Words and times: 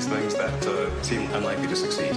these 0.00 0.08
things 0.08 0.34
that 0.34 0.66
uh, 0.66 1.02
seem 1.02 1.22
unlikely 1.34 1.68
to 1.68 1.76
succeed. 1.76 2.14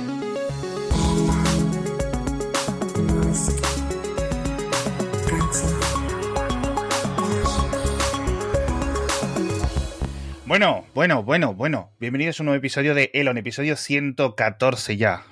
Bueno, 10.45 10.85
bueno, 10.93 11.23
bueno, 11.23 11.53
bueno. 11.53 11.91
Bienvenidos 11.99 12.39
a 12.39 12.43
un 12.43 12.45
nuevo 12.45 12.57
episodio 12.57 12.93
de 12.93 13.09
Elon, 13.13 13.37
episodio 13.37 13.75
114 13.75 14.97
ya. 14.97 15.23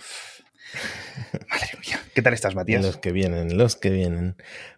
Madre 1.49 1.69
mía. 1.85 1.99
¿Qué 2.13 2.21
tal 2.21 2.33
estás, 2.33 2.55
Matías? 2.55 2.83
Los 2.83 2.97
que 2.97 3.11
vienen, 3.11 3.57
los 3.57 3.75
que 3.75 3.91
vienen. 3.91 4.35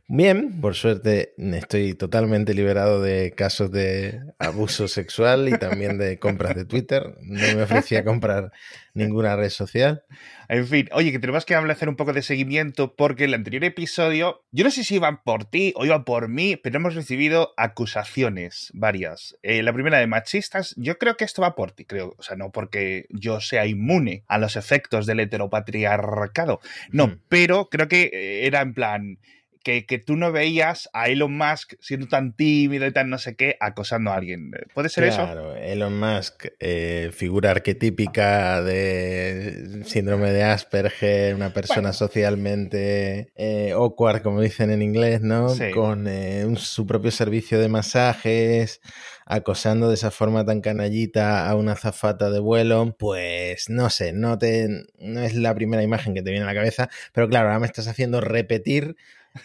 Bien, 0.10 0.60
por 0.60 0.76
suerte 0.76 1.34
estoy 1.38 1.94
totalmente 1.94 2.54
liberado 2.54 3.02
de 3.02 3.32
casos 3.32 3.72
de 3.72 4.20
abuso 4.38 4.90
sexual 4.90 5.48
y 5.48 5.58
también 5.58 5.98
de 5.98 6.20
compras 6.20 6.56
de 6.56 6.66
Twitter. 6.66 7.16
No 7.22 7.56
me 7.56 7.64
ofrecía 7.64 8.04
comprar 8.04 8.52
ninguna 8.94 9.38
red 9.38 9.50
social. 9.50 10.04
En 10.50 10.68
fin, 10.68 10.90
oye, 10.92 11.14
que 11.14 11.20
tenemos 11.20 11.46
que 11.46 11.56
hacer 11.56 11.88
un 11.88 11.96
poco 11.96 12.12
de 12.12 12.22
seguimiento 12.22 12.96
porque 12.98 13.24
el 13.24 13.34
anterior 13.34 13.64
episodio, 13.64 14.44
yo 14.52 14.66
no 14.66 14.72
sé 14.72 14.84
si 14.84 14.96
iban 14.96 15.24
por 15.24 15.46
ti 15.46 15.74
o 15.78 15.86
iban 15.86 16.04
por 16.04 16.28
mí, 16.28 16.58
pero 16.58 16.78
hemos 16.78 16.96
recibido 16.96 17.54
acusaciones 17.56 18.72
varias. 18.74 19.38
Eh, 19.42 19.64
la 19.64 19.72
primera 19.72 20.00
de 20.00 20.08
machistas, 20.08 20.76
yo 20.76 20.98
creo 20.98 21.16
que 21.16 21.24
esto 21.24 21.42
va 21.42 21.56
por 21.56 21.72
ti, 21.72 21.86
creo. 21.86 22.14
O 22.18 22.24
sea, 22.24 22.36
no 22.36 22.52
porque 22.52 23.06
yo 23.10 23.40
sea 23.40 23.66
inmune 23.66 24.26
a 24.28 24.38
los 24.38 24.58
efectos 24.58 25.06
del 25.06 25.22
heteropatriarcado, 25.22 26.60
no, 26.92 27.08
mm. 27.08 27.20
pero 27.30 27.70
creo 27.70 27.88
que 27.88 28.12
eh, 28.12 28.46
era 28.48 28.62
en 28.62 28.74
plan 28.74 29.18
que, 29.64 29.86
que, 29.86 29.98
tú 29.98 30.16
no 30.16 30.32
veías 30.32 30.90
a 30.94 31.08
Elon 31.08 31.36
Musk 31.38 31.74
siendo 31.80 32.08
tan 32.08 32.36
tímido 32.36 32.86
y 32.86 32.92
tan 32.92 33.10
no 33.10 33.18
sé 33.18 33.36
qué, 33.36 33.58
acosando 33.60 34.12
a 34.12 34.16
alguien. 34.16 34.52
¿Puede 34.74 34.90
ser 34.90 35.06
eso? 35.06 35.24
Claro, 35.24 35.56
Elon 35.56 35.98
Musk, 36.00 36.48
eh, 36.60 37.12
figura 37.14 37.52
arquetípica 37.52 38.62
de 38.62 39.84
síndrome 39.86 40.32
de 40.32 40.44
Asperger, 40.44 41.36
una 41.36 41.54
persona 41.54 41.94
socialmente 41.94 43.32
eh, 43.36 43.72
awkward, 43.72 44.22
como 44.22 44.42
dicen 44.42 44.72
en 44.72 44.82
inglés, 44.82 45.22
¿no? 45.22 45.48
Con 45.74 46.08
eh, 46.08 46.46
un, 46.46 46.58
su 46.58 46.86
propio 46.86 47.12
servicio 47.12 47.60
de 47.60 47.70
masajes 47.70 48.82
acosando 49.26 49.88
de 49.88 49.96
esa 49.96 50.12
forma 50.12 50.46
tan 50.46 50.62
canallita 50.62 51.50
a 51.50 51.56
una 51.56 51.76
zafata 51.76 52.30
de 52.30 52.40
vuelo, 52.40 52.96
pues 52.98 53.70
no 53.70 53.90
sé, 53.90 54.14
no, 54.14 54.38
te, 54.38 54.68
no 55.00 55.22
es 55.22 55.36
la 55.36 55.56
primera 55.56 55.84
imagen 55.84 56.14
que 56.14 56.22
te 56.22 56.32
viene 56.32 56.44
a 56.44 56.48
la 56.48 56.56
cabeza, 56.56 56.90
pero 57.14 57.30
claro, 57.30 57.48
ahora 57.48 57.60
me 57.60 57.68
estás 57.68 57.88
haciendo 57.88 58.22
repetir 58.22 58.96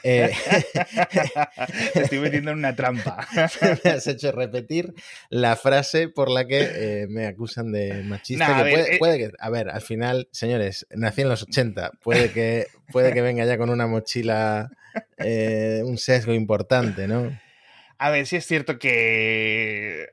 eh, 0.02 0.30
estoy 1.94 2.18
metiendo 2.18 2.50
en 2.50 2.58
una 2.58 2.74
trampa. 2.76 3.26
me 3.84 3.90
has 3.90 4.06
hecho 4.06 4.32
repetir 4.32 4.94
la 5.30 5.56
frase 5.56 6.08
por 6.08 6.30
la 6.30 6.46
que 6.46 6.60
eh, 6.60 7.06
me 7.08 7.26
acusan 7.26 7.72
de 7.72 8.02
machista. 8.02 8.68
Eh, 8.68 8.96
puede, 8.98 9.18
que, 9.18 9.32
a 9.38 9.50
ver, 9.50 9.70
al 9.70 9.80
final, 9.80 10.28
señores, 10.32 10.86
nací 10.90 11.22
en 11.22 11.28
los 11.28 11.42
80. 11.42 11.92
Puede 12.02 12.30
que, 12.30 12.66
puede 12.92 13.12
que 13.12 13.22
venga 13.22 13.44
ya 13.44 13.58
con 13.58 13.70
una 13.70 13.86
mochila, 13.86 14.70
un 15.18 15.98
sesgo 15.98 16.34
importante, 16.34 17.08
¿no? 17.08 17.38
A 18.00 18.10
ver, 18.10 18.28
sí 18.28 18.36
es 18.36 18.46
cierto 18.46 18.78
que 18.78 20.06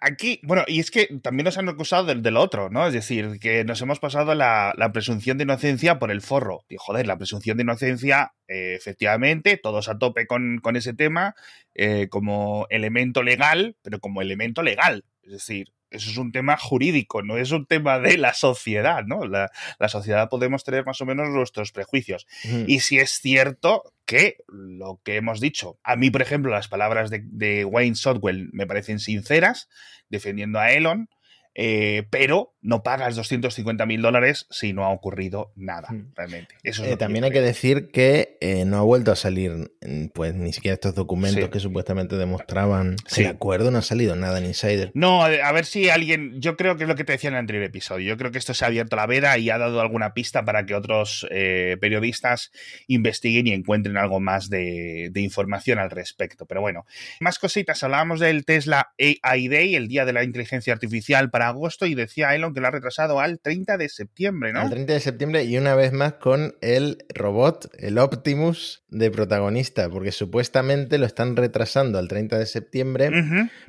aquí, 0.00 0.40
bueno, 0.44 0.62
y 0.68 0.78
es 0.78 0.92
que 0.92 1.08
también 1.20 1.44
nos 1.44 1.58
han 1.58 1.68
acusado 1.68 2.04
del, 2.04 2.22
del 2.22 2.36
otro, 2.36 2.70
¿no? 2.70 2.86
Es 2.86 2.92
decir, 2.92 3.40
que 3.40 3.64
nos 3.64 3.82
hemos 3.82 3.98
pasado 3.98 4.36
la, 4.36 4.72
presunción 4.92 5.36
de 5.36 5.42
inocencia 5.42 5.98
por 5.98 6.12
el 6.12 6.20
forro. 6.20 6.64
Y 6.68 6.76
joder, 6.78 7.08
la 7.08 7.16
presunción 7.16 7.56
de 7.56 7.64
inocencia, 7.64 8.34
eh, 8.46 8.76
efectivamente, 8.76 9.56
todos 9.56 9.88
a 9.88 9.98
tope 9.98 10.28
con, 10.28 10.60
ese 10.76 10.94
tema, 10.94 11.34
eh, 11.74 12.06
como 12.08 12.68
elemento 12.70 13.24
legal, 13.24 13.76
pero 13.82 13.98
como 13.98 14.22
elemento 14.22 14.62
legal. 14.62 15.04
Es 15.22 15.32
decir, 15.32 15.72
eso 15.94 16.10
es 16.10 16.16
un 16.16 16.32
tema 16.32 16.56
jurídico, 16.56 17.22
no 17.22 17.38
es 17.38 17.52
un 17.52 17.66
tema 17.66 17.98
de 17.98 18.18
la 18.18 18.34
sociedad, 18.34 19.04
¿no? 19.04 19.24
La, 19.26 19.50
sociedad 19.88 20.28
podemos 20.28 20.64
tener 20.64 20.84
más 20.84 21.00
o 21.00 21.06
menos 21.06 21.28
nuestros 21.28 21.72
prejuicios. 21.72 22.26
Y 22.66 22.80
si 22.80 22.98
es 22.98 23.12
cierto 23.20 23.92
que 24.06 24.38
lo 24.48 25.00
que 25.04 25.16
hemos 25.16 25.40
dicho, 25.40 25.78
a 25.84 25.96
mí, 25.96 26.10
por 26.10 26.22
ejemplo, 26.22 26.50
las 26.50 26.68
palabras 26.68 27.10
de, 27.10 27.22
de 27.24 27.64
Wayne 27.64 27.96
Sotwell 27.96 28.50
me 28.52 28.66
parecen 28.66 28.98
sinceras, 28.98 29.68
defendiendo 30.08 30.58
a 30.58 30.72
Elon, 30.72 31.08
eh, 31.54 32.06
pero 32.10 32.53
no 32.64 32.82
pagas 32.82 33.14
250 33.14 33.84
mil 33.84 34.00
dólares 34.00 34.46
si 34.50 34.72
no 34.72 34.84
ha 34.86 34.88
ocurrido 34.88 35.52
nada, 35.54 35.88
hmm. 35.90 36.12
realmente. 36.16 36.54
Eso 36.62 36.82
eh, 36.84 36.96
también 36.96 37.24
hay 37.24 37.30
que 37.30 37.42
decir 37.42 37.90
que 37.92 38.38
eh, 38.40 38.64
no 38.64 38.78
ha 38.78 38.82
vuelto 38.82 39.12
a 39.12 39.16
salir, 39.16 39.70
mm, 39.82 40.06
pues 40.14 40.34
ni 40.34 40.52
siquiera 40.54 40.74
estos 40.74 40.94
documentos 40.94 41.50
que 41.50 41.60
supuestamente 41.60 42.16
demostraban 42.16 42.96
sí. 43.06 43.22
el 43.22 43.28
acuerdo, 43.28 43.70
no 43.70 43.78
ha 43.78 43.82
salido 43.82 44.16
nada 44.16 44.38
en 44.38 44.46
Insider. 44.46 44.90
No, 44.94 45.22
a 45.22 45.52
ver 45.52 45.66
si 45.66 45.90
alguien, 45.90 46.40
yo 46.40 46.56
creo 46.56 46.76
que 46.76 46.84
es 46.84 46.88
lo 46.88 46.96
que 46.96 47.04
te 47.04 47.12
decía 47.12 47.28
en 47.28 47.34
el 47.34 47.40
anterior 47.40 47.64
episodio, 47.64 48.08
yo 48.08 48.16
creo 48.16 48.30
que 48.30 48.38
esto 48.38 48.54
se 48.54 48.64
ha 48.64 48.68
abierto 48.68 48.96
la 48.96 49.06
veda 49.06 49.36
y 49.36 49.50
ha 49.50 49.58
dado 49.58 49.82
alguna 49.82 50.14
pista 50.14 50.46
para 50.46 50.64
que 50.64 50.74
otros 50.74 51.26
periodistas 51.28 52.50
investiguen 52.86 53.46
y 53.46 53.52
encuentren 53.52 53.98
algo 53.98 54.20
más 54.20 54.48
de, 54.48 55.10
de, 55.12 55.20
información 55.20 55.78
al 55.78 55.90
respecto. 55.90 56.46
Pero 56.46 56.62
bueno, 56.62 56.86
más 57.20 57.38
cositas, 57.38 57.82
hablábamos 57.82 58.20
del 58.20 58.46
Tesla 58.46 58.94
AI 58.98 59.48
Day, 59.48 59.74
el 59.74 59.88
Día 59.88 60.06
de 60.06 60.14
la 60.14 60.24
Inteligencia 60.24 60.72
Artificial 60.72 61.30
para 61.30 61.48
agosto 61.48 61.84
y 61.84 61.94
decía 61.94 62.34
Elon 62.34 62.53
que 62.54 62.60
lo 62.60 62.68
ha 62.68 62.70
retrasado 62.70 63.20
al 63.20 63.40
30 63.40 63.76
de 63.76 63.88
septiembre, 63.88 64.52
¿no? 64.52 64.60
Al 64.60 64.70
30 64.70 64.92
de 64.92 65.00
septiembre 65.00 65.44
y 65.44 65.58
una 65.58 65.74
vez 65.74 65.92
más 65.92 66.14
con 66.14 66.56
el 66.60 67.04
robot, 67.14 67.70
el 67.78 67.98
Optimus 67.98 68.84
de 68.88 69.10
protagonista, 69.10 69.88
porque 69.90 70.12
supuestamente 70.12 70.98
lo 70.98 71.06
están 71.06 71.36
retrasando 71.36 71.98
al 71.98 72.08
30 72.08 72.38
de 72.38 72.46
septiembre 72.46 73.10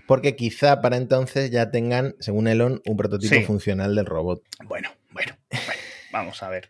porque 0.08 0.36
quizá 0.36 0.82
para 0.82 0.98
entonces 0.98 1.52
ya 1.52 1.72
tengan, 1.72 2.16
según 2.20 2.48
Elon, 2.48 2.82
un 2.86 2.98
prototipo 2.98 3.42
funcional 3.42 3.96
del 3.96 4.06
robot. 4.06 4.44
Bueno, 4.66 4.90
bueno, 5.12 5.36
bueno. 5.50 5.82
Vamos 6.12 6.44
a 6.44 6.50
ver. 6.50 6.70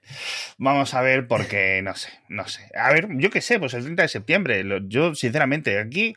Vamos 0.57 0.95
a 0.95 1.01
ver 1.01 1.27
porque 1.27 1.81
no 1.83 1.93
sé, 1.95 2.09
no 2.29 2.47
sé. 2.47 2.61
A 2.73 2.91
ver, 2.91 3.07
yo 3.17 3.29
qué 3.29 3.41
sé, 3.41 3.59
pues 3.59 3.75
el 3.75 3.83
30 3.83 4.01
de 4.01 4.07
septiembre. 4.07 4.65
Yo, 4.87 5.13
sinceramente, 5.13 5.77
aquí 5.77 6.15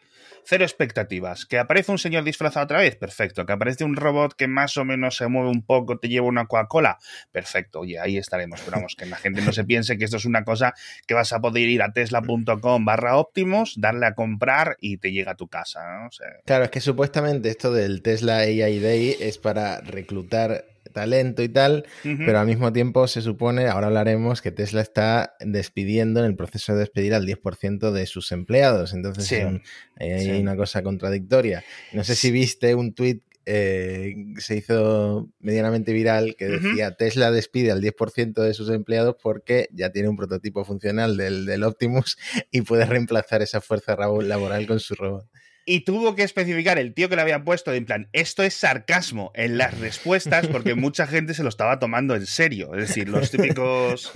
Cero 0.50 0.64
expectativas. 0.64 1.44
¿Que 1.44 1.58
aparece 1.58 1.92
un 1.92 1.98
señor 1.98 2.24
disfrazado 2.24 2.64
otra 2.64 2.78
vez? 2.78 2.96
Perfecto. 2.96 3.44
¿Que 3.44 3.52
aparece 3.52 3.84
un 3.84 3.96
robot 3.96 4.32
que 4.32 4.48
más 4.48 4.78
o 4.78 4.84
menos 4.86 5.18
se 5.18 5.28
mueve 5.28 5.50
un 5.50 5.60
poco, 5.60 5.98
te 5.98 6.08
lleva 6.08 6.26
una 6.26 6.46
Coca-Cola? 6.46 6.96
Perfecto. 7.30 7.80
Oye, 7.80 8.00
ahí 8.00 8.16
estaremos. 8.16 8.62
Pero 8.62 8.78
vamos, 8.78 8.96
que 8.96 9.04
la 9.04 9.16
gente 9.16 9.42
no 9.42 9.52
se 9.52 9.64
piense 9.64 9.98
que 9.98 10.06
esto 10.06 10.16
es 10.16 10.24
una 10.24 10.44
cosa 10.44 10.72
que 11.06 11.12
vas 11.12 11.34
a 11.34 11.40
poder 11.40 11.68
ir 11.68 11.82
a 11.82 11.92
tesla.com 11.92 12.82
barra 12.82 13.18
Optimus, 13.18 13.74
darle 13.76 14.06
a 14.06 14.14
comprar 14.14 14.78
y 14.80 14.96
te 14.96 15.12
llega 15.12 15.32
a 15.32 15.36
tu 15.36 15.48
casa. 15.48 16.08
claro, 16.46 16.64
es 16.64 16.70
que 16.70 16.80
supuestamente 16.80 17.50
esto 17.50 17.70
del 17.70 18.00
Tesla 18.00 18.38
AI 18.38 18.78
Day 18.78 19.16
es 19.20 19.36
para 19.36 19.82
reclutar 19.82 20.64
talento 20.92 21.42
y 21.42 21.48
tal, 21.48 21.84
pero 22.02 22.38
al 22.38 22.46
mismo 22.46 22.72
tiempo 22.72 23.06
se 23.06 23.22
supone, 23.22 23.66
ahora 23.66 23.88
hablaremos, 23.88 24.42
que 24.42 24.50
Tesla 24.50 24.80
está 24.80 25.34
despidiendo 25.40 26.20
en 26.20 26.26
el 26.26 26.36
proceso 26.36 26.72
de 26.72 26.80
despedir 26.80 27.14
al 27.14 27.26
10% 27.26 27.90
de 27.90 28.06
sus 28.06 28.32
empleados. 28.32 28.92
Entonces 28.94 29.60
hay 29.98 30.40
una 30.40 30.56
cosa 30.56 30.82
contradictoria. 30.82 31.64
No 31.92 32.04
sé 32.04 32.14
si 32.14 32.30
viste 32.30 32.74
un 32.74 32.94
tuit 32.94 33.22
eh, 33.50 34.14
se 34.36 34.56
hizo 34.56 35.30
medianamente 35.40 35.94
viral 35.94 36.36
que 36.36 36.48
decía 36.48 36.96
Tesla 36.96 37.30
despide 37.30 37.72
al 37.72 37.80
10% 37.80 38.42
de 38.42 38.52
sus 38.52 38.68
empleados 38.68 39.16
porque 39.22 39.70
ya 39.72 39.90
tiene 39.90 40.10
un 40.10 40.18
prototipo 40.18 40.66
funcional 40.66 41.16
del, 41.16 41.46
del 41.46 41.64
Optimus 41.64 42.18
y 42.50 42.60
puede 42.60 42.84
reemplazar 42.84 43.40
esa 43.40 43.62
fuerza 43.62 43.96
laboral 43.96 44.66
con 44.66 44.80
su 44.80 44.94
robot 44.96 45.26
y 45.68 45.80
tuvo 45.80 46.14
que 46.14 46.22
especificar 46.22 46.78
el 46.78 46.94
tío 46.94 47.10
que 47.10 47.16
le 47.16 47.20
había 47.20 47.44
puesto 47.44 47.74
en 47.74 47.84
plan, 47.84 48.08
esto 48.14 48.42
es 48.42 48.54
sarcasmo 48.54 49.32
en 49.34 49.58
las 49.58 49.78
respuestas 49.78 50.46
porque 50.46 50.74
mucha 50.74 51.06
gente 51.06 51.34
se 51.34 51.42
lo 51.42 51.50
estaba 51.50 51.78
tomando 51.78 52.16
en 52.16 52.24
serio. 52.24 52.74
Es 52.74 52.88
decir, 52.88 53.10
los 53.10 53.30
típicos 53.32 54.10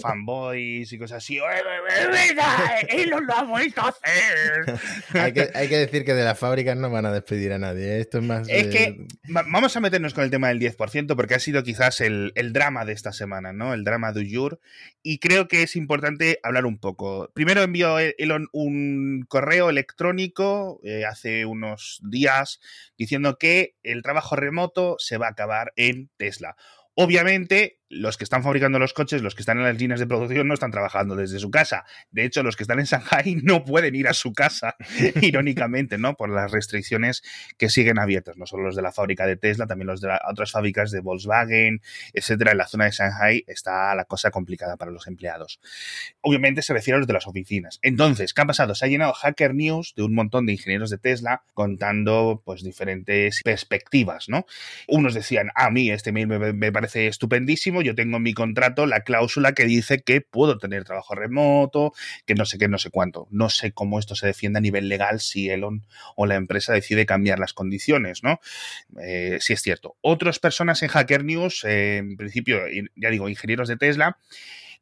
fanboys 0.00 0.92
y 0.92 0.98
cosas 0.98 1.18
así, 1.18 1.38
¡Él 2.88 3.10
lo 3.26 3.34
ha 3.34 3.42
vuelto 3.42 3.80
a 3.80 3.88
hacer! 3.88 4.78
hay, 5.14 5.32
que, 5.32 5.50
hay 5.52 5.68
que 5.68 5.76
decir 5.76 6.04
que 6.04 6.14
de 6.14 6.22
las 6.22 6.38
fábricas 6.38 6.76
no 6.76 6.88
van 6.88 7.06
a 7.06 7.12
despedir 7.12 7.52
a 7.52 7.58
nadie. 7.58 7.96
¿eh? 7.96 8.00
Esto 8.00 8.18
es 8.18 8.24
más... 8.24 8.48
Es 8.48 8.68
que 8.68 9.04
vamos 9.26 9.76
a 9.76 9.80
meternos 9.80 10.14
con 10.14 10.22
el 10.22 10.30
tema 10.30 10.50
del 10.50 10.60
10% 10.60 11.16
porque 11.16 11.34
ha 11.34 11.40
sido 11.40 11.64
quizás 11.64 12.00
el, 12.00 12.30
el 12.36 12.52
drama 12.52 12.84
de 12.84 12.92
esta 12.92 13.12
semana, 13.12 13.52
¿no? 13.52 13.74
El 13.74 13.82
drama 13.82 14.12
de 14.12 14.20
Uyur. 14.20 14.60
Y 15.02 15.18
creo 15.18 15.48
que 15.48 15.64
es 15.64 15.74
importante 15.74 16.38
hablar 16.44 16.64
un 16.64 16.78
poco. 16.78 17.28
Primero 17.34 17.60
envió 17.62 17.98
Elon 17.98 18.46
un 18.52 19.24
correo 19.28 19.68
electrónico 19.68 20.80
eh, 20.84 20.91
hace 21.06 21.46
unos 21.46 22.00
días 22.02 22.60
diciendo 22.96 23.36
que 23.38 23.76
el 23.82 24.02
trabajo 24.02 24.36
remoto 24.36 24.96
se 24.98 25.18
va 25.18 25.26
a 25.26 25.30
acabar 25.30 25.72
en 25.76 26.10
Tesla. 26.16 26.56
Obviamente, 26.94 27.80
los 27.92 28.16
que 28.16 28.24
están 28.24 28.42
fabricando 28.42 28.78
los 28.78 28.94
coches, 28.94 29.22
los 29.22 29.34
que 29.34 29.42
están 29.42 29.58
en 29.58 29.64
las 29.64 29.78
líneas 29.78 30.00
de 30.00 30.06
producción, 30.06 30.48
no 30.48 30.54
están 30.54 30.70
trabajando 30.70 31.14
desde 31.14 31.38
su 31.38 31.50
casa. 31.50 31.84
De 32.10 32.24
hecho, 32.24 32.42
los 32.42 32.56
que 32.56 32.64
están 32.64 32.80
en 32.80 32.86
Shanghai 32.86 33.36
no 33.42 33.64
pueden 33.64 33.94
ir 33.94 34.08
a 34.08 34.14
su 34.14 34.32
casa, 34.32 34.76
irónicamente, 35.20 35.98
¿no? 35.98 36.14
Por 36.14 36.30
las 36.30 36.50
restricciones 36.50 37.22
que 37.58 37.68
siguen 37.68 37.98
abiertas, 37.98 38.36
no 38.38 38.46
solo 38.46 38.64
los 38.64 38.76
de 38.76 38.82
la 38.82 38.92
fábrica 38.92 39.26
de 39.26 39.36
Tesla, 39.36 39.66
también 39.66 39.88
los 39.88 40.00
de 40.00 40.08
otras 40.28 40.50
fábricas 40.50 40.90
de 40.90 41.00
Volkswagen, 41.00 41.82
etcétera. 42.14 42.52
En 42.52 42.58
la 42.58 42.66
zona 42.66 42.86
de 42.86 42.92
Shanghai 42.92 43.44
está 43.46 43.94
la 43.94 44.06
cosa 44.06 44.30
complicada 44.30 44.76
para 44.76 44.90
los 44.90 45.06
empleados. 45.06 45.60
Obviamente 46.22 46.62
se 46.62 46.72
refiere 46.72 46.96
a 46.96 46.98
los 46.98 47.06
de 47.06 47.12
las 47.12 47.26
oficinas. 47.26 47.78
Entonces, 47.82 48.32
¿qué 48.32 48.40
ha 48.40 48.46
pasado? 48.46 48.74
Se 48.74 48.86
ha 48.86 48.88
llenado 48.88 49.12
Hacker 49.12 49.54
News 49.54 49.92
de 49.96 50.02
un 50.02 50.14
montón 50.14 50.46
de 50.46 50.52
ingenieros 50.52 50.88
de 50.88 50.96
Tesla 50.96 51.42
contando, 51.52 52.42
pues, 52.44 52.62
diferentes 52.62 53.42
perspectivas, 53.44 54.30
¿no? 54.30 54.46
Unos 54.88 55.12
decían, 55.12 55.50
a 55.54 55.70
mí 55.70 55.90
este 55.90 56.12
mail 56.12 56.26
me, 56.26 56.52
me 56.52 56.72
parece 56.72 57.06
estupendísimo, 57.06 57.81
yo 57.82 57.94
tengo 57.94 58.16
en 58.16 58.22
mi 58.22 58.34
contrato 58.34 58.86
la 58.86 59.00
cláusula 59.00 59.52
que 59.52 59.64
dice 59.64 60.00
que 60.00 60.20
puedo 60.20 60.58
tener 60.58 60.84
trabajo 60.84 61.14
remoto, 61.14 61.92
que 62.26 62.34
no 62.34 62.44
sé 62.44 62.58
qué, 62.58 62.68
no 62.68 62.78
sé 62.78 62.90
cuánto. 62.90 63.28
No 63.30 63.50
sé 63.50 63.72
cómo 63.72 63.98
esto 63.98 64.14
se 64.14 64.26
defiende 64.26 64.58
a 64.58 64.62
nivel 64.62 64.88
legal 64.88 65.20
si 65.20 65.50
Elon 65.50 65.86
o 66.16 66.26
la 66.26 66.36
empresa 66.36 66.72
decide 66.72 67.06
cambiar 67.06 67.38
las 67.38 67.52
condiciones, 67.52 68.22
¿no? 68.22 68.40
Eh, 69.00 69.38
sí 69.40 69.52
es 69.52 69.62
cierto. 69.62 69.96
Otras 70.00 70.38
personas 70.38 70.82
en 70.82 70.88
Hacker 70.88 71.24
News, 71.24 71.64
eh, 71.64 71.98
en 71.98 72.16
principio, 72.16 72.60
ya 72.96 73.10
digo, 73.10 73.28
ingenieros 73.28 73.68
de 73.68 73.76
Tesla, 73.76 74.18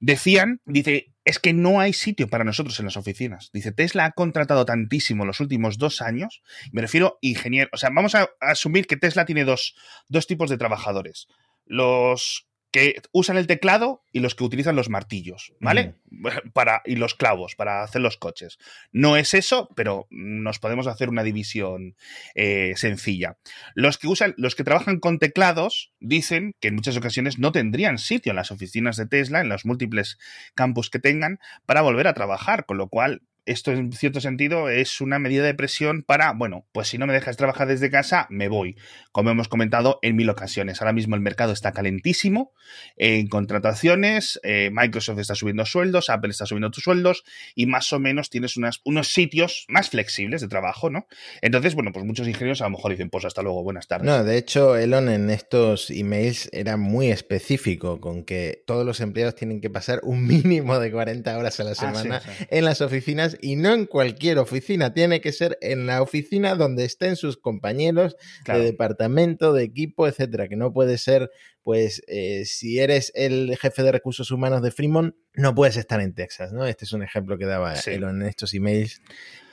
decían, 0.01 0.61
dice, 0.65 1.13
es 1.25 1.39
que 1.39 1.53
no 1.53 1.79
hay 1.81 1.93
sitio 1.93 2.29
para 2.29 2.45
nosotros 2.45 2.79
en 2.81 2.87
las 2.87 2.97
oficinas. 2.97 3.51
Dice, 3.53 3.71
Tesla 3.71 4.07
ha 4.07 4.13
contratado 4.13 4.65
tantísimo 4.65 5.25
los 5.25 5.41
últimos 5.41 5.79
dos 5.79 6.03
años, 6.03 6.43
me 6.73 6.81
refiero 6.81 7.19
ingeniero, 7.21 7.69
o 7.73 7.77
sea, 7.77 7.91
vamos 7.93 8.15
a, 8.15 8.31
asumir 8.41 8.87
que 8.87 8.97
Tesla 8.97 9.27
tiene 9.27 9.45
dos, 9.45 9.77
dos 10.09 10.27
tipos 10.27 10.51
de 10.51 10.59
trabajadores. 10.59 11.29
Los 11.67 12.49
que 12.71 13.03
usan 13.13 13.37
el 13.37 13.47
teclado 13.47 14.05
y 14.13 14.21
los 14.21 14.35
que 14.35 14.45
utilizan 14.45 14.77
los 14.77 14.89
martillos, 14.89 15.53
¿vale? 15.61 15.97
Para, 16.53 16.83
y 16.85 16.97
los 16.97 17.15
clavos 17.15 17.55
para 17.57 17.83
hacer 17.83 18.03
los 18.03 18.17
coches. 18.17 18.59
No 18.93 19.17
es 19.17 19.35
eso, 19.35 19.69
pero 19.75 20.07
nos 20.11 20.59
podemos 20.59 20.87
hacer 20.87 21.09
una 21.09 21.23
división 21.23 21.97
eh, 22.35 22.75
sencilla. 22.77 23.39
Los 23.75 23.97
que 23.99 24.09
usan, 24.09 24.35
los 24.37 24.55
que 24.55 24.65
trabajan 24.65 24.99
con 24.99 25.19
teclados 25.19 25.93
dicen 26.01 26.55
que 26.61 26.69
en 26.69 26.75
muchas 26.75 26.97
ocasiones 26.97 27.39
no 27.39 27.53
tendrían 27.53 27.99
sitio 27.99 28.31
en 28.31 28.37
las 28.37 28.51
oficinas 28.51 28.97
de 28.97 29.07
Tesla, 29.07 29.41
en 29.41 29.49
los 29.49 29.65
múltiples 29.65 30.19
campus 30.55 30.91
que 30.91 30.99
tengan, 30.99 31.39
para 31.67 31.83
volver 31.83 32.07
a 32.07 32.15
trabajar, 32.15 32.67
con 32.67 32.77
lo 32.77 32.89
cual 32.89 33.23
esto 33.51 33.73
en 33.73 33.93
cierto 33.93 34.21
sentido 34.21 34.69
es 34.69 35.01
una 35.01 35.19
medida 35.19 35.45
de 35.45 35.55
presión 35.55 36.03
para, 36.03 36.33
bueno, 36.33 36.67
pues 36.73 36.89
si 36.89 36.99
no 36.99 37.07
me 37.07 37.13
dejas 37.13 37.37
trabajar 37.37 37.67
desde 37.67 37.91
casa, 37.91 38.27
me 38.31 38.49
voy. 38.49 38.77
Como 39.13 39.31
hemos 39.31 39.49
comentado 39.49 39.99
en 40.03 40.17
mil 40.17 40.31
ocasiones, 40.31 40.81
ahora 40.81 40.93
mismo 40.93 41.17
el 41.17 41.21
mercado 41.21 41.53
está 41.53 41.73
calentísimo 41.73 42.53
en 42.97 43.27
contrataciones, 43.27 44.39
eh, 44.45 44.71
Microsoft 44.73 45.19
está 45.19 45.35
subiendo 45.35 45.67
sueldos, 45.67 46.11
Apple 46.11 46.31
está 46.31 46.47
subiendo 46.47 46.71
tus 46.71 46.85
sueldos 46.85 47.25
y 47.55 47.67
más 47.67 47.93
o 47.93 47.99
menos 47.99 48.31
tienes 48.31 48.57
unas, 48.57 48.81
unos 48.85 49.09
sitios 49.13 49.65
más 49.69 49.91
flexibles 49.91 50.41
de 50.41 50.49
trabajo, 50.49 50.91
¿no? 50.91 51.07
Entonces, 51.43 51.75
bueno, 51.75 51.91
pues 51.93 52.05
muchos 52.05 52.29
ingenieros 52.29 52.61
a 52.61 52.65
lo 52.65 52.71
mejor 52.71 52.93
dicen, 52.93 53.11
pues 53.11 53.25
hasta 53.25 53.43
luego, 53.43 53.65
buenas 53.65 53.89
tardes. 53.89 54.07
No, 54.07 54.23
de 54.23 54.39
hecho, 54.39 54.77
Elon 54.77 55.09
en 55.09 55.31
estos 55.31 55.91
emails 55.91 56.49
era 56.53 56.77
muy 56.77 57.11
específico 57.11 58.01
con 58.01 58.25
que 58.25 58.63
todos 58.67 58.87
los 58.87 59.01
empleados 59.01 59.35
tienen 59.35 59.61
que 59.61 59.71
pasar 59.71 60.01
un 60.05 60.27
mínimo 60.27 60.79
de 60.79 60.93
40 60.93 61.37
horas 61.37 61.59
a 61.59 61.65
la 61.65 61.73
ah, 61.73 61.75
semana 61.75 62.23
en 62.49 62.65
las 62.65 62.81
oficinas 62.81 63.37
y 63.43 63.57
no 63.57 63.73
en 63.73 63.87
cualquier 63.87 64.39
oficina, 64.39 64.93
tiene 64.95 65.21
que 65.21 65.33
ser 65.33 65.59
en 65.61 65.87
la 65.87 66.03
oficina 66.03 66.55
donde 66.55 66.85
estén 66.85 67.17
sus 67.17 67.37
compañeros 67.37 68.17
de 68.47 68.61
departamento, 68.61 69.53
de 69.53 69.65
equipo, 69.65 70.07
etcétera, 70.07 70.49
que 70.49 70.57
no 70.57 70.73
puede 70.73 70.99
ser, 70.99 71.31
pues, 71.63 72.03
eh, 72.07 72.45
si 72.45 72.79
eres 72.79 73.13
el 73.15 73.57
jefe 73.57 73.83
de 73.83 73.93
recursos 73.93 74.31
humanos 74.31 74.63
de 74.63 74.71
Fremont, 74.71 75.15
no 75.35 75.55
puedes 75.55 75.77
estar 75.77 76.01
en 76.01 76.15
Texas, 76.15 76.53
¿no? 76.53 76.67
Este 76.67 76.85
es 76.85 76.93
un 76.93 77.03
ejemplo 77.03 77.39
que 77.39 77.47
daba 77.47 77.75
Elon 77.75 78.23
en 78.23 78.29
estos 78.29 78.55
emails. 78.55 79.01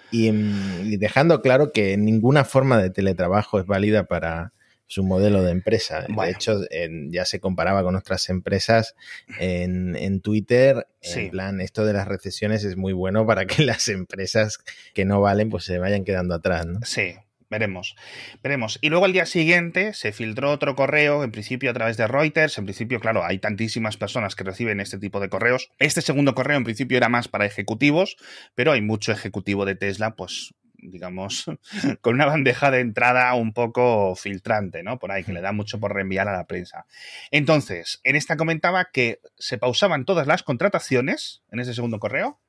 Y, 0.09 0.31
mm, 0.31 0.85
y, 0.85 0.97
dejando 0.97 1.41
claro 1.41 1.71
que 1.73 1.97
ninguna 1.97 2.45
forma 2.45 2.81
de 2.81 2.89
teletrabajo 2.89 3.59
es 3.59 3.65
válida 3.65 4.05
para, 4.05 4.53
su 4.87 5.03
modelo 5.03 5.43
de 5.43 5.51
empresa. 5.51 6.05
De 6.07 6.29
hecho, 6.29 6.61
ya 7.09 7.25
se 7.25 7.39
comparaba 7.39 7.83
con 7.83 7.95
otras 7.95 8.29
empresas 8.29 8.95
en, 9.39 10.21
Twitter. 10.21 10.87
En 11.01 11.29
plan, 11.29 11.61
esto 11.61 11.85
de 11.85 11.93
las 11.93 12.07
recesiones 12.07 12.63
es 12.63 12.77
muy 12.77 12.93
bueno 12.93 13.25
para 13.25 13.45
que 13.45 13.63
las 13.65 13.87
empresas 13.87 14.59
que 14.93 15.05
no 15.05 15.21
valen 15.21 15.49
pues 15.49 15.65
se 15.65 15.77
vayan 15.77 16.03
quedando 16.03 16.33
atrás, 16.33 16.65
¿no? 16.65 16.79
Sí, 16.83 17.15
Veremos, 17.49 17.95
veremos. 18.43 18.77
Y 18.81 18.89
luego 18.89 19.05
al 19.05 19.13
día 19.13 19.25
siguiente 19.25 19.93
se 19.93 20.11
filtró 20.11 20.51
otro 20.51 20.75
correo, 20.75 21.23
en 21.23 21.31
principio 21.31 21.71
a 21.71 21.73
través 21.73 21.95
de 21.95 22.05
Reuters. 22.05 22.57
En 22.57 22.65
principio, 22.65 22.99
claro, 22.99 23.23
hay 23.23 23.39
tantísimas 23.39 23.95
personas 23.95 24.35
que 24.35 24.43
reciben 24.43 24.81
este 24.81 24.97
tipo 24.97 25.21
de 25.21 25.29
correos. 25.29 25.69
Este 25.79 26.01
segundo 26.01 26.35
correo 26.35 26.57
en 26.57 26.65
principio 26.65 26.97
era 26.97 27.07
más 27.07 27.29
para 27.29 27.45
ejecutivos, 27.45 28.17
pero 28.53 28.73
hay 28.73 28.81
mucho 28.81 29.13
ejecutivo 29.13 29.63
de 29.63 29.75
Tesla, 29.75 30.15
pues 30.15 30.53
digamos, 30.91 31.45
con 32.01 32.15
una 32.15 32.25
bandeja 32.25 32.71
de 32.71 32.79
entrada 32.79 33.33
un 33.33 33.53
poco 33.53 34.15
filtrante, 34.15 34.83
¿no? 34.83 34.99
Por 34.99 35.11
ahí, 35.11 35.23
que 35.23 35.33
le 35.33 35.41
da 35.41 35.51
mucho 35.51 35.79
por 35.79 35.93
reenviar 35.93 36.27
a 36.27 36.37
la 36.37 36.47
prensa. 36.47 36.85
Entonces, 37.31 37.99
en 38.03 38.15
esta 38.15 38.37
comentaba 38.37 38.89
que 38.91 39.19
se 39.37 39.57
pausaban 39.57 40.05
todas 40.05 40.27
las 40.27 40.43
contrataciones, 40.43 41.43
en 41.51 41.59
ese 41.59 41.73
segundo 41.73 41.99
correo, 41.99 42.39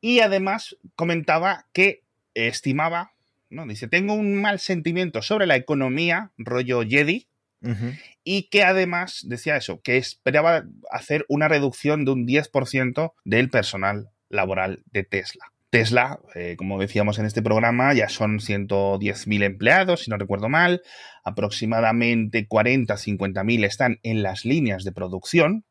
y 0.00 0.20
además 0.20 0.76
comentaba 0.94 1.66
que 1.72 2.02
estimaba, 2.34 3.12
¿no? 3.50 3.66
Dice, 3.66 3.88
tengo 3.88 4.14
un 4.14 4.40
mal 4.40 4.58
sentimiento 4.58 5.22
sobre 5.22 5.46
la 5.46 5.56
economía, 5.56 6.32
rollo 6.38 6.82
Jedi, 6.82 7.26
y 8.22 8.44
que 8.44 8.62
además 8.62 9.24
decía 9.26 9.56
eso, 9.56 9.80
que 9.82 9.96
esperaba 9.96 10.64
hacer 10.92 11.24
una 11.28 11.48
reducción 11.48 12.04
de 12.04 12.12
un 12.12 12.26
10% 12.26 13.14
del 13.24 13.50
personal 13.50 14.10
laboral 14.28 14.82
de 14.92 15.02
Tesla. 15.02 15.52
Tesla, 15.70 16.20
eh, 16.34 16.56
como 16.56 16.80
decíamos 16.80 17.18
en 17.18 17.26
este 17.26 17.42
programa, 17.42 17.92
ya 17.92 18.08
son 18.08 18.38
110.000 18.38 19.42
empleados, 19.42 20.04
si 20.04 20.10
no 20.10 20.16
recuerdo 20.16 20.48
mal, 20.48 20.82
aproximadamente 21.24 22.46
40, 22.46 22.94
50.000 22.94 23.64
están 23.64 23.98
en 24.02 24.22
las 24.22 24.44
líneas 24.44 24.84
de 24.84 24.92
producción. 24.92 25.64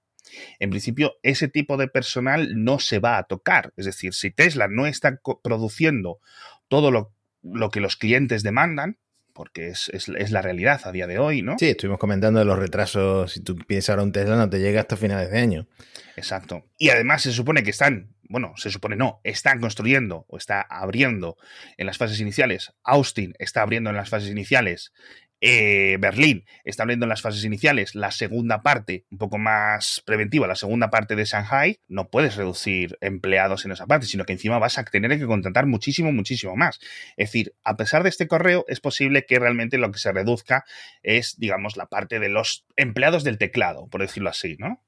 En 0.60 0.70
principio, 0.70 1.16
ese 1.24 1.48
tipo 1.48 1.78
de 1.78 1.88
personal 1.88 2.64
no 2.64 2.80
se 2.80 3.00
va 3.00 3.18
a 3.18 3.24
tocar. 3.24 3.74
Es 3.76 3.86
decir, 3.86 4.14
si 4.14 4.30
Tesla 4.30 4.68
no 4.68 4.86
está 4.86 5.20
produciendo 5.42 6.20
todo 6.68 6.92
lo, 6.92 7.14
lo 7.42 7.70
que 7.70 7.80
los 7.80 7.96
clientes 7.96 8.44
demandan, 8.44 8.98
porque 9.38 9.68
es, 9.68 9.90
es, 9.94 10.32
la 10.32 10.42
realidad 10.42 10.82
a 10.86 10.92
día 10.92 11.06
de 11.06 11.20
hoy, 11.20 11.44
¿no? 11.44 11.58
Sí, 11.60 11.68
estuvimos 11.68 12.00
comentando 12.00 12.40
de 12.40 12.46
los 12.46 12.58
retrasos. 12.58 13.32
Si 13.32 13.42
tú 13.42 13.56
piensas 13.56 13.92
ahora 13.92 14.02
un 14.02 14.12
Tesla, 14.12 14.36
no 14.36 14.50
te 14.50 14.60
llega 14.60 14.82
hasta 14.82 14.98
finales 14.98 15.30
de 15.30 15.38
año. 15.38 15.68
Exacto. 16.16 16.66
Y 16.80 16.90
además 16.90 17.22
se 17.22 17.32
supone 17.32 17.62
que 17.62 17.70
están, 17.70 18.16
bueno, 18.30 18.54
se 18.58 18.70
supone 18.70 18.96
no, 18.96 19.20
están 19.24 19.60
construyendo 19.60 20.26
o 20.28 20.38
está 20.38 20.62
abriendo 20.62 21.38
en 21.78 21.86
las 21.86 21.98
fases 21.98 22.20
iniciales. 22.20 22.74
Austin 22.84 23.34
está 23.40 23.62
abriendo 23.62 23.90
en 23.90 23.96
las 23.96 24.10
fases 24.10 24.30
iniciales 24.30 24.92
eh, 25.40 25.98
Berlín 26.00 26.46
está 26.64 26.82
abriendo 26.82 27.06
en 27.06 27.10
las 27.10 27.22
fases 27.22 27.44
iniciales 27.44 27.94
la 27.94 28.10
segunda 28.12 28.64
parte, 28.64 29.06
un 29.12 29.20
poco 29.20 29.38
más 29.38 30.02
preventiva, 30.04 30.48
la 30.48 30.56
segunda 30.56 30.90
parte 30.90 31.16
de 31.16 31.26
Shanghai, 31.26 31.80
no 31.88 32.10
puedes 32.10 32.36
reducir 32.36 32.98
empleados 33.02 33.64
en 33.66 33.72
esa 33.72 33.86
parte, 33.86 34.08
sino 34.08 34.26
que 34.26 34.34
encima 34.34 34.58
vas 34.58 34.80
a 34.80 34.84
tener 34.84 35.18
que 35.20 35.28
contratar 35.28 35.68
muchísimo, 35.68 36.12
muchísimo 36.12 36.56
más. 36.56 36.80
Es 37.18 37.30
decir, 37.30 37.54
a 37.64 37.78
pesar 37.78 38.02
de 38.02 38.10
este 38.10 38.28
correo, 38.28 38.66
es 38.68 38.80
posible 38.80 39.26
que 39.26 39.38
realmente 39.38 39.78
lo 39.78 39.92
que 39.92 40.00
se 40.00 40.12
reduzca 40.12 40.66
es, 41.04 41.38
digamos, 41.38 41.78
la 41.78 41.86
parte 41.86 42.20
de 42.20 42.30
los 42.30 42.66
empleados 42.76 43.24
del 43.24 43.38
teclado, 43.38 43.88
por 43.88 44.02
decirlo 44.02 44.30
así, 44.30 44.58
¿no? 44.58 44.82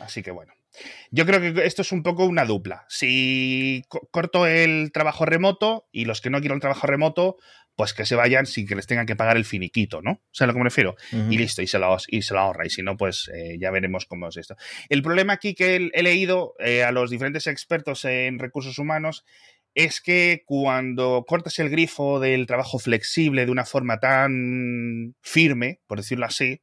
Así 0.00 0.22
que 0.22 0.32
bueno. 0.32 0.52
Yo 1.10 1.26
creo 1.26 1.40
que 1.40 1.66
esto 1.66 1.82
es 1.82 1.92
un 1.92 2.02
poco 2.02 2.24
una 2.24 2.44
dupla. 2.44 2.84
Si 2.88 3.84
corto 4.10 4.46
el 4.46 4.90
trabajo 4.92 5.24
remoto 5.26 5.88
y 5.92 6.04
los 6.04 6.20
que 6.20 6.30
no 6.30 6.40
quieren 6.40 6.56
el 6.56 6.60
trabajo 6.60 6.86
remoto, 6.86 7.36
pues 7.80 7.94
que 7.94 8.04
se 8.04 8.14
vayan 8.14 8.44
sin 8.44 8.66
que 8.66 8.74
les 8.74 8.86
tengan 8.86 9.06
que 9.06 9.16
pagar 9.16 9.38
el 9.38 9.46
finiquito, 9.46 10.02
¿no? 10.02 10.20
¿Sabes 10.32 10.42
a 10.42 10.46
lo 10.48 10.52
que 10.52 10.58
me 10.58 10.64
refiero? 10.64 10.96
Y 11.30 11.38
listo, 11.38 11.62
y 11.62 11.66
se, 11.66 11.78
lo, 11.78 11.96
y 12.08 12.20
se 12.20 12.34
lo 12.34 12.40
ahorra. 12.40 12.66
Y 12.66 12.70
si 12.70 12.82
no, 12.82 12.96
pues 12.96 13.30
eh, 13.34 13.56
ya 13.58 13.70
veremos 13.70 14.04
cómo 14.04 14.28
es 14.28 14.36
esto. 14.36 14.54
El 14.90 15.02
problema 15.02 15.32
aquí 15.32 15.54
que 15.54 15.88
he, 15.90 16.02
leído 16.02 16.54
eh, 16.58 16.84
a 16.84 16.92
los 16.92 17.10
diferentes 17.10 17.46
expertos 17.46 18.04
en 18.04 18.38
recursos 18.38 18.78
humanos 18.78 19.24
es 19.74 20.00
que 20.02 20.42
cuando 20.44 21.24
cortas 21.26 21.58
el 21.58 21.70
grifo 21.70 22.20
del 22.20 22.46
trabajo 22.46 22.78
flexible 22.78 23.46
de 23.46 23.52
una 23.52 23.64
forma 23.64 23.98
tan 23.98 25.14
firme, 25.22 25.80
por 25.86 25.98
decirlo 25.98 26.26
así, 26.26 26.60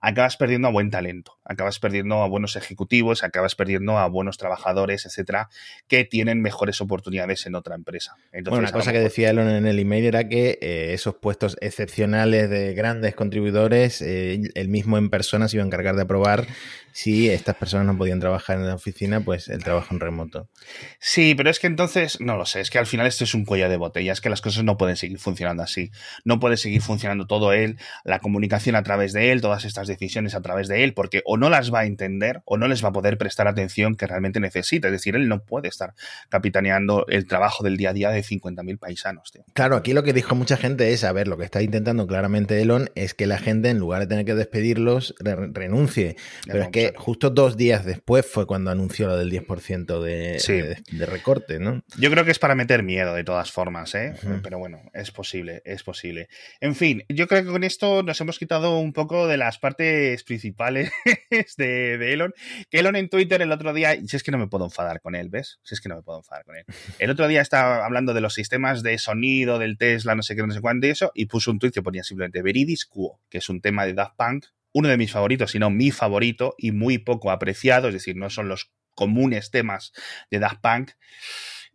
acabas 0.00 0.36
perdiendo 0.36 0.68
a 0.68 0.72
buen 0.72 0.90
talento, 0.90 1.37
acabas 1.48 1.80
perdiendo 1.80 2.22
a 2.22 2.28
buenos 2.28 2.54
ejecutivos, 2.54 3.24
acabas 3.24 3.54
perdiendo 3.54 3.98
a 3.98 4.06
buenos 4.08 4.36
trabajadores, 4.38 5.06
etcétera, 5.06 5.48
que 5.88 6.04
tienen 6.04 6.40
mejores 6.42 6.80
oportunidades 6.80 7.46
en 7.46 7.54
otra 7.54 7.74
empresa. 7.74 8.16
bueno, 8.32 8.58
una 8.58 8.70
cosa 8.70 8.92
que 8.92 9.00
decía 9.00 9.30
Elon 9.30 9.48
en 9.48 9.66
el 9.66 9.78
email 9.78 10.04
era 10.04 10.28
que 10.28 10.58
eh, 10.60 10.92
esos 10.92 11.16
puestos 11.16 11.56
excepcionales 11.60 12.50
de 12.50 12.74
grandes 12.74 13.14
contribuidores, 13.14 14.02
eh, 14.02 14.40
él 14.54 14.68
mismo 14.68 14.98
en 14.98 15.10
persona 15.10 15.48
se 15.48 15.56
iba 15.56 15.64
a 15.64 15.66
encargar 15.66 15.96
de 15.96 16.02
aprobar 16.02 16.46
si 16.92 17.30
estas 17.30 17.54
personas 17.54 17.86
no 17.86 17.96
podían 17.96 18.18
trabajar 18.18 18.56
en 18.58 18.66
la 18.66 18.74
oficina, 18.74 19.20
pues 19.20 19.48
el 19.48 19.62
trabajo 19.62 19.94
en 19.94 20.00
remoto. 20.00 20.48
Sí, 20.98 21.34
pero 21.36 21.48
es 21.48 21.60
que 21.60 21.68
entonces, 21.68 22.20
no 22.20 22.36
lo 22.36 22.44
sé, 22.44 22.60
es 22.60 22.70
que 22.70 22.78
al 22.78 22.86
final 22.86 23.06
esto 23.06 23.22
es 23.22 23.34
un 23.34 23.44
cuello 23.44 23.68
de 23.68 23.76
botella, 23.76 24.12
es 24.12 24.20
que 24.20 24.28
las 24.28 24.40
cosas 24.40 24.64
no 24.64 24.76
pueden 24.76 24.96
seguir 24.96 25.20
funcionando 25.20 25.62
así. 25.62 25.92
No 26.24 26.40
puede 26.40 26.56
seguir 26.56 26.82
funcionando 26.82 27.26
todo 27.28 27.52
él, 27.52 27.78
la 28.04 28.18
comunicación 28.18 28.74
a 28.74 28.82
través 28.82 29.12
de 29.12 29.30
él, 29.30 29.40
todas 29.40 29.64
estas 29.64 29.86
decisiones 29.86 30.34
a 30.34 30.42
través 30.42 30.66
de 30.66 30.82
él, 30.82 30.92
porque 30.92 31.22
o 31.24 31.36
no 31.38 31.50
las 31.50 31.72
va 31.72 31.80
a 31.80 31.84
entender 31.86 32.42
o 32.44 32.56
no 32.56 32.68
les 32.68 32.84
va 32.84 32.88
a 32.88 32.92
poder 32.92 33.18
prestar 33.18 33.48
atención 33.48 33.96
que 33.96 34.06
realmente 34.06 34.40
necesita. 34.40 34.88
Es 34.88 34.92
decir, 34.92 35.16
él 35.16 35.28
no 35.28 35.44
puede 35.44 35.68
estar 35.68 35.94
capitaneando 36.28 37.06
el 37.08 37.26
trabajo 37.26 37.64
del 37.64 37.76
día 37.76 37.90
a 37.90 37.92
día 37.92 38.10
de 38.10 38.22
50.000 38.22 38.78
paisanos. 38.78 39.32
Tío. 39.32 39.44
Claro, 39.54 39.76
aquí 39.76 39.92
lo 39.92 40.02
que 40.02 40.12
dijo 40.12 40.34
mucha 40.34 40.56
gente 40.56 40.92
es, 40.92 41.04
a 41.04 41.12
ver, 41.12 41.28
lo 41.28 41.36
que 41.38 41.44
está 41.44 41.62
intentando 41.62 42.06
claramente 42.06 42.60
Elon 42.60 42.90
es 42.94 43.14
que 43.14 43.26
la 43.26 43.38
gente, 43.38 43.70
en 43.70 43.78
lugar 43.78 44.00
de 44.00 44.06
tener 44.06 44.24
que 44.24 44.34
despedirlos, 44.34 45.14
renuncie. 45.20 46.16
Pero 46.46 46.62
es 46.62 46.68
que 46.68 46.92
justo 46.96 47.30
dos 47.30 47.56
días 47.56 47.84
después 47.84 48.26
fue 48.26 48.46
cuando 48.46 48.70
anunció 48.70 49.06
lo 49.06 49.16
del 49.16 49.30
10% 49.30 50.00
de, 50.00 50.76
de, 50.92 51.06
recorte, 51.06 51.58
¿no? 51.58 51.82
Yo 51.98 52.10
creo 52.10 52.24
que 52.24 52.30
es 52.30 52.38
para 52.38 52.54
meter 52.54 52.82
miedo 52.82 53.14
de 53.14 53.24
todas 53.24 53.50
formas, 53.50 53.94
¿eh? 53.94 54.14
Pero 54.42 54.58
bueno, 54.58 54.82
es 54.92 55.10
posible, 55.10 55.62
es 55.64 55.82
posible. 55.82 56.28
En 56.60 56.74
fin, 56.74 57.04
yo 57.08 57.26
creo 57.26 57.44
que 57.44 57.50
con 57.50 57.64
esto 57.64 58.02
nos 58.02 58.20
hemos 58.20 58.38
quitado 58.38 58.78
un 58.78 58.92
poco 58.92 59.26
de 59.26 59.36
las 59.36 59.58
partes 59.58 60.22
principales 60.24 60.90
de, 61.56 62.12
Elon. 62.12 62.32
Que 62.70 62.80
Elon 62.80 62.96
en 62.96 63.08
Twitter 63.08 63.42
el 63.42 63.52
otro 63.52 63.72
día, 63.72 63.94
si 64.06 64.16
es 64.16 64.22
que 64.22 64.30
no 64.30 64.38
me 64.38 64.48
puedo 64.48 64.64
enfadar 64.64 65.00
con 65.00 65.14
él, 65.14 65.28
¿ves? 65.28 65.58
Si 65.62 65.74
es 65.74 65.80
que 65.80 65.88
no 65.88 65.96
me 65.96 66.02
puedo 66.02 66.18
enfadar 66.18 66.44
con 66.44 66.56
él. 66.56 66.64
El 66.98 67.10
otro 67.10 67.28
día 67.28 67.40
estaba 67.40 67.84
hablando 67.84 68.14
de 68.14 68.20
los 68.20 68.34
sistemas 68.34 68.82
de 68.82 68.98
sonido 68.98 69.58
del 69.58 69.78
Tesla, 69.78 70.14
no 70.14 70.22
sé 70.22 70.36
qué, 70.36 70.46
no 70.46 70.52
sé 70.52 70.60
cuánto 70.60 70.86
y 70.86 70.90
eso, 70.90 71.12
y 71.14 71.26
puso 71.26 71.50
un 71.50 71.58
tweet 71.58 71.72
que 71.72 71.82
ponía 71.82 72.02
simplemente 72.02 72.42
Veridis 72.42 72.86
Quo, 72.86 73.20
que 73.28 73.38
es 73.38 73.48
un 73.48 73.60
tema 73.60 73.86
de 73.86 73.94
Daft 73.94 74.16
Punk, 74.16 74.46
uno 74.72 74.88
de 74.88 74.96
mis 74.96 75.12
favoritos, 75.12 75.50
sino 75.50 75.70
mi 75.70 75.90
favorito 75.90 76.54
y 76.58 76.72
muy 76.72 76.98
poco 76.98 77.30
apreciado, 77.30 77.88
es 77.88 77.94
decir, 77.94 78.16
no 78.16 78.30
son 78.30 78.48
los 78.48 78.70
comunes 78.94 79.50
temas 79.50 79.92
de 80.30 80.38
Daft 80.38 80.60
Punk. 80.60 80.90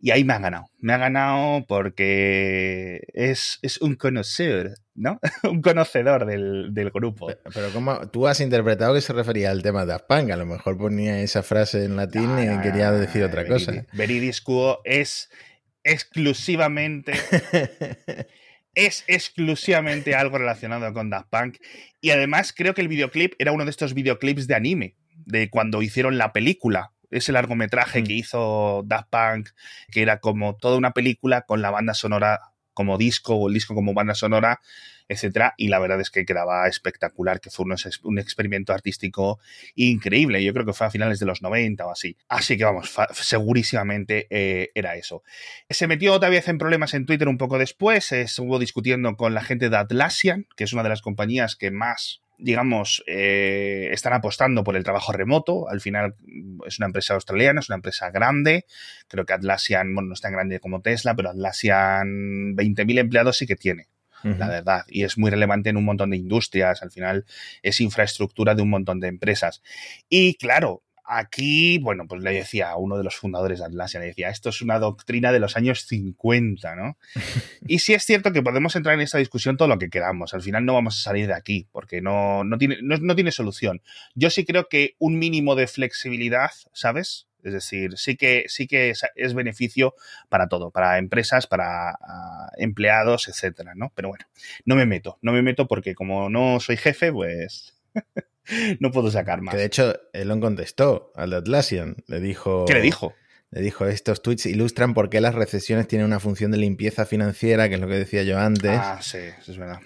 Y 0.00 0.10
ahí 0.10 0.24
me 0.24 0.34
ha 0.34 0.38
ganado. 0.38 0.66
Me 0.78 0.92
ha 0.92 0.98
ganado 0.98 1.64
porque 1.66 3.00
es, 3.14 3.58
es 3.62 3.80
un 3.80 3.94
conocedor, 3.94 4.74
¿no? 4.94 5.18
un 5.50 5.62
conocedor 5.62 6.26
del, 6.26 6.90
grupo. 6.92 7.28
Pero, 7.54 7.70
como 7.72 8.08
tú 8.08 8.26
has 8.26 8.40
interpretado 8.40 8.94
que 8.94 9.00
se 9.00 9.12
refería 9.12 9.50
al 9.50 9.62
tema 9.62 9.82
de 9.82 9.92
Daft 9.92 10.06
Punk. 10.06 10.30
A 10.30 10.36
lo 10.36 10.46
mejor 10.46 10.76
ponía 10.76 11.20
esa 11.20 11.42
frase 11.42 11.84
en 11.84 11.96
latín 11.96 12.30
y 12.38 12.60
quería 12.62 12.90
decir 12.92 13.24
otra 13.24 13.46
cosa. 13.46 13.86
Veridis 13.92 14.40
Quo 14.40 14.80
es 14.84 15.30
exclusivamente 15.82 17.12
es 18.74 19.04
exclusivamente 19.06 20.14
algo 20.14 20.38
relacionado 20.38 20.92
con 20.92 21.10
Daft 21.10 21.28
Punk. 21.30 21.56
Y 22.00 22.10
además 22.10 22.52
creo 22.56 22.74
que 22.74 22.82
el 22.82 22.88
videoclip 22.88 23.34
era 23.38 23.52
uno 23.52 23.64
de 23.64 23.70
estos 23.70 23.94
videoclips 23.94 24.46
de 24.46 24.54
anime, 24.54 24.96
de 25.24 25.50
cuando 25.50 25.82
hicieron 25.82 26.18
la 26.18 26.32
película. 26.32 26.92
Ese 27.10 27.32
largometraje 27.32 28.02
mm. 28.02 28.04
que 28.04 28.12
hizo 28.12 28.82
Daft 28.84 29.08
Punk, 29.10 29.48
que 29.90 30.02
era 30.02 30.20
como 30.20 30.56
toda 30.56 30.76
una 30.76 30.92
película 30.92 31.42
con 31.42 31.62
la 31.62 31.70
banda 31.70 31.94
sonora 31.94 32.40
como 32.74 32.98
disco 32.98 33.36
o 33.36 33.48
el 33.48 33.54
disco 33.54 33.74
como 33.74 33.94
banda 33.94 34.14
sonora, 34.14 34.60
etcétera. 35.08 35.54
Y 35.56 35.68
la 35.68 35.78
verdad 35.78 36.00
es 36.00 36.10
que 36.10 36.26
quedaba 36.26 36.66
espectacular, 36.68 37.40
que 37.40 37.50
fue 37.50 37.64
un, 38.02 38.18
experimento 38.18 38.72
artístico 38.72 39.38
increíble. 39.74 40.42
Yo 40.44 40.52
creo 40.52 40.66
que 40.66 40.72
fue 40.72 40.86
a 40.86 40.90
finales 40.90 41.18
de 41.20 41.26
los 41.26 41.40
90 41.40 41.86
o 41.86 41.90
así. 41.90 42.16
Así 42.28 42.56
que 42.58 42.64
vamos, 42.64 42.92
segurísimamente 43.12 44.26
eh, 44.30 44.70
era 44.74 44.96
eso. 44.96 45.22
Se 45.70 45.86
metió 45.86 46.12
otra 46.12 46.28
vez 46.28 46.48
en 46.48 46.58
problemas 46.58 46.94
en 46.94 47.06
Twitter 47.06 47.28
un 47.28 47.38
poco 47.38 47.58
después. 47.58 48.12
estuvo 48.12 48.58
discutiendo 48.58 49.16
con 49.16 49.34
la 49.34 49.42
gente 49.42 49.70
de 49.70 49.76
Atlassian, 49.76 50.46
que 50.56 50.64
es 50.64 50.72
una 50.72 50.82
de 50.82 50.88
las 50.88 51.02
compañías 51.02 51.56
que 51.56 51.70
más 51.70 52.23
digamos, 52.38 53.02
eh, 53.06 53.88
están 53.92 54.12
apostando 54.12 54.64
por 54.64 54.76
el 54.76 54.84
trabajo 54.84 55.12
remoto. 55.12 55.68
Al 55.68 55.80
final 55.80 56.16
es 56.66 56.78
una 56.78 56.86
empresa 56.86 57.14
australiana, 57.14 57.60
es 57.60 57.68
una 57.68 57.76
empresa 57.76 58.10
grande. 58.10 58.66
Creo 59.08 59.26
que 59.26 59.32
Atlassian, 59.32 59.94
bueno, 59.94 60.08
no 60.08 60.14
es 60.14 60.20
tan 60.20 60.32
grande 60.32 60.60
como 60.60 60.82
Tesla, 60.82 61.14
pero 61.14 61.30
Atlassian 61.30 62.56
20.000 62.56 62.98
empleados 62.98 63.38
sí 63.38 63.46
que 63.46 63.56
tiene 63.56 63.88
la 64.24 64.48
verdad. 64.48 64.84
Y 64.88 65.04
es 65.04 65.18
muy 65.18 65.30
relevante 65.30 65.70
en 65.70 65.76
un 65.76 65.84
montón 65.84 66.10
de 66.10 66.16
industrias. 66.16 66.82
Al 66.82 66.90
final 66.90 67.24
es 67.62 67.80
infraestructura 67.80 68.54
de 68.54 68.62
un 68.62 68.70
montón 68.70 69.00
de 69.00 69.08
empresas. 69.08 69.62
Y 70.08 70.34
claro, 70.36 70.82
aquí, 71.04 71.78
bueno, 71.78 72.06
pues 72.08 72.22
le 72.22 72.32
decía 72.32 72.70
a 72.70 72.76
uno 72.76 72.96
de 72.96 73.04
los 73.04 73.16
fundadores 73.16 73.58
de 73.58 73.66
Atlassian, 73.66 74.02
le 74.02 74.08
decía, 74.08 74.30
esto 74.30 74.48
es 74.48 74.62
una 74.62 74.78
doctrina 74.78 75.32
de 75.32 75.40
los 75.40 75.56
años 75.56 75.86
50, 75.86 76.74
¿no? 76.74 76.96
y 77.66 77.78
sí 77.80 77.94
es 77.94 78.04
cierto 78.04 78.32
que 78.32 78.42
podemos 78.42 78.74
entrar 78.76 78.94
en 78.94 79.02
esta 79.02 79.18
discusión 79.18 79.56
todo 79.56 79.68
lo 79.68 79.78
que 79.78 79.90
queramos. 79.90 80.34
Al 80.34 80.42
final 80.42 80.64
no 80.64 80.74
vamos 80.74 80.98
a 80.98 81.02
salir 81.02 81.26
de 81.26 81.34
aquí 81.34 81.68
porque 81.72 82.00
no, 82.00 82.44
no, 82.44 82.58
tiene, 82.58 82.78
no 82.82 83.14
tiene 83.14 83.32
solución. 83.32 83.82
Yo 84.14 84.30
sí 84.30 84.44
creo 84.44 84.68
que 84.68 84.96
un 84.98 85.18
mínimo 85.18 85.54
de 85.54 85.66
flexibilidad, 85.66 86.50
¿sabes? 86.72 87.28
Es 87.44 87.52
decir, 87.52 87.98
sí 87.98 88.16
que, 88.16 88.46
sí 88.48 88.66
que 88.66 88.94
es, 89.16 89.34
beneficio 89.34 89.94
para 90.30 90.48
todo, 90.48 90.70
para 90.70 90.96
empresas, 90.96 91.46
para 91.46 91.90
ah, 91.90 92.50
empleados, 92.56 93.28
etcétera, 93.28 93.74
¿no? 93.76 93.92
Pero 93.94 94.08
bueno, 94.08 94.24
no 94.64 94.76
me 94.76 94.86
meto, 94.86 95.18
no 95.20 95.32
me 95.32 95.42
meto 95.42 95.68
porque 95.68 95.94
como 95.94 96.30
no 96.30 96.58
soy 96.58 96.78
jefe, 96.78 97.12
pues 97.12 97.76
no 98.80 98.90
puedo 98.90 99.10
sacar 99.10 99.40
más. 99.40 99.54
Que 99.54 99.60
de 99.60 99.66
hecho, 99.66 99.94
Elon 100.12 100.40
contestó 100.40 101.12
al 101.14 101.30
de 101.30 101.36
Atlassian, 101.36 101.96
le 102.06 102.20
dijo... 102.20 102.64
¿Qué 102.66 102.74
le 102.74 102.80
dijo? 102.80 103.14
Le 103.50 103.60
dijo, 103.60 103.86
estos 103.86 104.20
tweets 104.22 104.46
ilustran 104.46 104.94
por 104.94 105.10
qué 105.10 105.20
las 105.20 105.34
recesiones 105.34 105.86
tienen 105.86 106.06
una 106.06 106.18
función 106.18 106.50
de 106.50 106.58
limpieza 106.58 107.06
financiera, 107.06 107.68
que 107.68 107.76
es 107.76 107.80
lo 107.80 107.86
que 107.86 107.94
decía 107.94 108.24
yo 108.24 108.38
antes. 108.38 108.80
Ah, 108.82 108.98
sí, 109.00 109.18
eso 109.18 109.52
es 109.52 109.58
verdad 109.58 109.78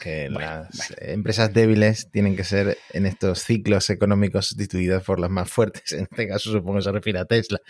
que 0.00 0.30
las 0.30 0.94
empresas 0.98 1.52
débiles 1.52 2.10
tienen 2.10 2.36
que 2.36 2.44
ser 2.44 2.78
en 2.92 3.04
estos 3.04 3.44
ciclos 3.44 3.90
económicos 3.90 4.46
sustituidas 4.48 5.02
por 5.02 5.20
las 5.20 5.30
más 5.30 5.50
fuertes. 5.50 5.92
En 5.92 6.08
este 6.10 6.28
caso 6.28 6.50
supongo 6.50 6.78
que 6.78 6.84
se 6.84 6.92
refiere 6.92 7.18
a 7.18 7.24
Tesla. 7.24 7.60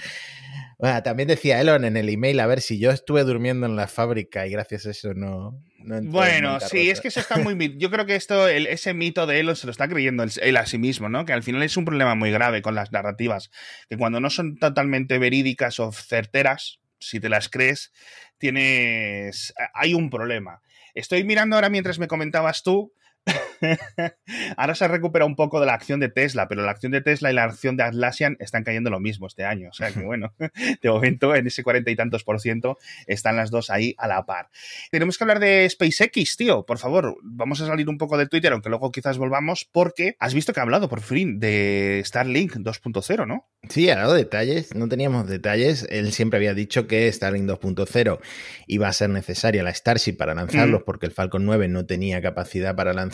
Bueno, 0.78 1.02
también 1.02 1.28
decía 1.28 1.60
Elon 1.60 1.84
en 1.84 1.96
el 1.96 2.08
email, 2.08 2.40
a 2.40 2.46
ver 2.46 2.60
si 2.60 2.78
yo 2.78 2.90
estuve 2.90 3.22
durmiendo 3.24 3.66
en 3.66 3.76
la 3.76 3.86
fábrica 3.86 4.46
y 4.46 4.50
gracias 4.50 4.86
a 4.86 4.90
eso 4.90 5.14
no... 5.14 5.62
bueno, 5.78 6.58
sí, 6.60 6.90
es 6.90 7.00
que 7.00 7.08
eso 7.08 7.20
está 7.20 7.36
muy... 7.36 7.76
Yo 7.78 7.90
creo 7.90 8.06
que 8.06 8.16
esto, 8.16 8.48
ese 8.48 8.94
mito 8.94 9.26
de 9.26 9.40
Elon 9.40 9.56
se 9.56 9.66
lo 9.66 9.70
está 9.70 9.88
creyendo 9.88 10.24
él 10.24 10.56
a 10.56 10.66
sí 10.66 10.78
mismo, 10.78 11.08
¿no? 11.08 11.24
Que 11.24 11.32
al 11.32 11.42
final 11.42 11.62
es 11.62 11.76
un 11.76 11.84
problema 11.84 12.14
muy 12.14 12.30
grave 12.30 12.62
con 12.62 12.74
las 12.74 12.92
narrativas, 12.92 13.50
que 13.88 13.96
cuando 13.96 14.20
no 14.20 14.30
son 14.30 14.56
totalmente 14.56 15.18
verídicas 15.18 15.80
o 15.80 15.92
certeras, 15.92 16.80
si 16.98 17.20
te 17.20 17.28
las 17.28 17.48
crees, 17.48 17.92
tienes... 18.38 19.54
hay 19.74 19.94
un 19.94 20.10
problema. 20.10 20.60
Estoy 20.94 21.24
mirando 21.24 21.56
ahora 21.56 21.70
mientras 21.70 21.98
me 21.98 22.08
comentabas 22.08 22.62
tú 22.62 22.92
Ahora 24.56 24.74
se 24.74 24.88
recupera 24.88 25.24
un 25.24 25.36
poco 25.36 25.60
de 25.60 25.66
la 25.66 25.74
acción 25.74 26.00
de 26.00 26.08
Tesla, 26.08 26.48
pero 26.48 26.62
la 26.62 26.70
acción 26.70 26.92
de 26.92 27.00
Tesla 27.00 27.30
y 27.30 27.34
la 27.34 27.44
acción 27.44 27.76
de 27.76 27.84
Atlassian 27.84 28.36
están 28.40 28.64
cayendo 28.64 28.90
lo 28.90 29.00
mismo 29.00 29.26
este 29.26 29.44
año. 29.44 29.70
O 29.70 29.72
sea 29.72 29.92
que 29.92 30.00
bueno, 30.04 30.34
de 30.38 30.90
momento 30.90 31.34
en 31.34 31.46
ese 31.46 31.62
cuarenta 31.62 31.90
y 31.90 31.96
tantos 31.96 32.24
por 32.24 32.40
ciento 32.40 32.78
están 33.06 33.36
las 33.36 33.50
dos 33.50 33.70
ahí 33.70 33.94
a 33.98 34.08
la 34.08 34.24
par. 34.26 34.48
Tenemos 34.90 35.18
que 35.18 35.24
hablar 35.24 35.40
de 35.40 35.68
SpaceX, 35.68 36.36
tío. 36.36 36.64
Por 36.66 36.78
favor, 36.78 37.16
vamos 37.22 37.60
a 37.60 37.66
salir 37.66 37.88
un 37.88 37.98
poco 37.98 38.18
de 38.18 38.26
Twitter, 38.26 38.52
aunque 38.52 38.68
luego 38.68 38.92
quizás 38.92 39.18
volvamos, 39.18 39.68
porque 39.70 40.16
has 40.18 40.34
visto 40.34 40.52
que 40.52 40.60
ha 40.60 40.64
hablado 40.64 40.88
por 40.88 41.00
fin 41.00 41.38
de 41.38 42.02
Starlink 42.04 42.56
2.0, 42.56 43.26
¿no? 43.26 43.48
Sí, 43.68 43.88
ha 43.88 43.96
dado 43.96 44.14
detalles. 44.14 44.74
No 44.74 44.88
teníamos 44.88 45.26
detalles. 45.26 45.86
Él 45.90 46.12
siempre 46.12 46.36
había 46.36 46.54
dicho 46.54 46.86
que 46.86 47.10
Starlink 47.10 47.48
2.0 47.48 48.18
iba 48.66 48.88
a 48.88 48.92
ser 48.92 49.10
necesaria 49.10 49.62
la 49.62 49.72
Starship 49.72 50.14
para 50.14 50.34
lanzarlos, 50.34 50.82
mm. 50.82 50.84
porque 50.84 51.06
el 51.06 51.12
Falcon 51.12 51.46
9 51.46 51.68
no 51.68 51.86
tenía 51.86 52.20
capacidad 52.20 52.74
para 52.76 52.92
lanzarlos 52.92 53.13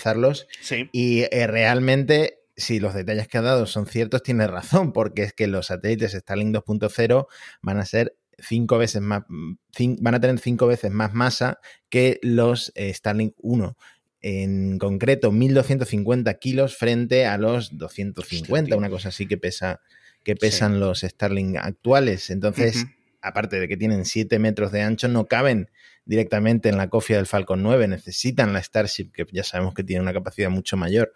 y 0.92 1.23
eh, 1.30 1.47
realmente, 1.47 2.40
si 2.57 2.80
los 2.80 2.95
detalles 2.95 3.28
que 3.28 3.38
ha 3.38 3.42
dado 3.42 3.66
son 3.66 3.87
ciertos, 3.87 4.23
tiene 4.23 4.47
razón, 4.47 4.92
porque 4.92 5.23
es 5.23 5.33
que 5.33 5.47
los 5.47 5.66
satélites 5.66 6.12
Starlink 6.12 6.54
2.0 6.54 7.26
van 7.62 7.78
a 7.78 7.85
ser 7.85 8.16
cinco 8.38 8.78
veces 8.78 9.02
más, 9.02 9.23
van 9.28 10.14
a 10.14 10.21
tener 10.21 10.38
cinco 10.38 10.66
veces 10.66 10.90
más 10.90 11.12
masa 11.12 11.59
que 11.88 12.19
los 12.23 12.73
eh, 12.75 12.92
Starlink 12.92 13.35
1 13.38 13.76
en 14.23 14.78
concreto 14.78 15.33
1250 15.33 16.35
kilos 16.35 16.76
frente 16.76 17.26
a 17.26 17.38
los 17.38 17.78
250, 17.78 18.76
una 18.76 18.90
cosa 18.90 19.09
así 19.09 19.26
que 19.26 19.38
pesa 19.38 19.80
que 20.23 20.37
pesan 20.37 20.80
los 20.80 21.00
Starlink 21.00 21.57
actuales. 21.57 22.28
Entonces, 22.28 22.87
aparte 23.23 23.59
de 23.59 23.69
que 23.69 23.76
tienen 23.76 24.04
7 24.04 24.38
metros 24.38 24.73
de 24.73 24.83
ancho, 24.83 25.09
no 25.09 25.26
caben 25.26 25.71
directamente 26.04 26.69
en 26.69 26.76
la 26.76 26.88
cofia 26.88 27.16
del 27.16 27.26
Falcon 27.26 27.62
9, 27.62 27.87
necesitan 27.88 28.52
la 28.52 28.62
Starship, 28.62 29.12
que 29.12 29.26
ya 29.33 29.45
sabemos 29.45 29.75
que 29.75 29.85
tiene 29.85 30.02
una 30.02 30.12
capacidad 30.12 30.50
mucho 30.50 30.76
mayor, 30.76 31.12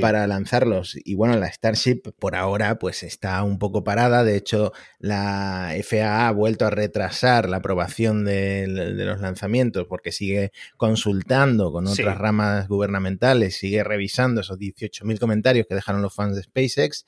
para 0.00 0.26
lanzarlos. 0.26 0.96
Y 1.04 1.14
bueno, 1.14 1.36
la 1.36 1.50
Starship 1.50 2.02
por 2.18 2.36
ahora 2.36 2.78
pues 2.78 3.02
está 3.02 3.42
un 3.42 3.58
poco 3.58 3.84
parada, 3.84 4.24
de 4.24 4.36
hecho 4.36 4.72
la 4.98 5.74
FAA 5.82 6.28
ha 6.28 6.32
vuelto 6.32 6.66
a 6.66 6.70
retrasar 6.70 7.48
la 7.48 7.58
aprobación 7.58 8.24
de, 8.24 8.66
los 8.68 9.20
lanzamientos 9.20 9.86
porque 9.88 10.12
sigue 10.12 10.52
consultando 10.76 11.72
con 11.72 11.86
otras 11.86 12.18
ramas 12.18 12.68
gubernamentales, 12.68 13.56
sigue 13.56 13.84
revisando 13.84 14.40
esos 14.40 14.58
18.000 14.58 15.18
comentarios 15.18 15.66
que 15.68 15.74
dejaron 15.74 16.02
los 16.02 16.14
fans 16.14 16.36
de 16.36 16.42
SpaceX. 16.42 17.04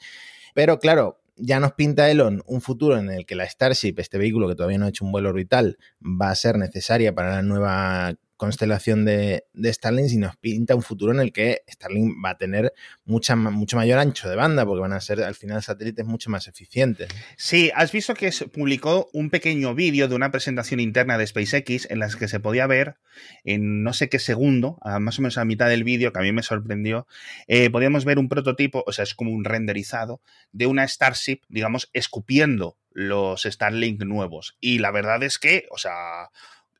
Pero 0.54 0.78
claro, 0.78 1.20
ya 1.38 1.60
nos 1.60 1.72
pinta 1.72 2.10
Elon 2.10 2.42
un 2.46 2.60
futuro 2.60 2.98
en 2.98 3.10
el 3.10 3.26
que 3.26 3.34
la 3.34 3.48
Starship, 3.48 3.94
este 3.98 4.18
vehículo 4.18 4.48
que 4.48 4.54
todavía 4.54 4.78
no 4.78 4.86
ha 4.86 4.90
hecho 4.90 5.04
un 5.04 5.12
vuelo 5.12 5.30
orbital, 5.30 5.78
va 6.02 6.30
a 6.30 6.34
ser 6.34 6.58
necesaria 6.58 7.14
para 7.14 7.30
la 7.30 7.42
nueva 7.42 8.14
constelación 8.38 9.04
de, 9.04 9.44
Starlink 9.54 10.10
y 10.10 10.16
nos 10.16 10.36
pinta 10.36 10.74
un 10.74 10.82
futuro 10.82 11.12
en 11.12 11.20
el 11.20 11.32
que 11.32 11.62
Starlink 11.68 12.14
va 12.24 12.30
a 12.30 12.38
tener 12.38 12.72
mucha, 13.04 13.36
mucho 13.36 13.76
mayor 13.76 13.98
ancho 13.98 14.30
de 14.30 14.36
banda, 14.36 14.64
porque 14.64 14.80
van 14.80 14.94
a 14.94 15.00
ser 15.00 15.22
al 15.22 15.34
final 15.34 15.62
satélites 15.62 16.06
mucho 16.06 16.30
más 16.30 16.48
eficientes. 16.48 17.08
Sí, 17.36 17.70
has 17.74 17.92
visto 17.92 18.14
que 18.14 18.32
se 18.32 18.48
publicó 18.48 19.10
un 19.12 19.28
pequeño 19.28 19.74
vídeo 19.74 20.08
de 20.08 20.14
una 20.14 20.30
presentación 20.30 20.80
interna 20.80 21.18
de 21.18 21.26
SpaceX 21.26 21.90
en 21.90 21.98
la 21.98 22.08
que 22.08 22.28
se 22.28 22.40
podía 22.40 22.66
ver 22.66 22.96
en 23.44 23.82
no 23.82 23.92
sé 23.92 24.08
qué 24.08 24.18
segundo, 24.18 24.78
más 25.00 25.18
o 25.18 25.22
menos 25.22 25.36
a 25.36 25.44
mitad 25.44 25.68
del 25.68 25.84
vídeo, 25.84 26.12
que 26.12 26.20
a 26.20 26.22
mí 26.22 26.32
me 26.32 26.42
sorprendió, 26.42 27.06
eh, 27.48 27.68
podíamos 27.70 28.04
ver 28.04 28.18
un 28.18 28.28
prototipo, 28.28 28.84
o 28.86 28.92
sea, 28.92 29.02
es 29.02 29.14
como 29.14 29.32
un 29.32 29.44
renderizado 29.44 30.22
de 30.52 30.66
una 30.66 30.86
Starship, 30.86 31.40
digamos, 31.48 31.90
escupiendo 31.92 32.78
los 32.90 33.42
Starlink 33.42 34.02
nuevos. 34.04 34.56
Y 34.60 34.78
la 34.78 34.90
verdad 34.90 35.22
es 35.22 35.38
que, 35.38 35.66
o 35.70 35.78
sea, 35.78 36.30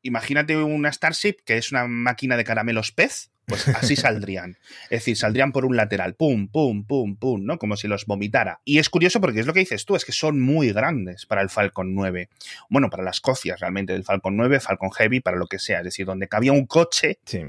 imagínate 0.02 0.56
una 0.56 0.92
Starship 0.92 1.36
que 1.44 1.56
es 1.56 1.72
una 1.72 1.86
máquina 1.86 2.36
de 2.36 2.44
caramelos 2.44 2.92
pez, 2.92 3.30
pues 3.46 3.68
así 3.68 3.96
saldrían. 3.96 4.58
Es 4.84 5.00
decir, 5.00 5.16
saldrían 5.16 5.52
por 5.52 5.64
un 5.64 5.76
lateral, 5.76 6.14
pum, 6.14 6.48
pum, 6.48 6.84
pum, 6.84 7.16
pum, 7.16 7.44
¿no? 7.44 7.58
Como 7.58 7.76
si 7.76 7.88
los 7.88 8.06
vomitara. 8.06 8.60
Y 8.64 8.78
es 8.78 8.88
curioso 8.90 9.20
porque 9.20 9.40
es 9.40 9.46
lo 9.46 9.52
que 9.52 9.60
dices 9.60 9.84
tú, 9.84 9.96
es 9.96 10.04
que 10.04 10.12
son 10.12 10.40
muy 10.40 10.72
grandes 10.72 11.26
para 11.26 11.42
el 11.42 11.50
Falcon 11.50 11.94
9. 11.94 12.28
Bueno, 12.68 12.90
para 12.90 13.02
las 13.02 13.20
cocias 13.20 13.60
realmente 13.60 13.92
del 13.92 14.04
Falcon 14.04 14.36
9, 14.36 14.60
Falcon 14.60 14.90
Heavy, 14.90 15.20
para 15.20 15.36
lo 15.36 15.46
que 15.46 15.58
sea. 15.58 15.78
Es 15.78 15.84
decir, 15.84 16.06
donde 16.06 16.28
cabía 16.28 16.52
un 16.52 16.66
coche. 16.66 17.18
Sí 17.24 17.40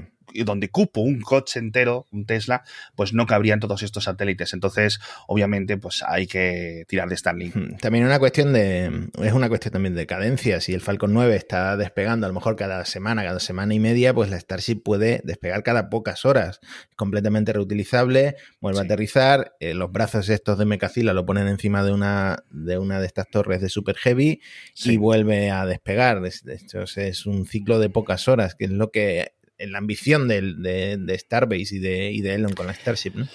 donde 0.44 0.70
cupo 0.70 1.00
un 1.00 1.20
coche 1.20 1.58
entero, 1.58 2.06
un 2.12 2.26
Tesla, 2.26 2.62
pues 2.96 3.12
no 3.12 3.26
cabrían 3.26 3.60
todos 3.60 3.82
estos 3.82 4.04
satélites. 4.04 4.52
Entonces, 4.54 5.00
obviamente, 5.26 5.76
pues 5.76 6.02
hay 6.06 6.26
que 6.26 6.84
tirar 6.88 7.08
de 7.08 7.16
Starlink. 7.16 7.56
Hmm, 7.56 7.76
también 7.76 8.04
una 8.04 8.18
cuestión 8.18 8.52
de. 8.52 9.08
Es 9.22 9.32
una 9.32 9.48
cuestión 9.48 9.72
también 9.72 9.94
de 9.94 10.06
cadencia. 10.06 10.60
Si 10.60 10.74
el 10.74 10.80
Falcon 10.80 11.12
9 11.12 11.36
está 11.36 11.76
despegando 11.76 12.26
a 12.26 12.28
lo 12.28 12.34
mejor 12.34 12.56
cada 12.56 12.84
semana, 12.84 13.22
cada 13.22 13.40
semana 13.40 13.74
y 13.74 13.80
media, 13.80 14.14
pues 14.14 14.30
la 14.30 14.38
Starship 14.38 14.82
puede 14.82 15.20
despegar 15.24 15.62
cada 15.62 15.90
pocas 15.90 16.24
horas. 16.24 16.60
Es 16.88 16.96
completamente 16.96 17.52
reutilizable, 17.52 18.36
vuelve 18.60 18.80
a 18.80 18.82
aterrizar. 18.82 19.56
Eh, 19.60 19.74
los 19.74 19.90
brazos 19.92 20.28
estos 20.28 20.58
de 20.58 20.64
Mecacila 20.64 21.12
lo 21.12 21.26
ponen 21.26 21.48
encima 21.48 21.84
de 21.84 21.92
una 21.92 22.44
de 22.50 22.78
una 22.78 23.00
de 23.00 23.06
estas 23.06 23.28
torres 23.28 23.60
de 23.60 23.68
Super 23.68 23.96
Heavy 23.96 24.40
y 24.84 24.96
vuelve 24.96 25.50
a 25.50 25.66
despegar. 25.66 26.20
De 26.20 26.54
hecho, 26.54 26.82
es 26.82 27.26
un 27.26 27.46
ciclo 27.46 27.78
de 27.78 27.90
pocas 27.90 28.28
horas, 28.28 28.54
que 28.54 28.66
es 28.66 28.70
lo 28.70 28.90
que 28.90 29.32
la 29.66 29.78
ambición 29.78 30.28
de, 30.28 30.40
de, 30.98 31.18
Starbase 31.18 31.76
y 31.76 31.78
de, 31.78 32.10
y 32.12 32.20
de 32.20 32.34
Elon 32.34 32.54
con 32.54 32.66
la 32.66 32.74
Starship, 32.74 33.12
¿no? 33.14 33.28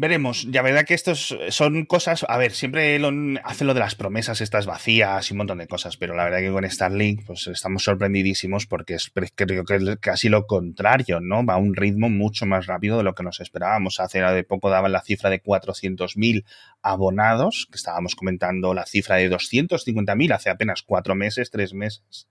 Veremos, 0.00 0.46
ya 0.48 0.62
verdad 0.62 0.84
que 0.84 0.94
estos 0.94 1.36
son 1.48 1.84
cosas, 1.84 2.24
a 2.28 2.38
ver, 2.38 2.52
siempre 2.52 2.94
Elon 2.94 3.40
hace 3.42 3.64
lo 3.64 3.74
de 3.74 3.80
las 3.80 3.96
promesas 3.96 4.40
estas 4.40 4.64
vacías 4.64 5.28
y 5.28 5.34
un 5.34 5.38
montón 5.38 5.58
de 5.58 5.66
cosas, 5.66 5.96
pero 5.96 6.14
la 6.14 6.22
verdad 6.22 6.38
que 6.38 6.52
con 6.52 6.70
Starlink 6.70 7.26
pues 7.26 7.48
estamos 7.48 7.82
sorprendidísimos 7.82 8.68
porque 8.68 8.94
es, 8.94 9.10
creo 9.34 9.64
que 9.64 9.74
es 9.74 9.96
casi 9.98 10.28
lo 10.28 10.46
contrario, 10.46 11.18
¿no? 11.18 11.44
Va 11.44 11.54
a 11.54 11.56
un 11.56 11.74
ritmo 11.74 12.08
mucho 12.10 12.46
más 12.46 12.66
rápido 12.66 12.98
de 12.98 13.02
lo 13.02 13.16
que 13.16 13.24
nos 13.24 13.40
esperábamos. 13.40 13.98
Hace 13.98 14.20
de 14.20 14.44
poco 14.44 14.70
daban 14.70 14.92
la 14.92 15.02
cifra 15.02 15.30
de 15.30 15.42
400.000 15.42 16.44
abonados, 16.80 17.66
que 17.68 17.76
estábamos 17.76 18.14
comentando 18.14 18.74
la 18.74 18.86
cifra 18.86 19.16
de 19.16 19.28
250.000 19.28 20.32
hace 20.32 20.48
apenas 20.48 20.82
cuatro 20.82 21.16
meses, 21.16 21.50
tres 21.50 21.74
meses, 21.74 22.28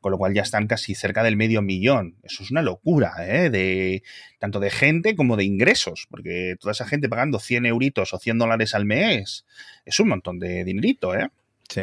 con 0.00 0.12
lo 0.12 0.18
cual 0.18 0.34
ya 0.34 0.42
están 0.42 0.68
casi 0.68 0.94
cerca 0.94 1.24
del 1.24 1.36
medio 1.36 1.62
millón. 1.62 2.14
Eso 2.22 2.44
es 2.44 2.52
una 2.52 2.62
locura, 2.62 3.14
¿eh? 3.26 3.50
De, 3.50 4.04
tanto 4.38 4.60
de 4.60 4.70
gente 4.70 5.16
como 5.16 5.36
de 5.36 5.44
ingresos, 5.44 6.06
porque 6.10 6.56
toda 6.60 6.72
esa 6.72 6.86
gente 6.86 7.08
pagando 7.08 7.38
100 7.38 7.66
euritos 7.66 8.12
o 8.14 8.18
100 8.18 8.38
dólares 8.38 8.74
al 8.74 8.84
mes 8.84 9.44
es 9.84 10.00
un 10.00 10.08
montón 10.08 10.38
de 10.38 10.64
dinerito, 10.64 11.14
¿eh? 11.14 11.28
Sí. 11.68 11.82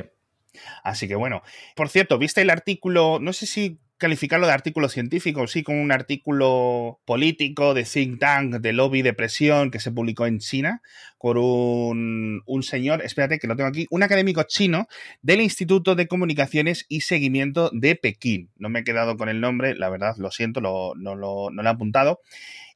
Así 0.83 1.07
que 1.07 1.15
bueno, 1.15 1.43
por 1.75 1.89
cierto, 1.89 2.17
¿viste 2.17 2.41
el 2.41 2.49
artículo? 2.49 3.19
No 3.19 3.33
sé 3.33 3.45
si 3.45 3.79
calificarlo 3.97 4.47
de 4.47 4.53
artículo 4.53 4.89
científico, 4.89 5.47
sí, 5.47 5.63
como 5.63 5.81
un 5.81 5.91
artículo 5.91 6.99
político 7.05 7.73
de 7.73 7.83
think 7.83 8.19
tank, 8.19 8.55
de 8.55 8.73
lobby 8.73 9.01
de 9.01 9.13
presión 9.13 9.71
que 9.71 9.79
se 9.79 9.91
publicó 9.91 10.25
en 10.25 10.39
China 10.39 10.81
por 11.19 11.37
un, 11.39 12.43
un, 12.45 12.61
señor, 12.61 13.01
espérate 13.01 13.39
que 13.39 13.47
lo 13.47 13.55
tengo 13.55 13.69
aquí, 13.69 13.87
un 13.89 14.03
académico 14.03 14.43
chino 14.43 14.87
del 15.23 15.41
Instituto 15.41 15.95
de 15.95 16.07
Comunicaciones 16.07 16.85
y 16.87 17.01
Seguimiento 17.01 17.71
de 17.73 17.95
Pekín. 17.95 18.51
No 18.57 18.69
me 18.69 18.81
he 18.81 18.83
quedado 18.83 19.17
con 19.17 19.27
el 19.27 19.41
nombre, 19.41 19.73
la 19.73 19.89
verdad, 19.89 20.15
lo 20.17 20.29
siento, 20.29 20.61
lo, 20.61 20.93
no, 20.95 21.15
lo, 21.15 21.49
no 21.49 21.63
lo 21.63 21.67
he 21.67 21.71
apuntado 21.71 22.19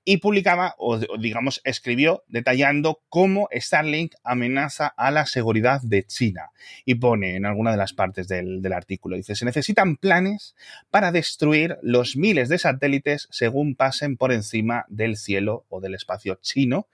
y 0.09 0.17
publicaba, 0.17 0.73
o 0.79 0.97
digamos, 1.19 1.61
escribió 1.63 2.23
detallando 2.29 2.99
cómo 3.09 3.47
Starlink 3.53 4.15
amenaza 4.23 4.87
a 4.87 5.11
la 5.11 5.27
seguridad 5.27 5.81
de 5.83 6.03
China. 6.03 6.49
Y 6.83 6.95
pone 6.95 7.35
en 7.35 7.45
alguna 7.45 7.69
de 7.69 7.77
las 7.77 7.93
partes 7.93 8.27
del, 8.27 8.73
artículo, 8.73 9.17
dice, 9.17 9.35
se 9.35 9.45
necesitan 9.45 9.97
planes 9.97 10.55
para 10.89 11.11
destruir 11.11 11.77
los 11.83 12.17
miles 12.17 12.49
de 12.49 12.57
satélites 12.57 13.27
según 13.29 13.75
pasen 13.75 14.17
por 14.17 14.31
encima 14.31 14.87
del 14.89 15.15
cielo 15.15 15.67
o 15.69 15.79
del 15.79 15.93
espacio 15.93 16.39
chino, 16.41 16.87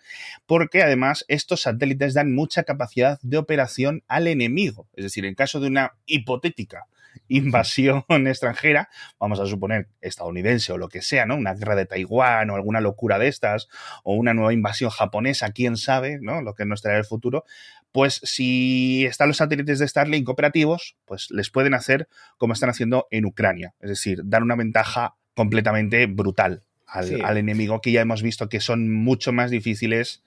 porque 0.46 0.84
además 0.84 1.24
estos 1.30 1.62
satélites 1.62 2.16
dan 2.16 2.36
mucha 2.36 2.64
capacidad 2.64 3.18
de 3.22 3.38
operación 3.38 4.04
al 4.10 4.28
enemigo. 4.28 4.90
Es 4.94 5.06
decir, 5.06 5.24
en 5.24 5.36
caso 5.36 5.62
de 5.62 5.68
una 5.68 5.94
hipotética 6.06 6.88
invasión 7.28 8.04
extranjera, 8.28 8.90
vamos 9.20 9.40
a 9.40 9.46
suponer 9.46 9.90
estadounidense 10.02 10.72
o 10.74 10.78
lo 10.78 10.90
que 10.90 11.02
sea, 11.02 11.26
¿no? 11.26 11.36
Una 11.36 11.54
guerra 11.54 11.76
de 11.76 11.86
Taiwán 11.86 12.50
o 12.50 12.56
alguna 12.56 12.82
locura 12.82 13.20
de 13.20 13.28
estas, 13.28 13.68
o 14.04 14.14
una 14.16 14.34
nueva 14.34 14.54
invasión 14.54 14.90
japonesa, 14.90 15.52
quién 15.52 15.78
sabe, 15.78 16.20
¿no? 16.22 16.42
Lo 16.42 16.54
que 16.54 16.66
nos 16.66 16.82
traerá 16.82 17.00
el 17.00 17.06
futuro, 17.06 17.46
pues 17.92 18.20
si 18.24 19.06
están 19.06 19.30
los 19.30 19.38
satélites 19.38 19.80
de 19.80 19.88
Starlink 19.88 20.28
operativos, 20.28 20.98
pues 21.06 21.28
les 21.32 21.50
pueden 21.50 21.74
hacer 21.74 22.08
como 22.38 22.54
están 22.54 22.70
haciendo 22.70 23.08
en 23.12 23.26
Ucrania, 23.26 23.74
es 23.80 23.90
decir, 23.90 24.22
dar 24.26 24.44
una 24.44 24.56
ventaja 24.56 25.16
completamente 25.34 26.06
brutal 26.06 26.64
al, 26.88 27.22
al 27.24 27.38
enemigo 27.38 27.82
que 27.82 27.92
ya 27.92 28.02
hemos 28.02 28.22
visto 28.22 28.50
que 28.50 28.60
son 28.60 28.92
mucho 28.92 29.34
más 29.34 29.52
difíciles 29.52 30.24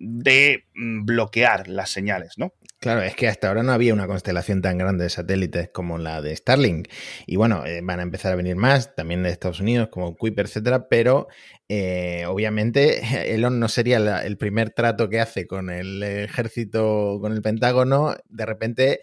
de 0.00 0.64
mm, 0.74 1.04
bloquear 1.04 1.68
las 1.68 1.90
señales, 1.90 2.38
¿no? 2.38 2.54
Claro, 2.80 3.02
es 3.02 3.14
que 3.14 3.28
hasta 3.28 3.48
ahora 3.48 3.62
no 3.62 3.72
había 3.72 3.92
una 3.92 4.06
constelación 4.06 4.62
tan 4.62 4.78
grande 4.78 5.04
de 5.04 5.10
satélites 5.10 5.68
como 5.68 5.98
la 5.98 6.22
de 6.22 6.34
Starlink. 6.34 6.88
Y 7.26 7.36
bueno, 7.36 7.66
eh, 7.66 7.82
van 7.82 8.00
a 8.00 8.02
empezar 8.02 8.32
a 8.32 8.36
venir 8.36 8.56
más, 8.56 8.94
también 8.94 9.22
de 9.22 9.28
Estados 9.28 9.60
Unidos, 9.60 9.88
como 9.90 10.16
Kuiper, 10.16 10.46
etcétera, 10.46 10.88
pero 10.88 11.28
eh, 11.68 12.24
obviamente 12.26 13.02
Elon 13.34 13.60
no 13.60 13.68
sería 13.68 13.98
el 14.22 14.38
primer 14.38 14.70
trato 14.70 15.10
que 15.10 15.20
hace 15.20 15.46
con 15.46 15.68
el 15.68 16.02
ejército, 16.02 17.18
con 17.20 17.32
el 17.32 17.42
Pentágono, 17.42 18.16
de 18.30 18.46
repente 18.46 19.00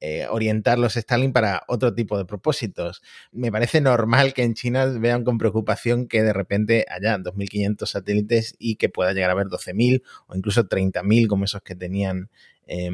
eh, 0.00 0.26
orientar 0.30 0.78
los 0.78 0.94
Starlink 0.94 1.32
para 1.34 1.62
otro 1.68 1.94
tipo 1.94 2.16
de 2.16 2.24
propósitos. 2.24 3.02
Me 3.32 3.52
parece 3.52 3.80
normal 3.80 4.32
que 4.32 4.42
en 4.42 4.54
China 4.54 4.86
vean 4.86 5.24
con 5.24 5.38
preocupación 5.38 6.08
que 6.08 6.22
de 6.22 6.32
repente 6.32 6.86
haya 6.88 7.18
2.500 7.18 7.86
satélites 7.86 8.54
y 8.58 8.76
que 8.76 8.88
pueda 8.88 9.12
llegar 9.12 9.30
a 9.30 9.32
haber 9.34 9.48
12.000 9.48 10.02
o 10.26 10.36
incluso 10.36 10.68
30.000 10.68 11.26
como 11.26 11.44
esos 11.44 11.62
que 11.62 11.74
tenían 11.74 12.30
eh, 12.66 12.90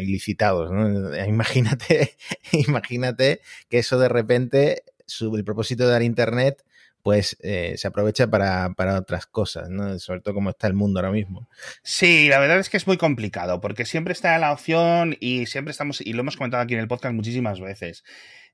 licitados. 0.00 0.70
Imagínate, 1.28 2.16
imagínate 2.52 3.40
que 3.68 3.78
eso 3.78 3.98
de 3.98 4.08
repente, 4.08 4.84
el 5.20 5.44
propósito 5.44 5.84
de 5.84 5.92
dar 5.92 6.02
Internet 6.02 6.64
pues 7.02 7.36
eh, 7.42 7.74
se 7.76 7.88
aprovecha 7.88 8.26
para, 8.28 8.72
otras 8.98 9.26
cosas, 9.26 9.68
¿no? 9.70 9.98
Sobre 9.98 10.20
todo 10.20 10.34
como 10.34 10.50
está 10.50 10.66
el 10.66 10.74
mundo 10.74 11.00
ahora 11.00 11.12
mismo. 11.12 11.48
Sí, 11.82 12.28
la 12.28 12.38
verdad 12.38 12.58
es 12.58 12.68
que 12.68 12.76
es 12.76 12.86
muy 12.86 12.96
complicado, 12.96 13.60
porque 13.60 13.84
siempre 13.84 14.12
está 14.12 14.38
la 14.38 14.52
opción 14.52 15.16
y 15.20 15.46
siempre 15.46 15.72
estamos, 15.72 16.00
y 16.00 16.12
lo 16.12 16.20
hemos 16.20 16.36
comentado 16.36 16.62
aquí 16.62 16.74
en 16.74 16.80
el 16.80 16.88
podcast 16.88 17.14
muchísimas 17.14 17.60
veces, 17.60 18.04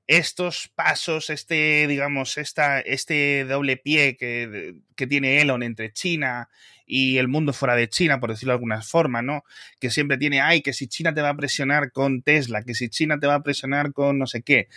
estos 0.07 0.71
pasos, 0.75 1.29
este, 1.29 1.87
digamos, 1.87 2.37
esta, 2.37 2.79
este 2.79 3.45
doble 3.45 3.77
pie 3.77 4.17
que, 4.17 4.75
que, 4.95 5.07
tiene 5.07 5.41
Elon 5.41 5.63
entre 5.63 5.91
China 5.91 6.49
y 6.85 7.17
el 7.17 7.27
mundo 7.27 7.53
fuera 7.53 7.75
de 7.75 7.89
China, 7.89 8.19
por 8.19 8.29
decirlo 8.29 8.51
de 8.51 8.55
alguna 8.55 8.81
forma, 8.81 9.21
¿no? 9.21 9.43
Que 9.79 9.89
siempre 9.89 10.17
tiene, 10.17 10.41
ay, 10.41 10.61
que 10.61 10.73
si 10.73 10.87
China 10.87 11.13
te 11.13 11.21
va 11.21 11.29
a 11.29 11.35
presionar 11.35 11.91
con 11.91 12.21
Tesla, 12.21 12.63
que 12.63 12.73
si 12.75 12.89
China 12.89 13.19
te 13.19 13.27
va 13.27 13.35
a 13.35 13.43
presionar 13.43 13.93
con 13.93 14.19
no 14.19 14.27
sé 14.27 14.43
qué. 14.43 14.67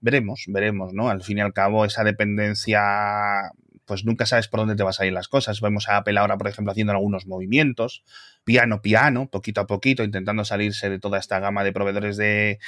Veremos, 0.00 0.44
veremos, 0.48 0.92
¿no? 0.92 1.08
Al 1.08 1.22
fin 1.22 1.38
y 1.38 1.40
al 1.40 1.52
cabo, 1.52 1.84
esa 1.84 2.04
dependencia 2.04 3.52
pues 3.86 4.04
nunca 4.04 4.26
sabes 4.26 4.48
por 4.48 4.60
dónde 4.60 4.74
te 4.74 4.82
vas 4.82 5.00
a 5.00 5.06
ir 5.06 5.12
las 5.12 5.28
cosas. 5.28 5.60
Vemos 5.60 5.88
a 5.88 5.96
Apple 5.96 6.18
ahora, 6.18 6.36
por 6.36 6.48
ejemplo, 6.48 6.72
haciendo 6.72 6.92
algunos 6.92 7.26
movimientos, 7.26 8.02
piano, 8.44 8.82
piano, 8.82 9.28
poquito 9.30 9.60
a 9.60 9.66
poquito, 9.66 10.02
intentando 10.02 10.44
salirse 10.44 10.90
de 10.90 10.98
toda 10.98 11.18
esta 11.18 11.38
gama 11.38 11.62
de 11.62 11.72
proveedores 11.72 12.16
de, 12.16 12.58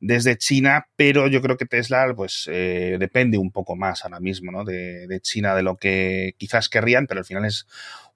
desde 0.00 0.36
China, 0.36 0.88
pero 0.96 1.28
yo 1.28 1.40
creo 1.40 1.56
que 1.56 1.64
Tesla, 1.64 2.12
pues, 2.14 2.48
eh, 2.52 2.96
depende 3.00 3.38
un 3.38 3.50
poco 3.50 3.74
más 3.74 4.04
ahora 4.04 4.20
mismo, 4.20 4.52
¿no? 4.52 4.64
De, 4.64 5.06
de 5.06 5.20
China, 5.20 5.54
de 5.54 5.62
lo 5.62 5.76
que 5.76 6.34
quizás 6.36 6.68
querrían, 6.68 7.06
pero 7.06 7.20
al 7.20 7.26
final 7.26 7.46
es 7.46 7.66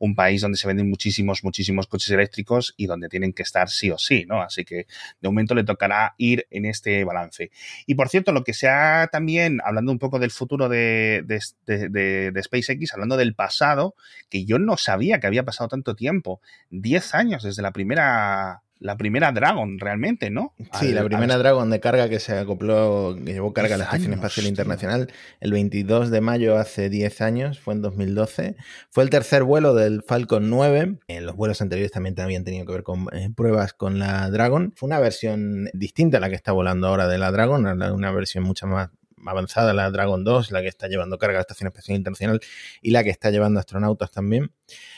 un 0.00 0.14
país 0.14 0.40
donde 0.40 0.56
se 0.58 0.66
venden 0.66 0.88
muchísimos, 0.88 1.44
muchísimos 1.44 1.86
coches 1.86 2.10
eléctricos 2.10 2.74
y 2.76 2.86
donde 2.86 3.08
tienen 3.08 3.34
que 3.34 3.42
estar 3.42 3.68
sí 3.68 3.90
o 3.90 3.98
sí, 3.98 4.24
¿no? 4.26 4.42
Así 4.42 4.64
que 4.64 4.86
de 5.20 5.28
momento 5.28 5.54
le 5.54 5.62
tocará 5.62 6.14
ir 6.16 6.46
en 6.50 6.64
este 6.64 7.04
balance. 7.04 7.50
Y 7.86 7.94
por 7.94 8.08
cierto, 8.08 8.32
lo 8.32 8.42
que 8.42 8.54
sea 8.54 9.08
también, 9.12 9.60
hablando 9.62 9.92
un 9.92 9.98
poco 9.98 10.18
del 10.18 10.30
futuro 10.30 10.70
de, 10.70 11.22
de, 11.26 12.30
de, 12.30 12.42
SpaceX, 12.42 12.94
hablando 12.94 13.18
del 13.18 13.34
pasado, 13.34 13.94
que 14.30 14.46
yo 14.46 14.58
no 14.58 14.78
sabía 14.78 15.20
que 15.20 15.26
había 15.26 15.44
pasado 15.44 15.68
tanto 15.68 15.94
tiempo, 15.94 16.40
10 16.70 17.14
años 17.14 17.42
desde 17.42 17.60
la 17.60 17.72
primera 17.72 18.62
la 18.80 18.96
primera 18.96 19.30
Dragon 19.30 19.78
realmente, 19.78 20.30
¿no? 20.30 20.54
Sí, 20.72 20.92
la 20.92 21.04
primera 21.04 21.36
Dragon 21.36 21.68
de 21.68 21.80
carga 21.80 22.08
que 22.08 22.18
se 22.18 22.36
acopló, 22.36 23.14
que 23.14 23.32
llevó 23.32 23.52
carga 23.52 23.74
a 23.74 23.78
la 23.78 23.84
Estación 23.84 24.14
Espacial 24.14 24.46
Internacional 24.46 25.12
el 25.40 25.52
22 25.52 26.10
de 26.10 26.20
mayo 26.22 26.56
hace 26.56 26.88
10 26.88 27.20
años, 27.20 27.60
fue 27.60 27.74
en 27.74 27.82
2012. 27.82 28.56
Fue 28.88 29.04
el 29.04 29.10
tercer 29.10 29.44
vuelo 29.44 29.74
del 29.74 30.02
Falcon 30.02 30.48
9. 30.48 30.98
En 31.08 31.26
los 31.26 31.36
vuelos 31.36 31.60
anteriores 31.60 31.92
también 31.92 32.18
habían 32.18 32.44
tenido 32.44 32.64
que 32.64 32.72
ver 32.72 32.82
con 32.82 33.06
eh, 33.12 33.30
pruebas 33.36 33.74
con 33.74 33.98
la 33.98 34.30
Dragon. 34.30 34.72
Fue 34.74 34.86
una 34.86 34.98
versión 34.98 35.68
distinta 35.74 36.16
a 36.16 36.20
la 36.20 36.30
que 36.30 36.36
está 36.36 36.52
volando 36.52 36.88
ahora 36.88 37.06
de 37.06 37.18
la 37.18 37.30
Dragon, 37.30 37.66
una 37.66 38.12
versión 38.12 38.44
mucho 38.44 38.66
más 38.66 38.88
avanzada, 39.26 39.72
la 39.72 39.90
Dragon 39.90 40.24
2, 40.24 40.50
la 40.50 40.62
que 40.62 40.68
está 40.68 40.88
llevando 40.88 41.18
carga 41.18 41.36
a 41.36 41.38
la 41.38 41.42
Estación 41.42 41.68
Espacial 41.68 41.96
Internacional 41.96 42.40
y 42.80 42.90
la 42.90 43.04
que 43.04 43.10
está 43.10 43.30
llevando 43.30 43.60
astronautas 43.60 44.10
también. 44.10 44.52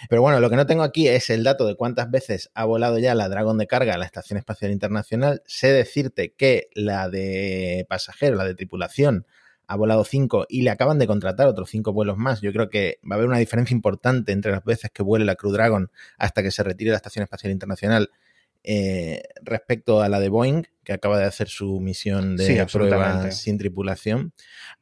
Pero 0.09 0.23
bueno, 0.23 0.41
lo 0.41 0.51
que 0.51 0.57
no 0.57 0.67
tengo 0.67 0.83
aquí 0.83 1.09
es 1.09 1.31
el 1.31 1.45
dato 1.45 1.67
de 1.67 1.77
cuántas 1.77 2.11
veces 2.11 2.51
ha 2.55 2.65
volado 2.65 2.99
ya 2.99 3.15
la 3.15 3.29
Dragon 3.29 3.59
de 3.59 3.67
carga 3.67 3.95
a 3.95 3.99
la 3.99 4.05
Estación 4.05 4.39
Espacial 4.39 4.71
Internacional. 4.71 5.43
Sé 5.47 5.73
decirte 5.73 6.35
que 6.35 6.69
la 6.75 7.09
de 7.09 7.87
pasajeros, 7.89 8.39
la 8.39 8.45
de 8.45 8.55
tripulación, 8.55 9.27
ha 9.67 9.77
volado 9.77 10.05
cinco 10.05 10.45
y 10.49 10.63
le 10.63 10.71
acaban 10.71 10.99
de 10.99 11.07
contratar 11.07 11.47
otros 11.47 11.71
cinco 11.71 11.93
vuelos 11.93 12.19
más. 12.19 12.41
Yo 12.41 12.53
creo 12.53 12.69
que 12.69 12.99
va 13.11 13.15
a 13.15 13.19
haber 13.19 13.29
una 13.29 13.39
diferencia 13.39 13.75
importante 13.75 14.33
entre 14.33 14.53
las 14.53 14.65
veces 14.65 14.91
que 14.91 15.03
vuele 15.03 15.25
la 15.25 15.35
Crew 15.35 15.53
Dragon 15.53 15.91
hasta 16.19 16.43
que 16.43 16.51
se 16.51 16.63
retire 16.63 16.91
la 16.91 16.97
Estación 16.97 17.23
Espacial 17.23 17.53
Internacional 17.53 18.11
eh, 18.65 19.23
respecto 19.43 20.01
a 20.01 20.09
la 20.09 20.21
de 20.21 20.29
Boeing, 20.29 20.63
que 20.85 20.93
acaba 20.93 21.19
de 21.19 21.25
hacer 21.25 21.49
su 21.49 21.81
misión 21.81 22.37
de 22.37 22.67
prueba 22.71 23.31
sin 23.31 23.59
tripulación. 23.59 24.33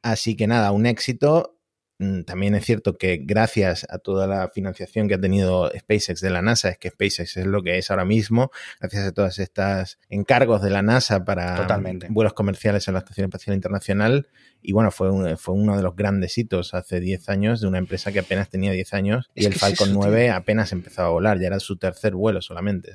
Así 0.02 0.36
que 0.36 0.46
nada, 0.46 0.72
un 0.72 0.86
éxito. 0.86 1.59
Mm, 2.00 2.22
también 2.22 2.54
es 2.54 2.64
cierto 2.64 2.96
que 2.96 3.18
gracias 3.22 3.86
a 3.90 3.98
toda 3.98 4.26
la 4.26 4.48
financiación 4.48 5.06
que 5.06 5.16
ha 5.16 5.20
tenido 5.20 5.70
SpaceX 5.78 6.22
de 6.22 6.30
la 6.30 6.40
NASA, 6.40 6.70
es 6.70 6.78
que 6.78 6.88
SpaceX 6.88 7.36
es 7.36 7.44
lo 7.44 7.62
que 7.62 7.76
es 7.76 7.90
ahora 7.90 8.06
mismo, 8.06 8.50
gracias 8.80 9.04
a 9.04 9.12
todas 9.12 9.38
estas 9.38 9.98
encargos 10.08 10.62
de 10.62 10.70
la 10.70 10.80
NASA 10.80 11.26
para 11.26 11.66
vuelos 12.08 12.32
comerciales 12.32 12.88
en 12.88 12.94
la 12.94 13.00
Estación 13.00 13.26
Espacial 13.26 13.54
Internacional. 13.54 14.28
Y 14.62 14.72
bueno, 14.72 14.90
fue, 14.90 15.36
fue 15.36 15.54
uno 15.54 15.76
de 15.76 15.82
los 15.82 15.94
grandes 15.94 16.38
hitos 16.38 16.72
hace 16.72 17.00
10 17.00 17.28
años 17.28 17.60
de 17.60 17.66
una 17.66 17.76
empresa 17.76 18.12
que 18.12 18.20
apenas 18.20 18.48
tenía 18.48 18.72
10 18.72 18.94
años 18.94 19.30
y 19.34 19.44
el 19.44 19.52
Falcon 19.52 19.92
9 19.92 20.30
apenas 20.30 20.72
empezaba 20.72 21.08
a 21.08 21.12
volar, 21.12 21.38
ya 21.38 21.48
era 21.48 21.60
su 21.60 21.76
tercer 21.76 22.14
vuelo 22.14 22.40
solamente. 22.40 22.92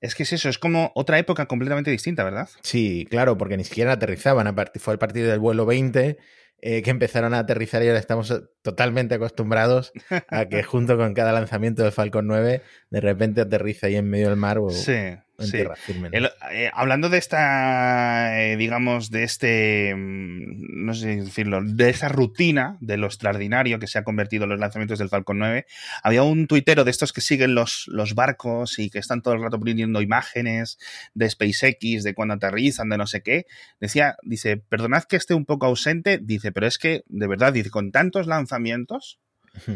Es 0.00 0.14
que 0.14 0.22
es 0.22 0.32
eso, 0.32 0.48
es 0.48 0.58
como 0.58 0.92
otra 0.94 1.18
época 1.18 1.46
completamente 1.46 1.90
distinta, 1.90 2.22
¿verdad? 2.22 2.48
Sí, 2.62 3.04
claro, 3.10 3.36
porque 3.36 3.56
ni 3.56 3.64
siquiera 3.64 3.92
aterrizaban, 3.92 4.54
fue 4.76 4.94
a 4.94 4.98
partir 4.98 5.26
del 5.26 5.40
vuelo 5.40 5.66
20 5.66 6.18
eh, 6.60 6.82
que 6.82 6.90
empezaron 6.90 7.34
a 7.34 7.40
aterrizar 7.40 7.82
y 7.82 7.88
ahora 7.88 7.98
estamos 7.98 8.32
totalmente 8.62 9.14
acostumbrados 9.16 9.92
a 10.28 10.46
que 10.46 10.62
junto 10.64 10.96
con 10.96 11.14
cada 11.14 11.32
lanzamiento 11.32 11.82
del 11.82 11.92
Falcon 11.92 12.26
9 12.26 12.62
de 12.90 13.00
repente 13.00 13.40
aterriza 13.42 13.88
ahí 13.88 13.96
en 13.96 14.08
medio 14.08 14.28
del 14.28 14.36
mar 14.36 14.58
o, 14.58 14.70
sí. 14.70 15.16
Eh, 15.38 16.70
hablando 16.72 17.08
de 17.08 17.18
esta, 17.18 18.40
eh, 18.40 18.56
digamos, 18.56 19.10
de 19.10 19.24
este, 19.24 19.94
mm, 19.94 20.84
no 20.86 20.94
sé 20.94 21.16
decirlo, 21.16 21.60
de 21.62 21.90
esa 21.90 22.08
rutina 22.08 22.78
de 22.80 22.96
lo 22.96 23.06
extraordinario 23.06 23.80
que 23.80 23.88
se 23.88 23.98
ha 23.98 24.04
convertido 24.04 24.44
en 24.44 24.50
los 24.50 24.60
lanzamientos 24.60 24.98
del 24.98 25.08
Falcon 25.08 25.38
9, 25.38 25.66
había 26.02 26.22
un 26.22 26.46
tuitero 26.46 26.84
de 26.84 26.92
estos 26.92 27.12
que 27.12 27.20
siguen 27.20 27.54
los, 27.54 27.86
los 27.88 28.14
barcos 28.14 28.78
y 28.78 28.90
que 28.90 29.00
están 29.00 29.22
todo 29.22 29.34
el 29.34 29.42
rato 29.42 29.58
poniendo 29.58 30.00
imágenes 30.00 30.78
de 31.14 31.28
SpaceX, 31.28 32.04
de 32.04 32.14
cuando 32.14 32.34
aterrizan, 32.34 32.88
de 32.88 32.98
no 32.98 33.06
sé 33.06 33.22
qué. 33.22 33.46
Decía, 33.80 34.16
dice, 34.22 34.56
perdonad 34.56 35.04
que 35.04 35.16
esté 35.16 35.34
un 35.34 35.46
poco 35.46 35.66
ausente, 35.66 36.18
dice, 36.22 36.52
pero 36.52 36.66
es 36.66 36.78
que, 36.78 37.02
de 37.08 37.26
verdad, 37.26 37.52
dice, 37.52 37.70
con 37.70 37.90
tantos 37.90 38.26
lanzamientos 38.26 39.18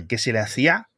que 0.09 0.18
se 0.18 0.33
le 0.33 0.40
hacía 0.40 0.88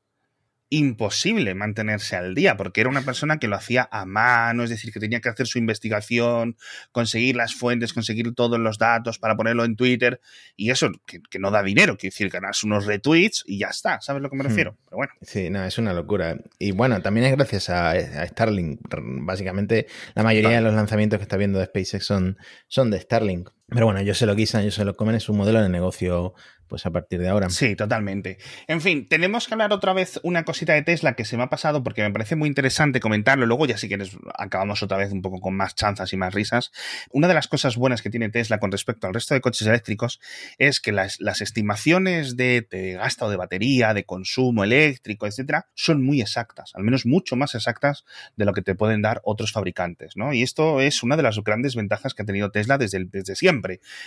imposible 0.71 1.55
mantenerse 1.55 2.15
al 2.15 2.35
día, 2.35 2.57
porque 2.57 2.81
era 2.81 2.89
una 2.89 3.03
persona 3.03 3.39
que 3.39 3.49
lo 3.49 3.57
hacía 3.57 3.89
a 3.91 4.07
mano, 4.07 4.63
es 4.63 4.71
decir, 4.71 4.93
que 4.93 5.01
tenía 5.01 5.21
que 5.21 5.29
hacer 5.29 5.49
su 5.49 5.59
investigación, 5.59 6.57
conseguir 6.93 7.35
las 7.35 7.55
fuentes, 7.55 7.93
conseguir 7.93 8.33
todos 8.35 8.59
los 8.61 8.79
datos 8.79 9.19
para 9.19 9.37
ponerlo 9.37 9.65
en 9.65 9.75
Twitter, 9.75 10.21
y 10.57 10.71
eso 10.71 10.93
que, 11.07 11.39
no 11.41 11.51
da 11.51 11.65
dinero, 11.65 11.97
quiere 11.97 12.13
decir, 12.13 12.31
ganas 12.31 12.63
unos 12.63 12.87
retweets 12.87 13.43
y 13.47 13.59
ya 13.59 13.69
está, 13.69 14.01
¿sabes 14.01 14.21
a 14.21 14.23
lo 14.23 14.31
que 14.31 14.37
me 14.37 14.45
hmm. 14.45 14.47
refiero? 14.47 14.77
Pero 14.85 14.97
bueno. 14.97 15.13
Sí, 15.23 15.51
no, 15.51 15.65
es 15.65 15.77
una 15.77 15.93
locura. 15.93 16.37
Y 16.59 16.71
bueno, 16.71 17.03
también 17.03 17.27
es 17.27 17.33
gracias 17.33 17.69
a, 17.69 17.95
Starlink. 18.27 18.81
Básicamente, 19.23 19.87
la 20.15 20.23
mayoría 20.23 20.51
de 20.51 20.61
los 20.61 20.75
lanzamientos 20.75 21.19
que 21.19 21.25
está 21.25 21.37
viendo 21.37 21.59
de 21.59 21.67
SpaceX 21.67 22.05
son, 22.05 22.39
son 22.69 22.91
de 22.91 23.01
Starlink. 23.01 23.51
Pero 23.71 23.87
bueno, 23.87 24.01
ellos 24.01 24.19
se 24.19 24.27
lo 24.27 24.37
quisan, 24.37 24.63
ellos 24.63 24.75
se 24.75 24.85
lo 24.85 24.97
comen, 24.97 25.15
es 25.15 25.29
un 25.29 25.37
modelo 25.37 25.63
de 25.63 25.69
negocio 25.69 26.35
pues 26.71 26.87
a 26.87 26.91
partir 26.91 27.21
de 27.21 27.29
ahora. 27.29 27.51
Sí, 27.51 27.75
totalmente. 27.75 28.39
En 28.69 28.81
fin, 28.81 29.09
tenemos 29.09 29.49
que 29.49 29.55
hablar 29.55 29.73
otra 29.73 29.93
vez 29.93 30.21
una 30.23 30.45
cosita 30.45 30.73
de 30.73 30.83
Tesla 30.83 31.15
que 31.15 31.25
se 31.25 31.37
me 31.37 31.43
ha 31.43 31.49
pasado 31.49 31.83
porque 31.83 32.03
me 32.03 32.13
parece 32.13 32.37
muy 32.37 32.49
interesante 32.49 33.01
comentarlo. 33.01 33.45
Luego 33.45 33.67
ya 33.67 33.77
si 33.77 33.89
quieres 33.89 34.17
acabamos 34.39 34.83
otra 34.85 34.97
vez 34.97 35.11
un 35.11 35.21
poco 35.21 35.41
con 35.41 35.57
más 35.57 35.75
chanzas 35.75 36.13
y 36.13 36.17
más 36.17 36.33
risas. 36.33 36.71
Una 37.11 37.27
de 37.27 37.35
las 37.35 37.49
cosas 37.49 37.77
buenas 37.77 38.03
que 38.03 38.09
tiene 38.09 38.31
Tesla 38.31 38.61
con 38.61 38.71
respecto 38.71 39.09
al 39.09 39.15
resto 39.15 39.35
de 39.35 39.41
coches 39.41 39.67
eléctricos 39.67 40.21
es 40.59 40.81
que 40.81 40.93
las, 40.93 41.19
estimaciones 41.41 42.37
de, 42.37 42.97
gasto 42.97 43.29
de 43.29 43.37
batería, 43.37 43.93
de 43.93 44.05
consumo 44.05 44.63
eléctrico, 44.63 45.27
etcétera, 45.27 45.67
son 45.75 46.05
muy 46.05 46.21
exactas, 46.21 46.71
al 46.75 46.85
menos 46.85 47.05
mucho 47.05 47.35
más 47.35 47.57
exactas 47.57 48.05
de 48.37 48.45
lo 48.45 48.53
que 48.53 48.63
te 48.63 48.77
pueden 48.77 49.03
dar 49.03 49.21
otros 49.25 49.51
fabricantes, 49.51 50.17
¿no? 50.17 50.33
Y 50.33 50.43
esto 50.43 50.81
es 50.81 51.03
una 51.03 51.17
de 51.17 51.25
las 51.25 51.43
grandes 51.43 51.75
ventajas 51.75 52.15
que 52.15 52.23
ha 52.23 52.27
tenido 52.27 52.53
Tesla 52.53 52.79
desde 52.79 53.35
siempre. 53.35 53.60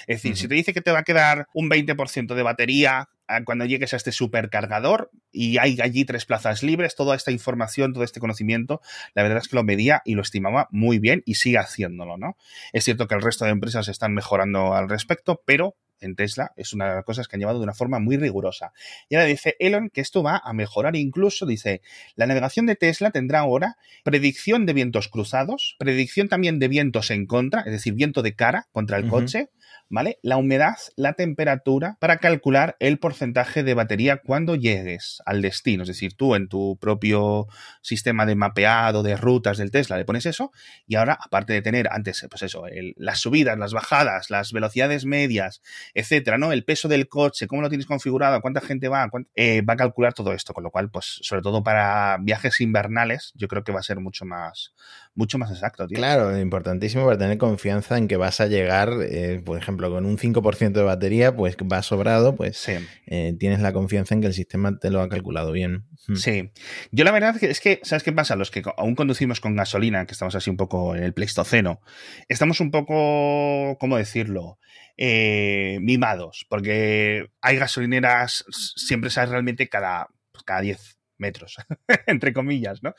Es 0.08 0.22
decir, 0.22 0.38
si 0.38 0.48
te 0.48 0.56
dice 0.56 0.74
que 0.74 0.82
te 0.82 0.92
va 0.92 1.00
a 1.00 1.04
quedar 1.04 1.48
un 1.54 1.70
20% 1.70 2.36
de 2.36 2.44
batería 2.44 2.54
batería 2.54 3.10
cuando 3.46 3.66
llegues 3.66 3.94
a 3.94 3.98
este 3.98 4.12
supercargador 4.12 5.10
y 5.32 5.58
hay 5.58 5.78
allí 5.82 6.06
tres 6.06 6.26
plazas 6.26 6.62
libres, 6.62 6.96
toda 6.96 7.16
esta 7.16 7.32
información, 7.32 7.94
todo 7.94 8.04
este 8.04 8.20
conocimiento, 8.20 8.82
la 9.16 9.24
verdad 9.24 9.40
es 9.40 9.48
que 9.48 9.56
lo 9.56 9.64
medía 9.64 10.02
y 10.06 10.14
lo 10.16 10.22
estimaba 10.22 10.68
muy 10.72 11.00
bien 11.00 11.24
y 11.26 11.36
sigue 11.36 11.58
haciéndolo, 11.58 12.18
¿no? 12.18 12.38
Es 12.74 12.84
cierto 12.84 13.08
que 13.08 13.16
el 13.16 13.22
resto 13.22 13.46
de 13.46 13.52
empresas 13.52 13.88
están 13.88 14.14
mejorando 14.14 14.76
al 14.76 14.90
respecto, 14.90 15.42
pero 15.46 15.76
en 16.06 16.16
Tesla 16.16 16.52
es 16.56 16.74
una 16.74 16.90
de 16.90 16.96
las 16.96 17.06
cosas 17.06 17.28
que 17.28 17.36
han 17.36 17.40
llevado 17.40 17.60
de 17.60 17.64
una 17.64 17.74
forma 17.74 18.00
muy 18.00 18.18
rigurosa. 18.18 18.74
Y 19.10 19.16
ahora 19.16 19.28
dice 19.28 19.56
Elon 19.60 19.90
que 19.90 20.02
esto 20.02 20.24
va 20.24 20.42
a 20.44 20.54
mejorar 20.54 20.96
incluso, 20.96 21.46
dice, 21.46 21.82
la 22.16 22.26
navegación 22.26 22.66
de 22.66 22.76
Tesla 22.76 23.12
tendrá 23.12 23.40
ahora 23.40 23.78
predicción 24.04 24.66
de 24.66 24.74
vientos 24.74 25.08
cruzados, 25.08 25.76
predicción 25.80 26.28
también 26.30 26.60
de 26.60 26.68
vientos 26.68 27.12
en 27.12 27.26
contra, 27.26 27.62
es 27.62 27.72
decir, 27.72 27.94
viento 27.94 28.22
de 28.22 28.36
cara 28.36 28.68
contra 28.72 28.98
el 28.98 29.08
coche, 29.08 29.50
¿vale? 29.90 30.18
La 30.24 30.38
humedad, 30.38 30.78
la 30.96 31.14
temperatura, 31.14 31.98
para 32.00 32.18
calcular 32.18 32.76
el 32.80 32.98
porcentaje 32.98 33.64
de 33.64 33.76
batería 33.76 34.18
cuando 34.18 34.56
llegues 34.56 35.22
al 35.26 35.42
destino. 35.42 35.84
Es 35.84 35.88
decir, 35.88 36.16
tú 36.16 36.34
en 36.34 36.48
tu 36.48 36.78
propio 36.78 37.48
sistema 37.82 38.26
de 38.26 38.36
mapeado 38.36 39.04
de 39.04 39.16
rutas 39.16 39.58
del 39.60 39.70
Tesla 39.72 39.98
le 39.98 40.06
pones 40.06 40.26
eso 40.26 40.52
y 40.88 40.96
ahora, 40.96 41.18
aparte 41.22 41.54
de 41.54 41.62
tener 41.62 41.88
antes, 41.92 42.26
pues 42.30 42.42
eso, 42.42 42.64
las 42.96 43.20
subidas, 43.20 43.58
las 43.58 43.74
bajadas, 43.74 44.32
las 44.32 44.52
velocidades 44.52 45.06
medias, 45.06 45.62
etcétera, 45.94 46.38
¿no? 46.38 46.52
El 46.52 46.64
peso 46.64 46.88
del 46.88 47.08
coche, 47.08 47.48
cómo 47.48 47.62
lo 47.62 47.70
tienes 47.70 47.86
configurado, 47.86 48.42
cuánta 48.42 48.62
gente 48.62 48.88
va, 48.88 49.10
eh, 49.36 49.62
va 49.62 49.74
a 49.74 49.78
calcular 49.78 50.14
todo 50.14 50.34
esto, 50.34 50.54
con 50.54 50.64
lo 50.64 50.72
cual, 50.72 50.90
pues, 50.90 51.20
sobre 51.22 51.42
todo 51.42 51.64
para 51.64 52.18
viajes 52.20 52.62
invernales, 52.62 53.32
yo 53.36 53.48
creo 53.48 53.64
que 53.64 53.72
va 53.72 53.80
a 53.80 53.84
ser 53.84 54.00
mucho 54.00 54.26
más, 54.26 54.74
mucho 55.14 55.38
más 55.38 55.52
exacto, 55.52 55.88
tío. 55.88 55.98
Claro, 55.98 56.38
importantísimo 56.40 57.06
para 57.06 57.18
tener 57.18 57.38
confianza 57.38 57.98
en 57.98 58.08
que 58.08 58.18
vas 58.18 58.40
a 58.42 58.48
llegar, 58.48 58.92
eh, 59.04 59.42
por 59.46 59.58
ejemplo, 59.58 59.92
con 59.92 60.06
un 60.06 60.18
5% 60.18 60.80
de 60.80 60.86
batería, 60.86 61.36
pues 61.36 61.56
va 61.58 61.84
sobrado, 61.84 62.36
pues 62.36 62.68
eh, 62.68 63.36
tienes 63.40 63.60
la 63.60 63.74
confianza 63.74 64.16
en 64.16 64.22
que 64.22 64.28
el 64.28 64.34
sistema 64.34 64.78
te 64.80 64.90
lo 64.90 65.02
ha 65.02 65.10
calculado 65.10 65.52
bien. 65.52 65.86
Hmm. 66.08 66.16
Sí. 66.16 66.52
Yo 66.92 67.04
la 67.04 67.12
verdad 67.12 67.36
es 67.44 67.60
que, 67.60 67.80
¿sabes 67.84 68.04
qué 68.04 68.12
pasa? 68.12 68.36
Los 68.36 68.50
que 68.50 68.64
aún 68.78 68.96
conducimos 68.96 69.40
con 69.40 69.56
gasolina, 69.56 70.06
que 70.06 70.14
estamos 70.14 70.34
así 70.36 70.50
un 70.50 70.58
poco 70.58 70.96
en 70.96 71.04
el 71.04 71.14
pleistoceno, 71.14 71.82
estamos 72.30 72.60
un 72.60 72.72
poco, 72.72 73.78
¿cómo 73.80 73.98
decirlo? 73.98 74.58
Eh, 74.96 75.80
mimados, 75.82 76.46
porque 76.50 77.32
hay 77.42 77.58
gasolineras, 77.58 78.46
siempre 78.76 79.10
sabes 79.10 79.32
realmente 79.32 79.68
cada, 79.68 80.10
pues, 80.32 80.44
cada 80.44 80.62
10 80.62 81.00
metros, 81.18 81.58
entre 82.08 82.32
comillas, 82.32 82.84
¿no? 82.84 82.94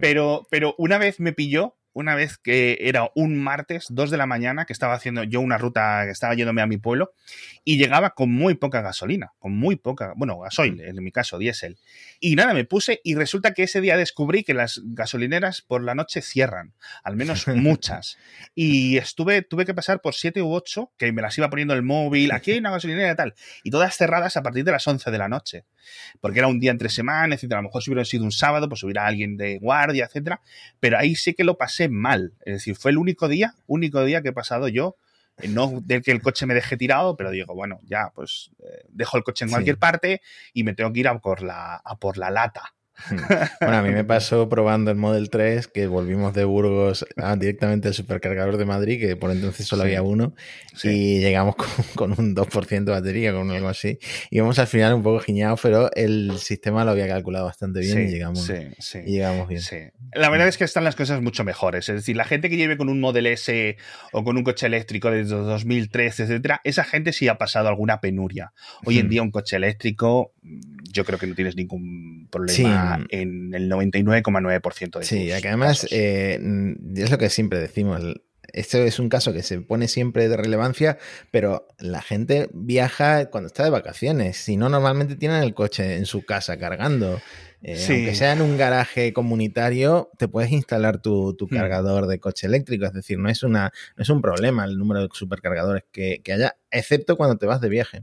Pero, 0.00 0.46
pero 0.50 0.74
una 0.76 0.98
vez 0.98 1.20
me 1.20 1.32
pilló 1.32 1.77
una 1.92 2.14
vez 2.14 2.38
que 2.38 2.78
era 2.80 3.10
un 3.14 3.36
martes, 3.36 3.86
2 3.90 4.10
de 4.10 4.16
la 4.16 4.26
mañana, 4.26 4.64
que 4.64 4.72
estaba 4.72 4.94
haciendo 4.94 5.24
yo 5.24 5.40
una 5.40 5.58
ruta 5.58 6.02
que 6.04 6.10
estaba 6.10 6.34
yéndome 6.34 6.62
a 6.62 6.66
mi 6.66 6.76
pueblo 6.76 7.12
y 7.64 7.76
llegaba 7.76 8.10
con 8.10 8.30
muy 8.30 8.54
poca 8.54 8.80
gasolina, 8.82 9.32
con 9.38 9.52
muy 9.52 9.76
poca, 9.76 10.12
bueno, 10.16 10.38
gasoil, 10.38 10.76
mm. 10.76 10.80
en 10.80 11.04
mi 11.04 11.12
caso, 11.12 11.38
diésel. 11.38 11.78
Y 12.20 12.36
nada, 12.36 12.54
me 12.54 12.64
puse 12.64 13.00
y 13.04 13.14
resulta 13.14 13.54
que 13.54 13.64
ese 13.64 13.80
día 13.80 13.96
descubrí 13.96 14.44
que 14.44 14.54
las 14.54 14.80
gasolineras 14.84 15.62
por 15.62 15.82
la 15.82 15.94
noche 15.94 16.22
cierran, 16.22 16.74
al 17.02 17.16
menos 17.16 17.46
muchas. 17.48 18.18
Y 18.54 18.96
estuve, 18.96 19.42
tuve 19.42 19.64
que 19.64 19.74
pasar 19.74 20.00
por 20.00 20.14
siete 20.14 20.42
u 20.42 20.52
ocho, 20.52 20.92
que 20.98 21.12
me 21.12 21.22
las 21.22 21.36
iba 21.38 21.50
poniendo 21.50 21.74
el 21.74 21.82
móvil, 21.82 22.32
aquí 22.32 22.52
hay 22.52 22.58
una 22.58 22.70
gasolinera 22.70 23.12
y 23.12 23.16
tal, 23.16 23.34
y 23.64 23.70
todas 23.70 23.96
cerradas 23.96 24.36
a 24.36 24.42
partir 24.42 24.64
de 24.64 24.72
las 24.72 24.86
11 24.86 25.10
de 25.10 25.18
la 25.18 25.28
noche, 25.28 25.64
porque 26.20 26.38
era 26.38 26.48
un 26.48 26.60
día 26.60 26.70
entre 26.70 26.88
semana, 26.88 27.34
etcétera. 27.34 27.58
A 27.58 27.62
lo 27.62 27.68
mejor 27.68 27.82
si 27.82 27.90
hubiera 27.90 28.04
sido 28.04 28.24
un 28.24 28.32
sábado, 28.32 28.68
pues 28.68 28.82
hubiera 28.82 29.06
alguien 29.06 29.36
de 29.36 29.58
guardia, 29.58 30.06
etcétera. 30.06 30.40
Pero 30.80 30.98
ahí 30.98 31.14
sí 31.14 31.34
que 31.34 31.44
lo 31.44 31.56
pasé 31.56 31.77
mal. 31.88 32.34
Es 32.44 32.54
decir, 32.54 32.74
fue 32.74 32.90
el 32.90 32.98
único 32.98 33.28
día, 33.28 33.54
único 33.66 34.02
día 34.04 34.22
que 34.22 34.30
he 34.30 34.32
pasado 34.32 34.66
yo, 34.68 34.96
eh, 35.36 35.48
no 35.48 35.80
del 35.84 36.02
que 36.02 36.10
el 36.10 36.20
coche 36.20 36.46
me 36.46 36.54
deje 36.54 36.76
tirado, 36.76 37.16
pero 37.16 37.30
digo, 37.30 37.54
bueno, 37.54 37.78
ya, 37.84 38.10
pues 38.14 38.50
eh, 38.60 38.84
dejo 38.88 39.16
el 39.16 39.22
coche 39.22 39.44
en 39.44 39.50
cualquier 39.50 39.78
parte 39.78 40.20
y 40.52 40.64
me 40.64 40.74
tengo 40.74 40.92
que 40.92 41.00
ir 41.00 41.08
a 41.08 41.18
por 41.18 41.42
la, 41.42 41.76
a 41.76 41.96
por 41.96 42.18
la 42.18 42.30
lata. 42.30 42.74
Bueno, 43.60 43.76
a 43.76 43.82
mí 43.82 43.90
me 43.90 44.04
pasó 44.04 44.48
probando 44.48 44.90
el 44.90 44.96
Model 44.96 45.30
3 45.30 45.68
que 45.68 45.86
volvimos 45.86 46.34
de 46.34 46.44
Burgos 46.44 47.06
directamente 47.38 47.88
al 47.88 47.94
supercargador 47.94 48.56
de 48.56 48.64
Madrid, 48.64 49.00
que 49.00 49.16
por 49.16 49.30
entonces 49.30 49.66
solo 49.66 49.82
había 49.82 50.02
uno, 50.02 50.34
y 50.82 51.20
llegamos 51.20 51.56
con, 51.94 52.12
un 52.18 52.34
2% 52.34 52.84
de 52.84 52.92
batería, 52.92 53.32
con 53.32 53.50
algo 53.50 53.68
así. 53.68 53.98
Íbamos 54.30 54.58
al 54.58 54.66
final 54.66 54.94
un 54.94 55.02
poco 55.02 55.20
giñados, 55.20 55.60
pero 55.62 55.90
el 55.94 56.38
sistema 56.38 56.84
lo 56.84 56.92
había 56.92 57.08
calculado 57.08 57.46
bastante 57.46 57.80
bien 57.80 58.08
y, 58.08 58.10
llegamos, 58.10 58.50
y 58.50 59.10
llegamos 59.10 59.48
bien. 59.48 59.62
La 60.12 60.30
verdad 60.30 60.48
es 60.48 60.56
que 60.56 60.64
están 60.64 60.84
las 60.84 60.96
cosas 60.96 61.20
mucho 61.22 61.44
mejores. 61.44 61.88
Es 61.88 61.96
decir, 61.96 62.16
la 62.16 62.24
gente 62.24 62.48
que 62.48 62.56
lleve 62.56 62.76
con 62.76 62.88
un 62.88 63.00
Model 63.00 63.26
S 63.26 63.76
o 64.12 64.24
con 64.24 64.36
un 64.36 64.44
coche 64.44 64.66
eléctrico 64.66 65.10
desde 65.10 65.36
2013, 65.36 66.24
etcétera, 66.24 66.60
esa 66.64 66.84
gente 66.84 67.12
sí 67.12 67.28
ha 67.28 67.38
pasado 67.38 67.68
alguna 67.68 68.00
penuria. 68.00 68.52
Hoy 68.84 68.98
en 68.98 69.06
hmm. 69.06 69.10
día 69.10 69.22
un 69.22 69.30
coche 69.30 69.56
eléctrico, 69.56 70.32
yo 70.92 71.04
creo 71.04 71.18
que 71.18 71.26
no 71.26 71.34
tienes 71.34 71.56
ningún 71.56 72.28
problema 72.30 73.06
en 73.10 73.54
el 73.54 73.70
99,9% 73.70 74.98
de 74.98 75.04
Sí, 75.04 75.26
que 75.40 75.48
además 75.48 75.86
eh, 75.90 76.40
es 76.96 77.10
lo 77.10 77.18
que 77.18 77.30
siempre 77.30 77.58
decimos. 77.58 78.02
Esto 78.52 78.78
es 78.78 78.98
un 78.98 79.10
caso 79.10 79.32
que 79.32 79.42
se 79.42 79.60
pone 79.60 79.88
siempre 79.88 80.28
de 80.28 80.36
relevancia, 80.36 80.98
pero 81.30 81.68
la 81.78 82.00
gente 82.00 82.48
viaja 82.54 83.26
cuando 83.26 83.48
está 83.48 83.62
de 83.64 83.70
vacaciones. 83.70 84.38
Si 84.38 84.56
no, 84.56 84.70
normalmente 84.70 85.16
tienen 85.16 85.42
el 85.42 85.54
coche 85.54 85.96
en 85.96 86.06
su 86.06 86.24
casa 86.24 86.58
cargando. 86.58 87.20
Eh, 87.62 87.84
aunque 87.88 88.14
sea 88.14 88.32
en 88.32 88.40
un 88.40 88.56
garaje 88.56 89.12
comunitario, 89.12 90.10
te 90.16 90.28
puedes 90.28 90.52
instalar 90.52 91.02
tu, 91.02 91.36
hmm. 91.38 91.54
cargador 91.54 92.06
de 92.06 92.20
coche 92.20 92.46
eléctrico. 92.46 92.86
Es 92.86 92.92
decir, 92.92 93.18
no 93.18 93.28
es, 93.28 93.42
una, 93.42 93.72
no 93.96 94.02
es 94.02 94.08
un 94.08 94.22
problema 94.22 94.64
el 94.64 94.78
número 94.78 95.02
de 95.02 95.08
supercargadores 95.12 95.84
que, 95.92 96.20
que 96.22 96.32
haya, 96.32 96.56
excepto 96.70 97.16
cuando 97.16 97.36
te 97.36 97.46
vas 97.46 97.60
de 97.60 97.68
viaje. 97.68 98.02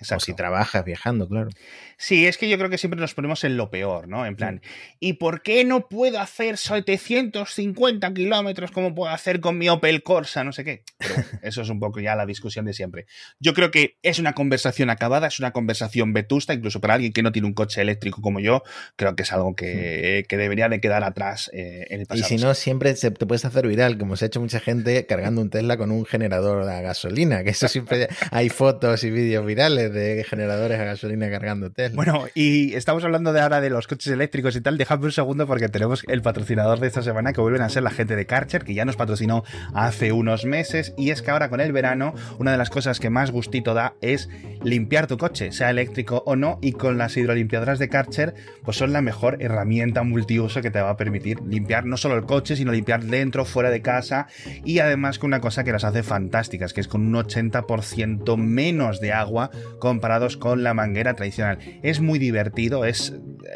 O 0.00 0.20
si 0.20 0.34
trabajas 0.34 0.84
viajando, 0.84 1.28
claro. 1.28 1.50
Sí, 1.96 2.26
es 2.26 2.38
que 2.38 2.48
yo 2.48 2.56
creo 2.58 2.70
que 2.70 2.78
siempre 2.78 3.00
nos 3.00 3.14
ponemos 3.14 3.42
en 3.42 3.56
lo 3.56 3.70
peor, 3.70 4.06
¿no? 4.06 4.24
En 4.24 4.36
plan, 4.36 4.62
¿y 5.00 5.14
por 5.14 5.42
qué 5.42 5.64
no 5.64 5.88
puedo 5.88 6.20
hacer 6.20 6.56
750 6.56 8.14
kilómetros 8.14 8.70
como 8.70 8.94
puedo 8.94 9.10
hacer 9.10 9.40
con 9.40 9.58
mi 9.58 9.68
Opel 9.68 10.04
Corsa? 10.04 10.44
No 10.44 10.52
sé 10.52 10.62
qué. 10.64 10.84
Pero 10.98 11.14
eso 11.42 11.62
es 11.62 11.68
un 11.68 11.80
poco 11.80 11.98
ya 11.98 12.14
la 12.14 12.26
discusión 12.26 12.64
de 12.66 12.72
siempre. 12.72 13.06
Yo 13.40 13.52
creo 13.54 13.72
que 13.72 13.96
es 14.02 14.20
una 14.20 14.34
conversación 14.34 14.90
acabada, 14.90 15.26
es 15.26 15.40
una 15.40 15.50
conversación 15.50 16.12
vetusta, 16.12 16.54
incluso 16.54 16.80
para 16.80 16.94
alguien 16.94 17.12
que 17.12 17.22
no 17.22 17.32
tiene 17.32 17.48
un 17.48 17.54
coche 17.54 17.80
eléctrico 17.80 18.22
como 18.22 18.38
yo, 18.38 18.62
creo 18.94 19.16
que 19.16 19.24
es 19.24 19.32
algo 19.32 19.56
que, 19.56 20.24
hmm. 20.28 20.36
debería 20.36 20.68
de 20.68 20.80
quedar 20.80 21.02
atrás 21.02 21.50
eh, 21.52 21.86
en 21.90 22.00
el 22.00 22.06
pasado. 22.06 22.26
Y 22.26 22.38
si 22.38 22.44
no, 22.44 22.54
siempre 22.54 22.94
te 22.94 23.10
puedes 23.10 23.44
hacer 23.44 23.66
viral, 23.66 23.98
como 23.98 24.16
se 24.16 24.26
ha 24.26 24.28
hecho 24.28 24.40
mucha 24.40 24.60
gente 24.60 25.06
cargando 25.06 25.40
un 25.40 25.50
Tesla 25.50 25.76
con 25.76 25.90
un 25.90 26.04
generador 26.04 26.68
a 26.68 26.80
gasolina, 26.80 27.42
que 27.42 27.50
eso 27.50 27.66
siempre 27.66 28.08
hay 28.30 28.48
fotos 28.48 29.02
y 29.02 29.10
vídeos 29.10 29.44
virales 29.44 29.87
de 29.88 30.24
generadores 30.24 30.78
a 30.78 30.84
gasolina 30.84 31.30
cargando 31.30 31.70
Tesla. 31.70 31.96
Bueno, 31.96 32.26
y 32.34 32.74
estamos 32.74 33.04
hablando 33.04 33.32
de 33.32 33.40
ahora 33.40 33.60
de 33.60 33.70
los 33.70 33.86
coches 33.86 34.12
eléctricos 34.12 34.56
y 34.56 34.60
tal. 34.60 34.78
Déjame 34.78 35.06
un 35.06 35.12
segundo 35.12 35.46
porque 35.46 35.68
tenemos 35.68 36.04
el 36.08 36.22
patrocinador 36.22 36.80
de 36.80 36.86
esta 36.86 37.02
semana 37.02 37.32
que 37.32 37.40
vuelven 37.40 37.62
a 37.62 37.68
ser 37.68 37.82
la 37.82 37.90
gente 37.90 38.16
de 38.16 38.26
Karcher, 38.26 38.64
que 38.64 38.74
ya 38.74 38.84
nos 38.84 38.96
patrocinó 38.96 39.44
hace 39.74 40.12
unos 40.12 40.44
meses. 40.44 40.94
Y 40.96 41.10
es 41.10 41.22
que 41.22 41.30
ahora 41.30 41.48
con 41.48 41.60
el 41.60 41.72
verano, 41.72 42.14
una 42.38 42.52
de 42.52 42.58
las 42.58 42.70
cosas 42.70 43.00
que 43.00 43.10
más 43.10 43.30
gustito 43.30 43.74
da 43.74 43.94
es 44.00 44.28
limpiar 44.62 45.06
tu 45.06 45.18
coche, 45.18 45.52
sea 45.52 45.70
eléctrico 45.70 46.22
o 46.26 46.36
no. 46.36 46.58
Y 46.62 46.72
con 46.72 46.98
las 46.98 47.16
hidrolimpiadoras 47.16 47.78
de 47.78 47.88
Karcher, 47.88 48.34
pues 48.64 48.76
son 48.76 48.92
la 48.92 49.02
mejor 49.02 49.42
herramienta 49.42 50.02
multiuso 50.02 50.62
que 50.62 50.70
te 50.70 50.80
va 50.80 50.90
a 50.90 50.96
permitir 50.96 51.40
limpiar 51.42 51.84
no 51.84 51.96
solo 51.96 52.16
el 52.16 52.24
coche, 52.24 52.56
sino 52.56 52.72
limpiar 52.72 53.04
dentro, 53.04 53.44
fuera 53.44 53.70
de 53.70 53.82
casa. 53.82 54.26
Y 54.64 54.78
además 54.80 55.18
con 55.18 55.28
una 55.28 55.40
cosa 55.40 55.64
que 55.64 55.72
las 55.72 55.84
hace 55.84 56.02
fantásticas, 56.02 56.72
que 56.72 56.80
es 56.80 56.88
con 56.88 57.06
un 57.06 57.14
80% 57.14 58.36
menos 58.36 59.00
de 59.00 59.12
agua 59.12 59.50
comparado 59.78 60.28
con 60.38 60.62
la 60.62 60.74
manguera 60.74 61.14
tradicional. 61.14 61.58
Es 61.82 62.00
muy 62.00 62.18
divertido, 62.18 62.84
es, 62.84 63.14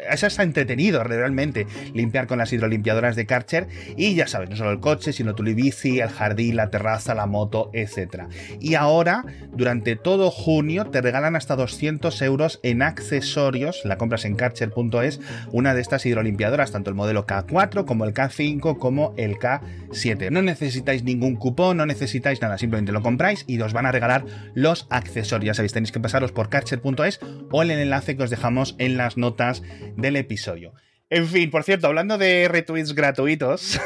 es 0.09 0.23
hasta 0.23 0.43
entretenido 0.43 1.03
realmente 1.03 1.67
limpiar 1.93 2.27
con 2.27 2.37
las 2.37 2.51
hidrolimpiadoras 2.53 3.15
de 3.15 3.25
Karcher 3.25 3.67
y 3.97 4.15
ya 4.15 4.27
sabes, 4.27 4.49
no 4.49 4.55
solo 4.55 4.71
el 4.71 4.79
coche, 4.79 5.13
sino 5.13 5.35
tu 5.35 5.43
bici, 5.43 5.99
el 5.99 6.09
jardín, 6.09 6.55
la 6.55 6.69
terraza, 6.69 7.13
la 7.13 7.25
moto, 7.25 7.69
etc. 7.73 8.23
Y 8.59 8.75
ahora, 8.75 9.25
durante 9.51 9.95
todo 9.95 10.31
junio, 10.31 10.85
te 10.85 11.01
regalan 11.01 11.35
hasta 11.35 11.55
200 11.55 12.21
euros 12.21 12.59
en 12.63 12.81
accesorios, 12.81 13.81
la 13.83 13.97
compras 13.97 14.25
en 14.25 14.35
karcher.es, 14.35 15.19
una 15.51 15.73
de 15.73 15.81
estas 15.81 16.05
hidrolimpiadoras, 16.05 16.71
tanto 16.71 16.89
el 16.89 16.95
modelo 16.95 17.27
K4 17.27 17.85
como 17.85 18.05
el 18.05 18.13
K5 18.13 18.77
como 18.77 19.13
el 19.17 19.35
K7. 19.37 20.31
No 20.31 20.41
necesitáis 20.41 21.03
ningún 21.03 21.35
cupón, 21.35 21.77
no 21.77 21.85
necesitáis 21.85 22.41
nada, 22.41 22.57
simplemente 22.57 22.91
lo 22.91 23.01
compráis 23.01 23.43
y 23.47 23.59
os 23.61 23.73
van 23.73 23.85
a 23.85 23.91
regalar 23.91 24.25
los 24.53 24.87
accesorios. 24.89 25.47
Ya 25.47 25.53
sabéis, 25.53 25.73
tenéis 25.73 25.91
que 25.91 25.99
por 26.33 26.49
karcher.es 26.49 27.19
o 27.51 27.61
el 27.61 27.71
enlace 27.71 28.15
que 28.15 28.23
os 28.23 28.29
dejamos 28.29 28.75
en 28.77 28.97
las 28.97 29.17
notas 29.17 29.63
del 29.97 30.15
episodio. 30.15 30.73
En 31.13 31.27
fin, 31.27 31.51
por 31.51 31.63
cierto, 31.63 31.85
hablando 31.85 32.17
de 32.17 32.47
retweets 32.47 32.95
gratuitos, 32.95 33.79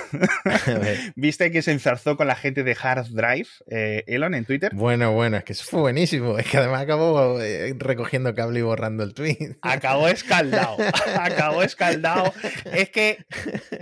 ¿viste 1.18 1.52
que 1.52 1.62
se 1.62 1.74
enzarzó 1.74 2.16
con 2.16 2.26
la 2.26 2.36
gente 2.36 2.64
de 2.64 2.74
Hard 2.82 3.08
Drive, 3.10 3.50
eh, 3.70 4.06
Elon, 4.08 4.34
en 4.34 4.46
Twitter? 4.46 4.74
Bueno, 4.74 5.12
bueno, 5.12 5.36
es 5.36 5.44
que 5.44 5.52
eso 5.52 5.66
fue 5.66 5.82
buenísimo. 5.82 6.40
Es 6.40 6.48
que 6.48 6.56
además 6.56 6.84
acabó 6.84 7.42
eh, 7.42 7.76
recogiendo 7.78 8.34
cable 8.34 8.60
y 8.60 8.62
borrando 8.62 9.04
el 9.04 9.14
tweet. 9.14 9.58
Acabó 9.62 10.08
escaldado. 10.08 10.78
acabó 11.20 11.64
escaldado. 11.64 12.34
Es 12.72 12.92
que 12.92 13.26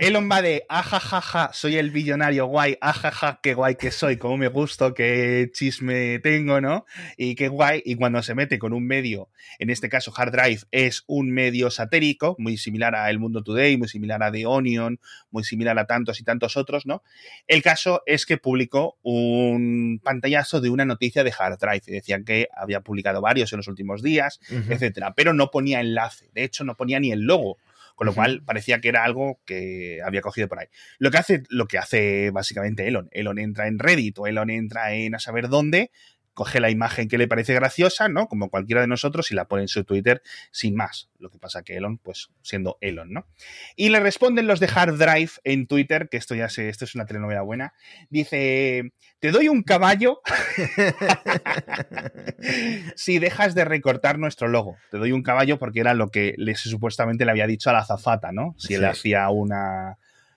Elon 0.00 0.28
va 0.28 0.42
de 0.42 0.64
ajajaja, 0.68 1.50
soy 1.52 1.76
el 1.76 1.92
billonario 1.92 2.46
guay, 2.46 2.78
ajaja, 2.80 3.38
qué 3.44 3.54
guay 3.54 3.76
que 3.76 3.92
soy, 3.92 4.16
cómo 4.16 4.38
me 4.38 4.48
gusto, 4.48 4.92
qué 4.92 5.50
chisme 5.52 6.18
tengo, 6.18 6.60
¿no? 6.60 6.84
Y 7.16 7.36
qué 7.36 7.46
guay. 7.46 7.80
Y 7.84 7.94
cuando 7.94 8.24
se 8.24 8.34
mete 8.34 8.58
con 8.58 8.72
un 8.72 8.88
medio, 8.88 9.30
en 9.60 9.70
este 9.70 9.88
caso 9.88 10.12
Hard 10.16 10.32
Drive 10.32 10.62
es 10.72 11.04
un 11.06 11.30
medio 11.30 11.70
satérico, 11.70 12.34
muy 12.40 12.56
similar 12.56 12.96
a 12.96 13.08
El 13.08 13.20
Mundo 13.20 13.35
Today, 13.42 13.76
muy 13.76 13.88
similar 13.88 14.22
a 14.22 14.32
The 14.32 14.46
Onion, 14.46 15.00
muy 15.30 15.44
similar 15.44 15.78
a 15.78 15.86
tantos 15.86 16.20
y 16.20 16.24
tantos 16.24 16.56
otros, 16.56 16.86
¿no? 16.86 17.02
El 17.46 17.62
caso 17.62 18.02
es 18.06 18.26
que 18.26 18.36
publicó 18.36 18.98
un 19.02 20.00
pantallazo 20.02 20.60
de 20.60 20.70
una 20.70 20.84
noticia 20.84 21.24
de 21.24 21.32
Hard 21.36 21.58
Drive 21.58 21.82
y 21.86 21.92
decían 21.92 22.24
que 22.24 22.48
había 22.54 22.80
publicado 22.80 23.20
varios 23.20 23.52
en 23.52 23.58
los 23.58 23.68
últimos 23.68 24.02
días, 24.02 24.40
etcétera, 24.50 25.14
pero 25.14 25.32
no 25.32 25.50
ponía 25.50 25.80
enlace, 25.80 26.30
de 26.34 26.44
hecho 26.44 26.64
no 26.64 26.76
ponía 26.76 27.00
ni 27.00 27.12
el 27.12 27.20
logo 27.20 27.58
con 27.96 28.06
lo 28.06 28.14
cual 28.14 28.42
parecía 28.44 28.80
que 28.80 28.90
era 28.90 29.04
algo 29.04 29.40
que 29.46 30.00
había 30.04 30.20
cogido 30.20 30.48
por 30.48 30.58
ahí. 30.58 30.66
Lo 30.98 31.10
que 31.10 31.16
hace, 31.16 31.42
lo 31.48 31.66
que 31.66 31.78
hace 31.78 32.30
básicamente 32.30 32.86
Elon, 32.86 33.08
Elon 33.10 33.38
entra 33.38 33.66
en 33.68 33.78
Reddit 33.78 34.18
o 34.18 34.26
Elon 34.26 34.50
entra 34.50 34.92
en 34.92 35.14
a 35.14 35.18
saber 35.18 35.48
dónde, 35.48 35.90
coge 36.36 36.60
la 36.60 36.70
imagen 36.70 37.08
que 37.08 37.16
le 37.16 37.26
parece 37.26 37.54
graciosa, 37.54 38.08
¿no? 38.08 38.28
Como 38.28 38.50
cualquiera 38.50 38.82
de 38.82 38.86
nosotros 38.86 39.30
y 39.30 39.34
la 39.34 39.46
pone 39.46 39.62
en 39.62 39.68
su 39.68 39.84
Twitter 39.84 40.22
sin 40.50 40.76
más. 40.76 41.08
Lo 41.18 41.30
que 41.30 41.38
pasa 41.38 41.62
que 41.62 41.78
Elon, 41.78 41.96
pues 41.96 42.28
siendo 42.42 42.76
Elon, 42.82 43.10
¿no? 43.10 43.26
Y 43.74 43.88
le 43.88 44.00
responden 44.00 44.46
los 44.46 44.60
de 44.60 44.68
Hard 44.72 44.98
Drive 44.98 45.30
en 45.44 45.66
Twitter, 45.66 46.10
que 46.10 46.18
esto 46.18 46.34
ya 46.34 46.50
sé, 46.50 46.68
esto 46.68 46.84
es 46.84 46.94
una 46.94 47.06
telenovela 47.06 47.40
buena. 47.40 47.72
Dice, 48.10 48.92
te 49.18 49.30
doy 49.30 49.48
un 49.48 49.62
caballo 49.62 50.20
si 52.96 53.18
dejas 53.18 53.54
de 53.54 53.64
recortar 53.64 54.18
nuestro 54.18 54.46
logo. 54.46 54.76
Te 54.90 54.98
doy 54.98 55.12
un 55.12 55.22
caballo 55.22 55.58
porque 55.58 55.80
era 55.80 55.94
lo 55.94 56.10
que 56.10 56.34
le, 56.36 56.54
supuestamente 56.54 57.24
le 57.24 57.30
había 57.30 57.46
dicho 57.46 57.70
a 57.70 57.72
la 57.72 57.86
zafata, 57.86 58.30
¿no? 58.30 58.54
Si 58.58 58.74
él 58.74 58.84
hacía 58.84 59.26
una 59.30 59.96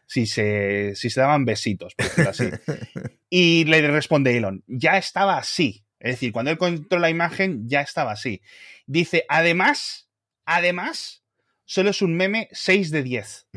si 0.10 0.26
se, 0.26 0.96
si 0.96 1.12
se 1.12 1.20
daban 1.20 1.46
besitos, 1.46 1.94
por 1.94 2.08
decirlo 2.08 2.32
así. 2.32 2.50
y 3.30 3.66
le 3.66 3.88
responde 3.92 4.36
Elon, 4.36 4.64
ya 4.66 4.98
estaba 4.98 5.38
así. 5.38 5.86
Es 6.00 6.14
decir, 6.14 6.32
cuando 6.32 6.52
él 6.52 6.56
encontró 6.56 7.00
la 7.00 7.10
imagen, 7.10 7.68
ya 7.68 7.82
estaba 7.82 8.12
así. 8.12 8.42
Dice, 8.86 9.26
además, 9.28 10.10
además, 10.46 11.24
solo 11.66 11.90
es 11.90 12.02
un 12.02 12.16
meme 12.16 12.48
6 12.52 12.92
de 12.92 13.04
10. 13.04 13.48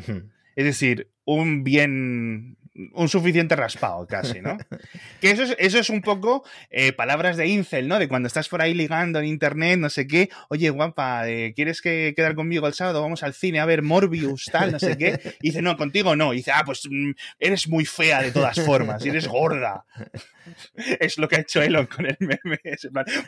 Es 0.55 0.65
decir, 0.65 1.11
un 1.25 1.65
bien 1.65 2.59
un 2.75 3.09
suficiente 3.09 3.55
raspado 3.55 4.07
casi, 4.07 4.41
¿no? 4.41 4.57
que 5.21 5.31
eso 5.31 5.43
es, 5.43 5.57
eso 5.59 5.79
es 5.79 5.91
un 5.91 6.01
poco 6.01 6.45
eh, 6.71 6.93
palabras 6.93 7.37
de 7.37 7.47
incel, 7.47 7.87
¿no? 7.87 7.99
De 7.99 8.09
cuando 8.09 8.27
estás 8.27 8.49
por 8.49 8.63
ahí 8.63 8.73
ligando 8.73 9.19
en 9.19 9.27
internet, 9.27 9.79
no 9.79 9.91
sé 9.91 10.07
qué, 10.07 10.31
oye, 10.49 10.71
guapa, 10.71 11.29
eh, 11.29 11.53
¿quieres 11.55 11.83
que 11.83 12.15
quedar 12.17 12.35
conmigo 12.35 12.67
el 12.67 12.75
sábado? 12.75 13.03
Vamos 13.03 13.23
al 13.23 13.35
cine 13.35 13.61
a 13.61 13.67
ver 13.67 13.83
Morbius, 13.83 14.47
tal, 14.47 14.73
no 14.73 14.79
sé 14.79 14.97
qué. 14.97 15.21
Y 15.43 15.49
dice, 15.49 15.61
no, 15.61 15.77
contigo 15.77 16.17
no. 16.17 16.33
Y 16.33 16.39
dice, 16.39 16.53
ah, 16.53 16.63
pues 16.65 16.89
mm, 16.91 17.11
eres 17.39 17.69
muy 17.69 17.85
fea 17.85 18.23
de 18.23 18.33
todas 18.33 18.59
formas, 18.65 19.05
y 19.05 19.11
eres 19.11 19.29
gorda. 19.29 19.85
es 21.01 21.19
lo 21.19 21.29
que 21.29 21.37
ha 21.37 21.41
hecho 21.41 21.61
Elon 21.61 21.87
con 21.87 22.07
el 22.07 22.17
meme. 22.21 22.59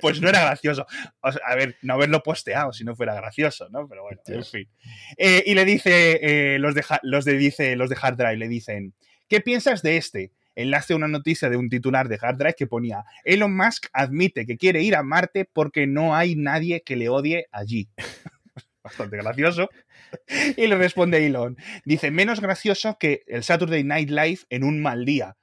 Pues 0.01 0.21
no 0.21 0.29
era 0.29 0.41
gracioso. 0.41 0.87
a 1.23 1.55
ver, 1.55 1.77
no 1.83 1.95
haberlo 1.95 2.23
posteado 2.23 2.73
si 2.73 2.85
no 2.85 2.97
fuera 2.97 3.15
gracioso, 3.15 3.69
¿no? 3.71 3.87
Pero 3.89 4.05
bueno, 4.05 4.21
en 4.27 4.45
fin. 4.45 4.69
Eh, 5.19 5.43
y 5.47 5.55
le 5.55 5.65
dice, 5.67 6.57
los, 6.59 6.75
de, 6.75 6.85
los, 7.03 7.25
de, 7.27 7.35
dice, 7.35 7.77
los 7.77 7.91
de 7.91 7.97
Hard 8.01 8.17
Drive 8.17 8.37
le 8.37 8.49
dicen, 8.49 8.95
¿Qué 9.29 9.41
piensas 9.41 9.83
de 9.83 9.97
este? 9.97 10.33
Enlace 10.57 10.93
a 10.93 10.97
una 10.97 11.09
noticia 11.09 11.51
de 11.51 11.57
un 11.57 11.69
titular 11.69 12.09
de 12.09 12.19
Hard 12.21 12.39
Drive 12.39 12.55
que 12.57 12.67
ponía 12.67 13.05
Elon 13.25 13.57
Musk 13.57 13.87
admite 13.93 14.47
que 14.47 14.57
quiere 14.57 14.83
ir 14.83 14.95
a 14.95 15.03
Marte 15.03 15.45
porque 15.45 15.87
no 15.87 16.15
hay 16.15 16.37
nadie 16.37 16.83
que 16.83 16.97
le 16.97 17.09
odie 17.09 17.49
allí. 17.51 17.89
Bastante 18.83 19.17
gracioso. 19.17 19.69
Y 20.57 20.69
le 20.69 20.77
responde 20.77 21.27
Elon. 21.27 21.57
Dice, 21.85 22.13
menos 22.13 22.41
gracioso 22.41 22.99
que 23.01 23.25
el 23.27 23.43
Saturday 23.43 23.83
Night 23.83 24.11
Live 24.11 24.41
en 24.49 24.63
un 24.63 24.81
mal 24.81 25.05
día. 25.05 25.37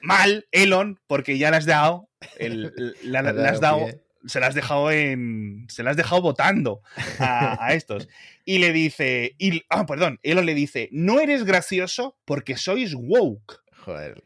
Mal, 0.00 0.48
Elon, 0.50 0.98
porque 1.06 1.38
ya 1.38 1.52
le 1.52 1.58
has 1.58 1.66
dado, 1.66 2.08
le 2.40 3.18
has 3.18 3.60
dado 3.60 3.86
se 4.26 4.40
las 4.40 4.50
has 4.50 4.54
dejado 4.54 4.90
en. 4.90 5.66
Se 5.68 5.82
las 5.82 5.92
has 5.92 5.96
dejado 5.96 6.22
votando 6.22 6.82
a, 7.18 7.68
estos. 7.74 8.08
Y 8.44 8.58
le 8.58 8.72
dice. 8.72 9.34
Y, 9.38 9.62
ah, 9.68 9.86
perdón. 9.86 10.20
Elon 10.22 10.46
le 10.46 10.54
dice: 10.54 10.88
No 10.92 11.20
eres 11.20 11.44
gracioso 11.44 12.16
porque 12.24 12.56
sois 12.56 12.94
woke. 12.94 13.62
Joder. 13.78 14.22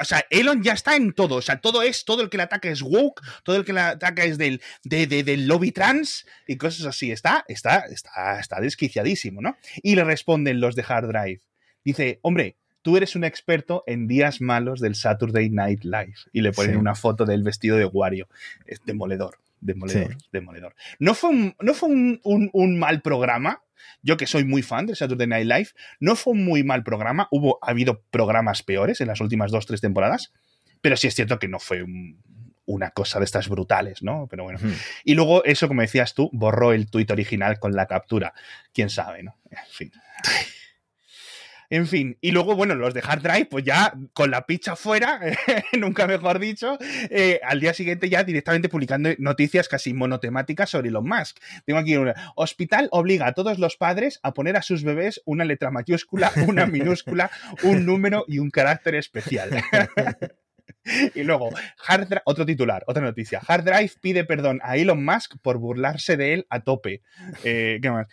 o 0.00 0.04
sea, 0.04 0.24
Elon 0.30 0.62
ya 0.62 0.72
está 0.72 0.96
en 0.96 1.12
todo. 1.12 1.36
O 1.36 1.42
sea, 1.42 1.60
todo 1.60 1.82
es, 1.82 2.04
todo 2.04 2.22
el 2.22 2.30
que 2.30 2.38
le 2.38 2.44
ataca 2.44 2.68
es 2.70 2.80
woke, 2.80 3.20
todo 3.42 3.56
el 3.56 3.64
que 3.64 3.74
le 3.74 3.80
ataca 3.80 4.24
es 4.24 4.38
del, 4.38 4.62
del 4.84 5.46
lobby 5.46 5.70
trans 5.70 6.26
y 6.46 6.56
cosas 6.56 6.86
así. 6.86 7.10
Está, 7.10 7.44
está, 7.46 7.80
está, 7.90 8.40
está 8.40 8.60
desquiciadísimo, 8.60 9.42
¿no? 9.42 9.56
Y 9.82 9.96
le 9.96 10.04
responden 10.04 10.60
los 10.60 10.76
de 10.76 10.84
Hard 10.88 11.08
Drive. 11.08 11.40
Dice, 11.84 12.20
hombre, 12.22 12.56
tú 12.82 12.96
eres 12.96 13.16
un 13.16 13.24
experto 13.24 13.84
en 13.86 14.06
días 14.06 14.40
malos 14.40 14.80
del 14.80 14.94
Saturday 14.94 15.50
Night 15.50 15.84
Live. 15.84 16.14
Y 16.32 16.40
le 16.40 16.52
ponen 16.52 16.76
una 16.76 16.94
foto 16.94 17.24
del 17.24 17.42
vestido 17.42 17.76
de 17.76 17.84
Wario. 17.84 18.28
Es 18.66 18.80
demoledor, 18.84 19.38
demoledor, 19.60 20.16
demoledor. 20.32 20.74
No 20.98 21.14
fue, 21.14 21.30
un, 21.30 21.56
no 21.60 21.74
fue 21.74 21.88
un, 21.88 22.78
mal 22.78 23.02
programa. 23.02 23.62
Yo 24.02 24.16
que 24.16 24.26
soy 24.26 24.44
muy 24.44 24.62
fan 24.62 24.86
del 24.86 24.96
Saturday 24.96 25.26
Night 25.26 25.46
Live, 25.46 25.68
no 26.00 26.16
fue 26.16 26.32
un 26.32 26.44
muy 26.44 26.64
mal 26.64 26.82
programa. 26.82 27.28
Hubo, 27.30 27.58
ha 27.62 27.70
habido 27.70 28.02
programas 28.10 28.62
peores 28.62 29.00
en 29.00 29.08
las 29.08 29.20
últimas 29.20 29.50
dos, 29.50 29.66
tres 29.66 29.80
temporadas. 29.80 30.32
Pero 30.80 30.96
sí 30.96 31.06
es 31.06 31.14
cierto 31.14 31.38
que 31.38 31.48
no 31.48 31.58
fue 31.58 31.84
una 32.64 32.90
cosa 32.90 33.18
de 33.18 33.26
estas 33.26 33.48
brutales, 33.48 34.02
¿no? 34.02 34.26
Pero 34.30 34.44
bueno. 34.44 34.58
Y 35.04 35.14
luego 35.14 35.44
eso, 35.44 35.68
como 35.68 35.82
decías 35.82 36.14
tú, 36.14 36.30
borró 36.32 36.72
el 36.72 36.88
tuit 36.90 37.10
original 37.10 37.58
con 37.58 37.72
la 37.72 37.86
captura. 37.86 38.32
Quién 38.72 38.88
sabe, 38.88 39.22
¿no? 39.22 39.36
En 39.50 39.58
fin. 39.70 39.92
En 41.70 41.86
fin, 41.86 42.18
y 42.20 42.32
luego, 42.32 42.56
bueno, 42.56 42.74
los 42.74 42.94
de 42.94 43.02
Hard 43.06 43.22
Drive, 43.22 43.46
pues 43.46 43.64
ya 43.64 43.94
con 44.12 44.32
la 44.32 44.44
picha 44.44 44.74
fuera, 44.74 45.20
nunca 45.78 46.08
mejor 46.08 46.40
dicho, 46.40 46.76
eh, 47.10 47.40
al 47.44 47.60
día 47.60 47.72
siguiente 47.72 48.08
ya 48.08 48.24
directamente 48.24 48.68
publicando 48.68 49.10
noticias 49.18 49.68
casi 49.68 49.94
monotemáticas 49.94 50.70
sobre 50.70 50.88
Elon 50.88 51.06
Musk. 51.06 51.38
Tengo 51.64 51.78
aquí 51.78 51.96
una. 51.96 52.32
Hospital 52.34 52.88
obliga 52.90 53.28
a 53.28 53.34
todos 53.34 53.60
los 53.60 53.76
padres 53.76 54.18
a 54.24 54.34
poner 54.34 54.56
a 54.56 54.62
sus 54.62 54.82
bebés 54.82 55.22
una 55.24 55.44
letra 55.44 55.70
mayúscula, 55.70 56.32
una 56.48 56.66
minúscula, 56.66 57.30
un 57.62 57.86
número 57.86 58.24
y 58.26 58.40
un 58.40 58.50
carácter 58.50 58.96
especial. 58.96 59.50
Y 61.14 61.22
luego, 61.22 61.50
otro 62.24 62.46
titular, 62.46 62.84
otra 62.86 63.02
noticia. 63.02 63.40
Hard 63.46 63.64
Drive 63.64 63.92
pide 64.00 64.24
perdón 64.24 64.60
a 64.62 64.76
Elon 64.76 65.04
Musk 65.04 65.36
por 65.42 65.58
burlarse 65.58 66.16
de 66.16 66.34
él 66.34 66.46
a 66.50 66.60
tope. 66.60 67.02
Eh, 67.44 67.78
¿Qué 67.82 67.90
más? 67.90 68.08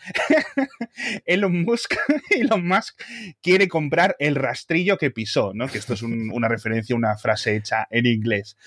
Elon 1.26 1.64
Musk, 1.64 1.96
Elon 2.30 2.68
Musk 2.68 3.02
quiere 3.42 3.68
comprar 3.68 4.16
el 4.20 4.36
rastrillo 4.36 4.98
que 4.98 5.12
pisó, 5.12 5.52
¿no? 5.54 5.68
Que 5.68 5.78
esto 5.78 5.94
es 5.94 6.02
una 6.02 6.48
referencia, 6.48 6.96
una 6.96 7.18
frase 7.18 7.56
hecha 7.56 7.88
en 7.90 8.06
inglés 8.06 8.58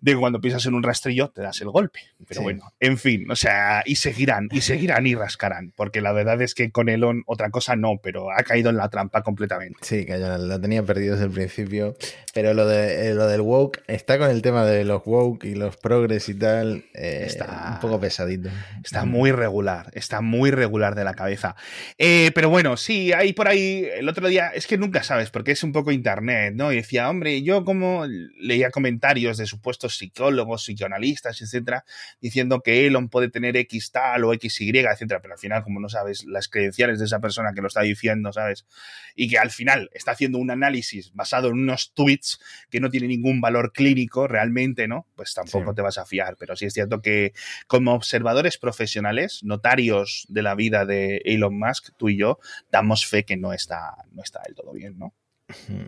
de 0.00 0.16
cuando 0.16 0.40
pisas 0.40 0.64
en 0.66 0.74
un 0.74 0.82
rastrillo 0.82 1.28
te 1.30 1.42
das 1.42 1.60
el 1.60 1.70
golpe. 1.70 2.00
Pero 2.26 2.42
bueno, 2.42 2.72
en 2.80 2.98
fin, 2.98 3.30
o 3.30 3.36
sea, 3.36 3.82
y 3.84 3.96
seguirán, 3.96 4.48
y 4.50 4.60
seguirán 4.60 5.06
y 5.06 5.14
rascarán, 5.14 5.72
porque 5.76 6.00
la 6.00 6.12
verdad 6.12 6.40
es 6.42 6.54
que 6.54 6.70
con 6.70 6.88
Elon 6.88 7.22
otra 7.26 7.50
cosa 7.50 7.76
no, 7.76 8.00
pero 8.02 8.30
ha 8.30 8.42
caído 8.42 8.70
en 8.70 8.76
la 8.76 8.88
trampa 8.88 9.22
completamente. 9.22 9.78
Sí, 9.82 10.06
que 10.06 10.18
ya 10.18 10.38
la 10.38 10.60
tenía 10.60 10.82
perdido 10.82 11.14
desde 11.14 11.26
el 11.26 11.32
principio, 11.32 11.96
pero 12.32 12.54
lo, 12.54 12.66
de, 12.66 13.08
eh, 13.08 13.14
lo 13.14 13.26
del 13.26 13.40
woke 13.40 13.82
está 13.86 14.18
con 14.18 14.30
el 14.30 14.42
tema 14.42 14.64
de 14.64 14.84
los 14.84 15.02
woke 15.04 15.44
y 15.44 15.54
los 15.54 15.76
progres 15.76 16.28
y 16.28 16.34
tal, 16.34 16.84
eh, 16.94 17.24
está 17.26 17.72
un 17.74 17.80
poco 17.80 18.00
pesadito. 18.00 18.48
Está 18.84 19.04
muy 19.04 19.32
regular, 19.32 19.90
está 19.94 20.20
muy 20.20 20.50
regular 20.50 20.94
de 20.94 21.04
la 21.04 21.14
cabeza. 21.14 21.56
Eh, 21.98 22.30
pero 22.34 22.48
bueno, 22.48 22.76
sí, 22.76 23.12
hay 23.12 23.32
por 23.32 23.48
ahí, 23.48 23.86
el 23.94 24.08
otro 24.08 24.28
día, 24.28 24.48
es 24.48 24.66
que 24.66 24.78
nunca 24.78 25.02
sabes, 25.02 25.30
porque 25.30 25.52
es 25.52 25.62
un 25.62 25.72
poco 25.72 25.92
internet, 25.92 26.54
¿no? 26.54 26.72
Y 26.72 26.76
decía, 26.76 27.08
hombre, 27.08 27.42
yo 27.42 27.64
como 27.64 28.06
leía 28.38 28.70
comentarios 28.70 29.36
de 29.36 29.46
supuestos 29.46 29.89
psicólogos, 29.96 30.64
psicoanalistas, 30.64 31.40
etcétera, 31.42 31.84
diciendo 32.20 32.60
que 32.60 32.86
Elon 32.86 33.08
puede 33.08 33.28
tener 33.28 33.56
X 33.56 33.92
tal 33.92 34.24
o 34.24 34.32
XY, 34.32 34.78
etcétera, 34.78 35.20
pero 35.20 35.34
al 35.34 35.40
final, 35.40 35.62
como 35.62 35.80
no 35.80 35.88
sabes 35.88 36.24
las 36.24 36.48
credenciales 36.48 36.98
de 36.98 37.04
esa 37.04 37.20
persona 37.20 37.52
que 37.54 37.60
lo 37.60 37.68
está 37.68 37.82
diciendo, 37.82 38.32
¿sabes? 38.32 38.66
Y 39.14 39.28
que 39.28 39.38
al 39.38 39.50
final 39.50 39.90
está 39.92 40.12
haciendo 40.12 40.38
un 40.38 40.50
análisis 40.50 41.12
basado 41.14 41.48
en 41.48 41.54
unos 41.54 41.92
tweets 41.94 42.40
que 42.70 42.80
no 42.80 42.90
tiene 42.90 43.06
ningún 43.06 43.40
valor 43.40 43.72
clínico 43.72 44.28
realmente, 44.28 44.88
¿no? 44.88 45.06
Pues 45.16 45.34
tampoco 45.34 45.74
te 45.74 45.82
vas 45.82 45.98
a 45.98 46.06
fiar, 46.06 46.36
pero 46.38 46.56
sí 46.56 46.66
es 46.66 46.74
cierto 46.74 47.00
que 47.00 47.32
como 47.66 47.94
observadores 47.94 48.58
profesionales, 48.58 49.40
notarios 49.42 50.26
de 50.28 50.42
la 50.42 50.54
vida 50.54 50.84
de 50.86 51.22
Elon 51.24 51.58
Musk, 51.58 51.90
tú 51.96 52.08
y 52.08 52.16
yo, 52.16 52.38
damos 52.70 53.06
fe 53.06 53.24
que 53.24 53.36
no 53.36 53.52
está, 53.52 53.96
no 54.12 54.22
está 54.22 54.40
del 54.46 54.54
todo 54.54 54.72
bien, 54.72 54.98
¿no? 54.98 55.14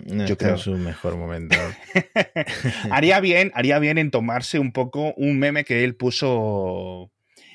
No 0.07 0.27
Yo 0.27 0.37
creo 0.37 0.59
su 0.59 0.77
mejor 0.77 1.17
momento. 1.17 1.57
haría 2.91 3.21
bien, 3.21 3.53
haría 3.55 3.79
bien 3.79 3.99
en 3.99 4.11
tomarse 4.11 4.59
un 4.59 4.73
poco 4.73 5.15
un 5.17 5.39
meme 5.39 5.65
que 5.65 5.85
él 5.85 5.95
puso 5.97 7.11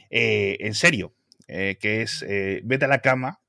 eh, 0.09 0.57
en 0.61 0.73
serio, 0.73 1.13
eh, 1.47 1.77
que 1.79 2.01
es 2.01 2.23
eh, 2.27 2.61
vete 2.63 2.85
a 2.85 2.87
la 2.87 2.99
cama, 2.99 3.41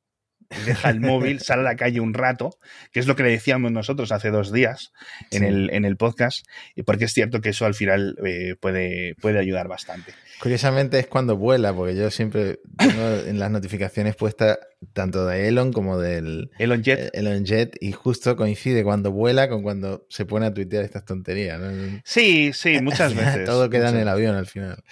deja 0.65 0.91
el 0.91 1.01
móvil, 1.01 1.41
sale 1.41 1.61
a 1.61 1.65
la 1.65 1.77
calle 1.77 2.01
un 2.01 2.15
rato, 2.15 2.59
que 2.93 3.01
es 3.01 3.07
lo 3.07 3.17
que 3.17 3.23
le 3.23 3.31
decíamos 3.31 3.73
nosotros 3.73 4.13
hace 4.13 4.31
dos 4.31 4.53
días 4.53 4.93
en, 5.31 5.45
el, 5.45 5.71
en 5.73 5.85
el 5.85 5.97
podcast, 5.97 6.47
porque 6.87 7.07
es 7.07 7.13
cierto 7.13 7.41
que 7.41 7.51
eso 7.51 7.67
al 7.67 7.75
final 7.75 8.17
puede, 8.61 9.15
puede 9.17 9.39
ayudar 9.39 9.69
bastante. 9.69 10.13
Curiosamente 10.41 11.01
es 11.01 11.09
cuando 11.09 11.37
vuela, 11.37 11.75
porque 11.75 11.97
yo 11.97 12.11
siempre 12.11 12.61
tengo 12.77 13.03
en 13.27 13.41
las 13.41 13.51
notificaciones 13.51 14.15
puestas 14.15 14.59
tanto 14.93 15.27
de 15.27 15.49
Elon 15.49 15.73
como 15.73 15.99
del 15.99 16.51
Elon 16.59 16.83
Jet. 16.83 17.01
Eh, 17.01 17.11
Elon 17.15 17.45
Jet, 17.45 17.77
y 17.81 17.91
justo 17.91 18.37
coincide 18.37 18.85
cuando 18.85 19.11
vuela 19.11 19.49
con 19.49 19.63
cuando 19.63 20.07
se 20.09 20.27
pone 20.27 20.47
a 20.47 20.55
tuitear 20.55 20.85
estas 20.85 21.05
tonterías. 21.05 21.61
Sí, 22.05 22.53
sí, 22.53 22.81
muchas 22.81 23.15
veces. 23.17 23.45
Todo 23.45 23.69
queda 23.69 23.91
en 23.91 23.97
el 23.97 24.09
avión 24.09 24.37
al 24.37 24.47
final. 24.47 24.85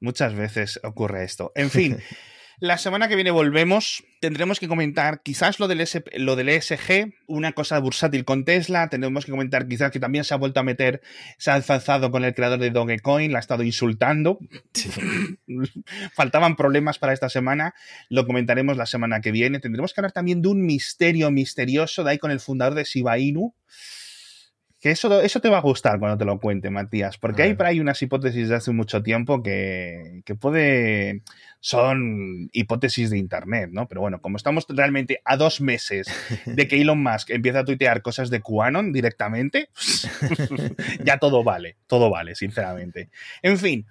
Muchas 0.00 0.34
veces 0.34 0.80
ocurre 0.82 1.24
esto. 1.24 1.52
En 1.54 1.70
fin. 1.70 1.98
La 2.60 2.76
semana 2.76 3.08
que 3.08 3.14
viene 3.14 3.30
volvemos. 3.30 4.04
Tendremos 4.20 4.60
que 4.60 4.68
comentar 4.68 5.22
quizás 5.22 5.60
lo 5.60 5.66
del, 5.66 5.82
lo 6.18 6.36
del 6.36 6.50
ESG, 6.50 7.14
una 7.26 7.52
cosa 7.52 7.78
bursátil 7.78 8.26
con 8.26 8.44
Tesla. 8.44 8.90
Tendremos 8.90 9.24
que 9.24 9.30
comentar 9.30 9.66
quizás 9.66 9.90
que 9.90 9.98
también 9.98 10.24
se 10.24 10.34
ha 10.34 10.36
vuelto 10.36 10.60
a 10.60 10.62
meter, 10.62 11.00
se 11.38 11.50
ha 11.50 11.54
alzado 11.54 12.10
con 12.10 12.22
el 12.22 12.34
creador 12.34 12.58
de 12.58 12.68
Dogecoin, 12.68 13.32
la 13.32 13.38
ha 13.38 13.40
estado 13.40 13.62
insultando. 13.62 14.38
Faltaban 16.14 16.54
problemas 16.54 16.98
para 16.98 17.14
esta 17.14 17.30
semana. 17.30 17.74
Lo 18.10 18.26
comentaremos 18.26 18.76
la 18.76 18.84
semana 18.84 19.22
que 19.22 19.32
viene. 19.32 19.58
Tendremos 19.58 19.94
que 19.94 20.02
hablar 20.02 20.12
también 20.12 20.42
de 20.42 20.48
un 20.48 20.66
misterio 20.66 21.30
misterioso 21.30 22.04
de 22.04 22.10
ahí 22.10 22.18
con 22.18 22.30
el 22.30 22.40
fundador 22.40 22.74
de 22.74 22.84
Shiba 22.84 23.18
Inu 23.18 23.54
que 24.80 24.90
eso, 24.90 25.20
eso 25.20 25.40
te 25.40 25.50
va 25.50 25.58
a 25.58 25.62
gustar 25.62 25.98
cuando 25.98 26.16
te 26.16 26.24
lo 26.24 26.40
cuente, 26.40 26.70
Matías, 26.70 27.18
porque 27.18 27.42
hay 27.42 27.54
por 27.54 27.66
ahí 27.66 27.80
unas 27.80 28.00
hipótesis 28.00 28.48
de 28.48 28.56
hace 28.56 28.72
mucho 28.72 29.02
tiempo 29.02 29.42
que, 29.42 30.22
que 30.24 30.34
puede. 30.34 31.22
son 31.60 32.48
hipótesis 32.52 33.10
de 33.10 33.18
internet, 33.18 33.68
¿no? 33.72 33.86
Pero 33.88 34.00
bueno, 34.00 34.22
como 34.22 34.38
estamos 34.38 34.64
realmente 34.70 35.20
a 35.26 35.36
dos 35.36 35.60
meses 35.60 36.08
de 36.46 36.66
que 36.66 36.76
Elon 36.80 37.02
Musk 37.02 37.30
empiece 37.30 37.58
a 37.58 37.64
tuitear 37.64 38.00
cosas 38.00 38.30
de 38.30 38.40
QAnon 38.40 38.90
directamente, 38.90 39.68
ya 41.04 41.18
todo 41.18 41.44
vale, 41.44 41.76
todo 41.86 42.08
vale, 42.08 42.34
sinceramente. 42.34 43.10
En 43.42 43.58
fin. 43.58 43.86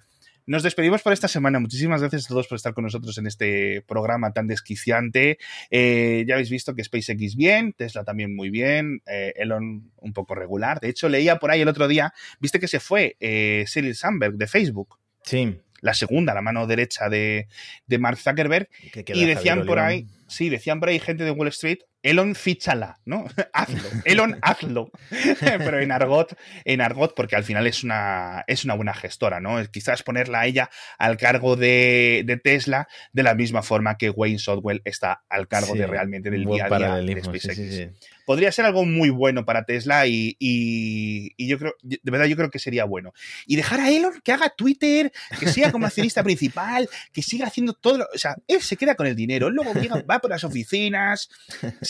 Nos 0.50 0.64
despedimos 0.64 1.00
por 1.02 1.12
esta 1.12 1.28
semana. 1.28 1.60
Muchísimas 1.60 2.00
gracias 2.00 2.24
a 2.24 2.28
todos 2.30 2.48
por 2.48 2.56
estar 2.56 2.74
con 2.74 2.82
nosotros 2.82 3.16
en 3.18 3.28
este 3.28 3.82
programa 3.82 4.32
tan 4.32 4.48
desquiciante. 4.48 5.38
Eh, 5.70 6.24
ya 6.26 6.34
habéis 6.34 6.50
visto 6.50 6.74
que 6.74 6.82
SpaceX 6.82 7.36
bien, 7.36 7.72
Tesla 7.72 8.02
también 8.02 8.34
muy 8.34 8.50
bien, 8.50 9.00
eh, 9.06 9.32
Elon 9.36 9.92
un 9.98 10.12
poco 10.12 10.34
regular. 10.34 10.80
De 10.80 10.88
hecho, 10.88 11.08
leía 11.08 11.36
por 11.36 11.52
ahí 11.52 11.60
el 11.60 11.68
otro 11.68 11.86
día, 11.86 12.12
viste 12.40 12.58
que 12.58 12.66
se 12.66 12.80
fue 12.80 13.16
eh, 13.20 13.64
Sheryl 13.68 13.94
Sandberg 13.94 14.34
de 14.34 14.48
Facebook. 14.48 14.98
Sí. 15.22 15.60
La 15.82 15.94
segunda, 15.94 16.34
la 16.34 16.42
mano 16.42 16.66
derecha 16.66 17.08
de, 17.08 17.46
de 17.86 17.98
Mark 17.98 18.18
Zuckerberg. 18.18 18.68
Y 19.06 19.26
decían 19.26 19.64
por 19.64 19.78
ahí, 19.78 20.08
sí, 20.26 20.48
decían 20.48 20.80
por 20.80 20.88
ahí 20.88 20.98
gente 20.98 21.22
de 21.22 21.30
Wall 21.30 21.46
Street, 21.46 21.78
Elon 22.02 22.34
fichala, 22.34 22.98
¿no? 23.04 23.26
hazlo, 23.52 23.88
Elon 24.04 24.38
hazlo. 24.42 24.90
Pero 25.40 25.80
en 25.80 25.92
argot, 25.92 26.36
en 26.64 26.80
argot, 26.80 27.14
porque 27.14 27.36
al 27.36 27.44
final 27.44 27.66
es 27.66 27.84
una, 27.84 28.44
es 28.46 28.64
una 28.64 28.74
buena 28.74 28.94
gestora, 28.94 29.40
¿no? 29.40 29.62
Quizás 29.70 30.02
ponerla 30.02 30.40
a 30.40 30.46
ella 30.46 30.70
al 30.98 31.16
cargo 31.16 31.56
de, 31.56 32.22
de 32.26 32.36
Tesla 32.36 32.88
de 33.12 33.22
la 33.22 33.34
misma 33.34 33.62
forma 33.62 33.96
que 33.96 34.10
Wayne 34.10 34.38
Sotwell 34.38 34.82
está 34.84 35.22
al 35.28 35.48
cargo 35.48 35.74
de 35.74 35.86
realmente 35.86 36.30
del 36.30 36.44
día 36.44 36.66
a 36.66 36.78
día 36.78 36.96
de 36.96 37.22
SpaceX 37.22 37.90
podría 38.30 38.52
ser 38.52 38.64
algo 38.64 38.84
muy 38.84 39.10
bueno 39.10 39.44
para 39.44 39.64
Tesla 39.64 40.06
y, 40.06 41.34
yo 41.36 41.58
creo, 41.58 41.74
de 41.82 41.98
verdad 42.04 42.26
yo 42.26 42.36
creo 42.36 42.48
que 42.48 42.60
sería 42.60 42.84
bueno. 42.84 43.12
Y 43.44 43.56
dejar 43.56 43.80
a 43.80 43.90
Elon 43.90 44.20
que 44.22 44.30
haga 44.30 44.50
Twitter, 44.50 45.10
que 45.40 45.48
sea 45.48 45.72
como 45.72 45.86
accionista 45.86 46.22
principal, 46.22 46.88
que 47.12 47.22
siga 47.22 47.48
haciendo 47.48 47.72
todo, 47.72 48.06
o 48.14 48.18
sea, 48.18 48.36
él 48.46 48.62
se 48.62 48.76
queda 48.76 48.94
con 48.94 49.08
el 49.08 49.16
dinero, 49.16 49.50
luego 49.50 49.72
va 50.08 50.20
por 50.20 50.30
las 50.30 50.44
oficinas, 50.44 51.28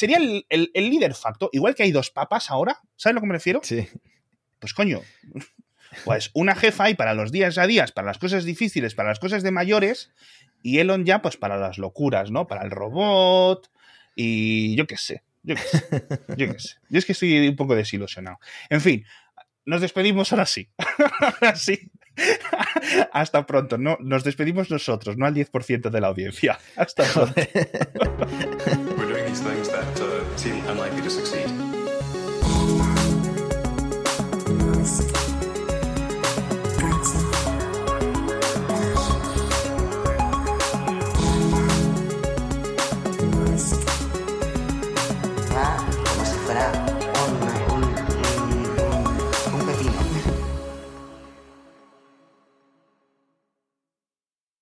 sería 0.01 0.17
el, 0.17 0.73
líder 0.75 1.15
facto, 1.15 1.51
igual 1.53 1.75
que 1.75 1.83
hay 1.83 1.93
dos 1.93 2.11
papas 2.11 2.51
ahora, 2.51 2.81
¿sabes 2.97 3.13
a 3.13 3.15
lo 3.15 3.21
que 3.21 3.27
me 3.27 3.35
refiero? 3.35 3.61
Sí. 3.63 3.87
Pues 4.59 4.75
coño, 4.75 5.03
pues 6.05 6.31
una 6.33 6.55
jefa 6.55 6.85
ahí 6.85 6.95
para 6.95 7.15
los 7.15 7.31
días 7.31 7.59
a 7.59 7.67
días, 7.67 7.93
para 7.93 8.07
las 8.07 8.19
cosas 8.19 8.45
difíciles, 8.45 8.95
para 8.95 9.11
las 9.11 9.21
cosas 9.21 9.43
de 9.43 9.51
mayores, 9.51 10.11
y 10.63 10.79
Elon 10.79 11.05
ya 11.05 11.23
pues 11.23 11.37
para 11.37 11.59
las 11.59 11.79
locuras, 11.79 12.31
¿no? 12.31 12.47
Para 12.47 12.63
el 12.65 12.71
robot 12.71 13.71
y 14.17 14.75
yo 14.77 14.87
qué 14.87 14.97
sé. 14.97 15.23
Yo 15.43 15.55
qué 15.55 15.63
sé. 15.63 16.05
Yo 16.37 16.47
sé. 16.59 16.77
Yo 16.89 16.99
es 16.99 17.07
que 17.07 17.13
estoy 17.13 17.49
un 17.49 17.57
poco 17.57 17.75
desilusionado. 17.75 18.39
En 18.69 18.81
fin, 18.81 19.07
nos 19.65 19.81
despedimos 19.81 20.33
ahora 20.33 20.47
sí. 20.47 20.69
ahora 21.21 21.57
sí. 21.57 21.91
Hasta 23.13 23.47
pronto. 23.47 23.79
No, 23.79 23.97
nos 24.01 24.25
despedimos 24.25 24.71
nosotros, 24.71 25.17
no 25.17 25.27
al 25.27 25.35
10% 25.35 25.91
de 25.91 26.01
la 26.01 26.09
audiencia. 26.09 26.59
Hasta 26.77 27.05
pronto. 27.05 27.41
seem 30.41 30.65
unlikely 30.69 31.03
to 31.03 31.11
succeed. 31.11 31.30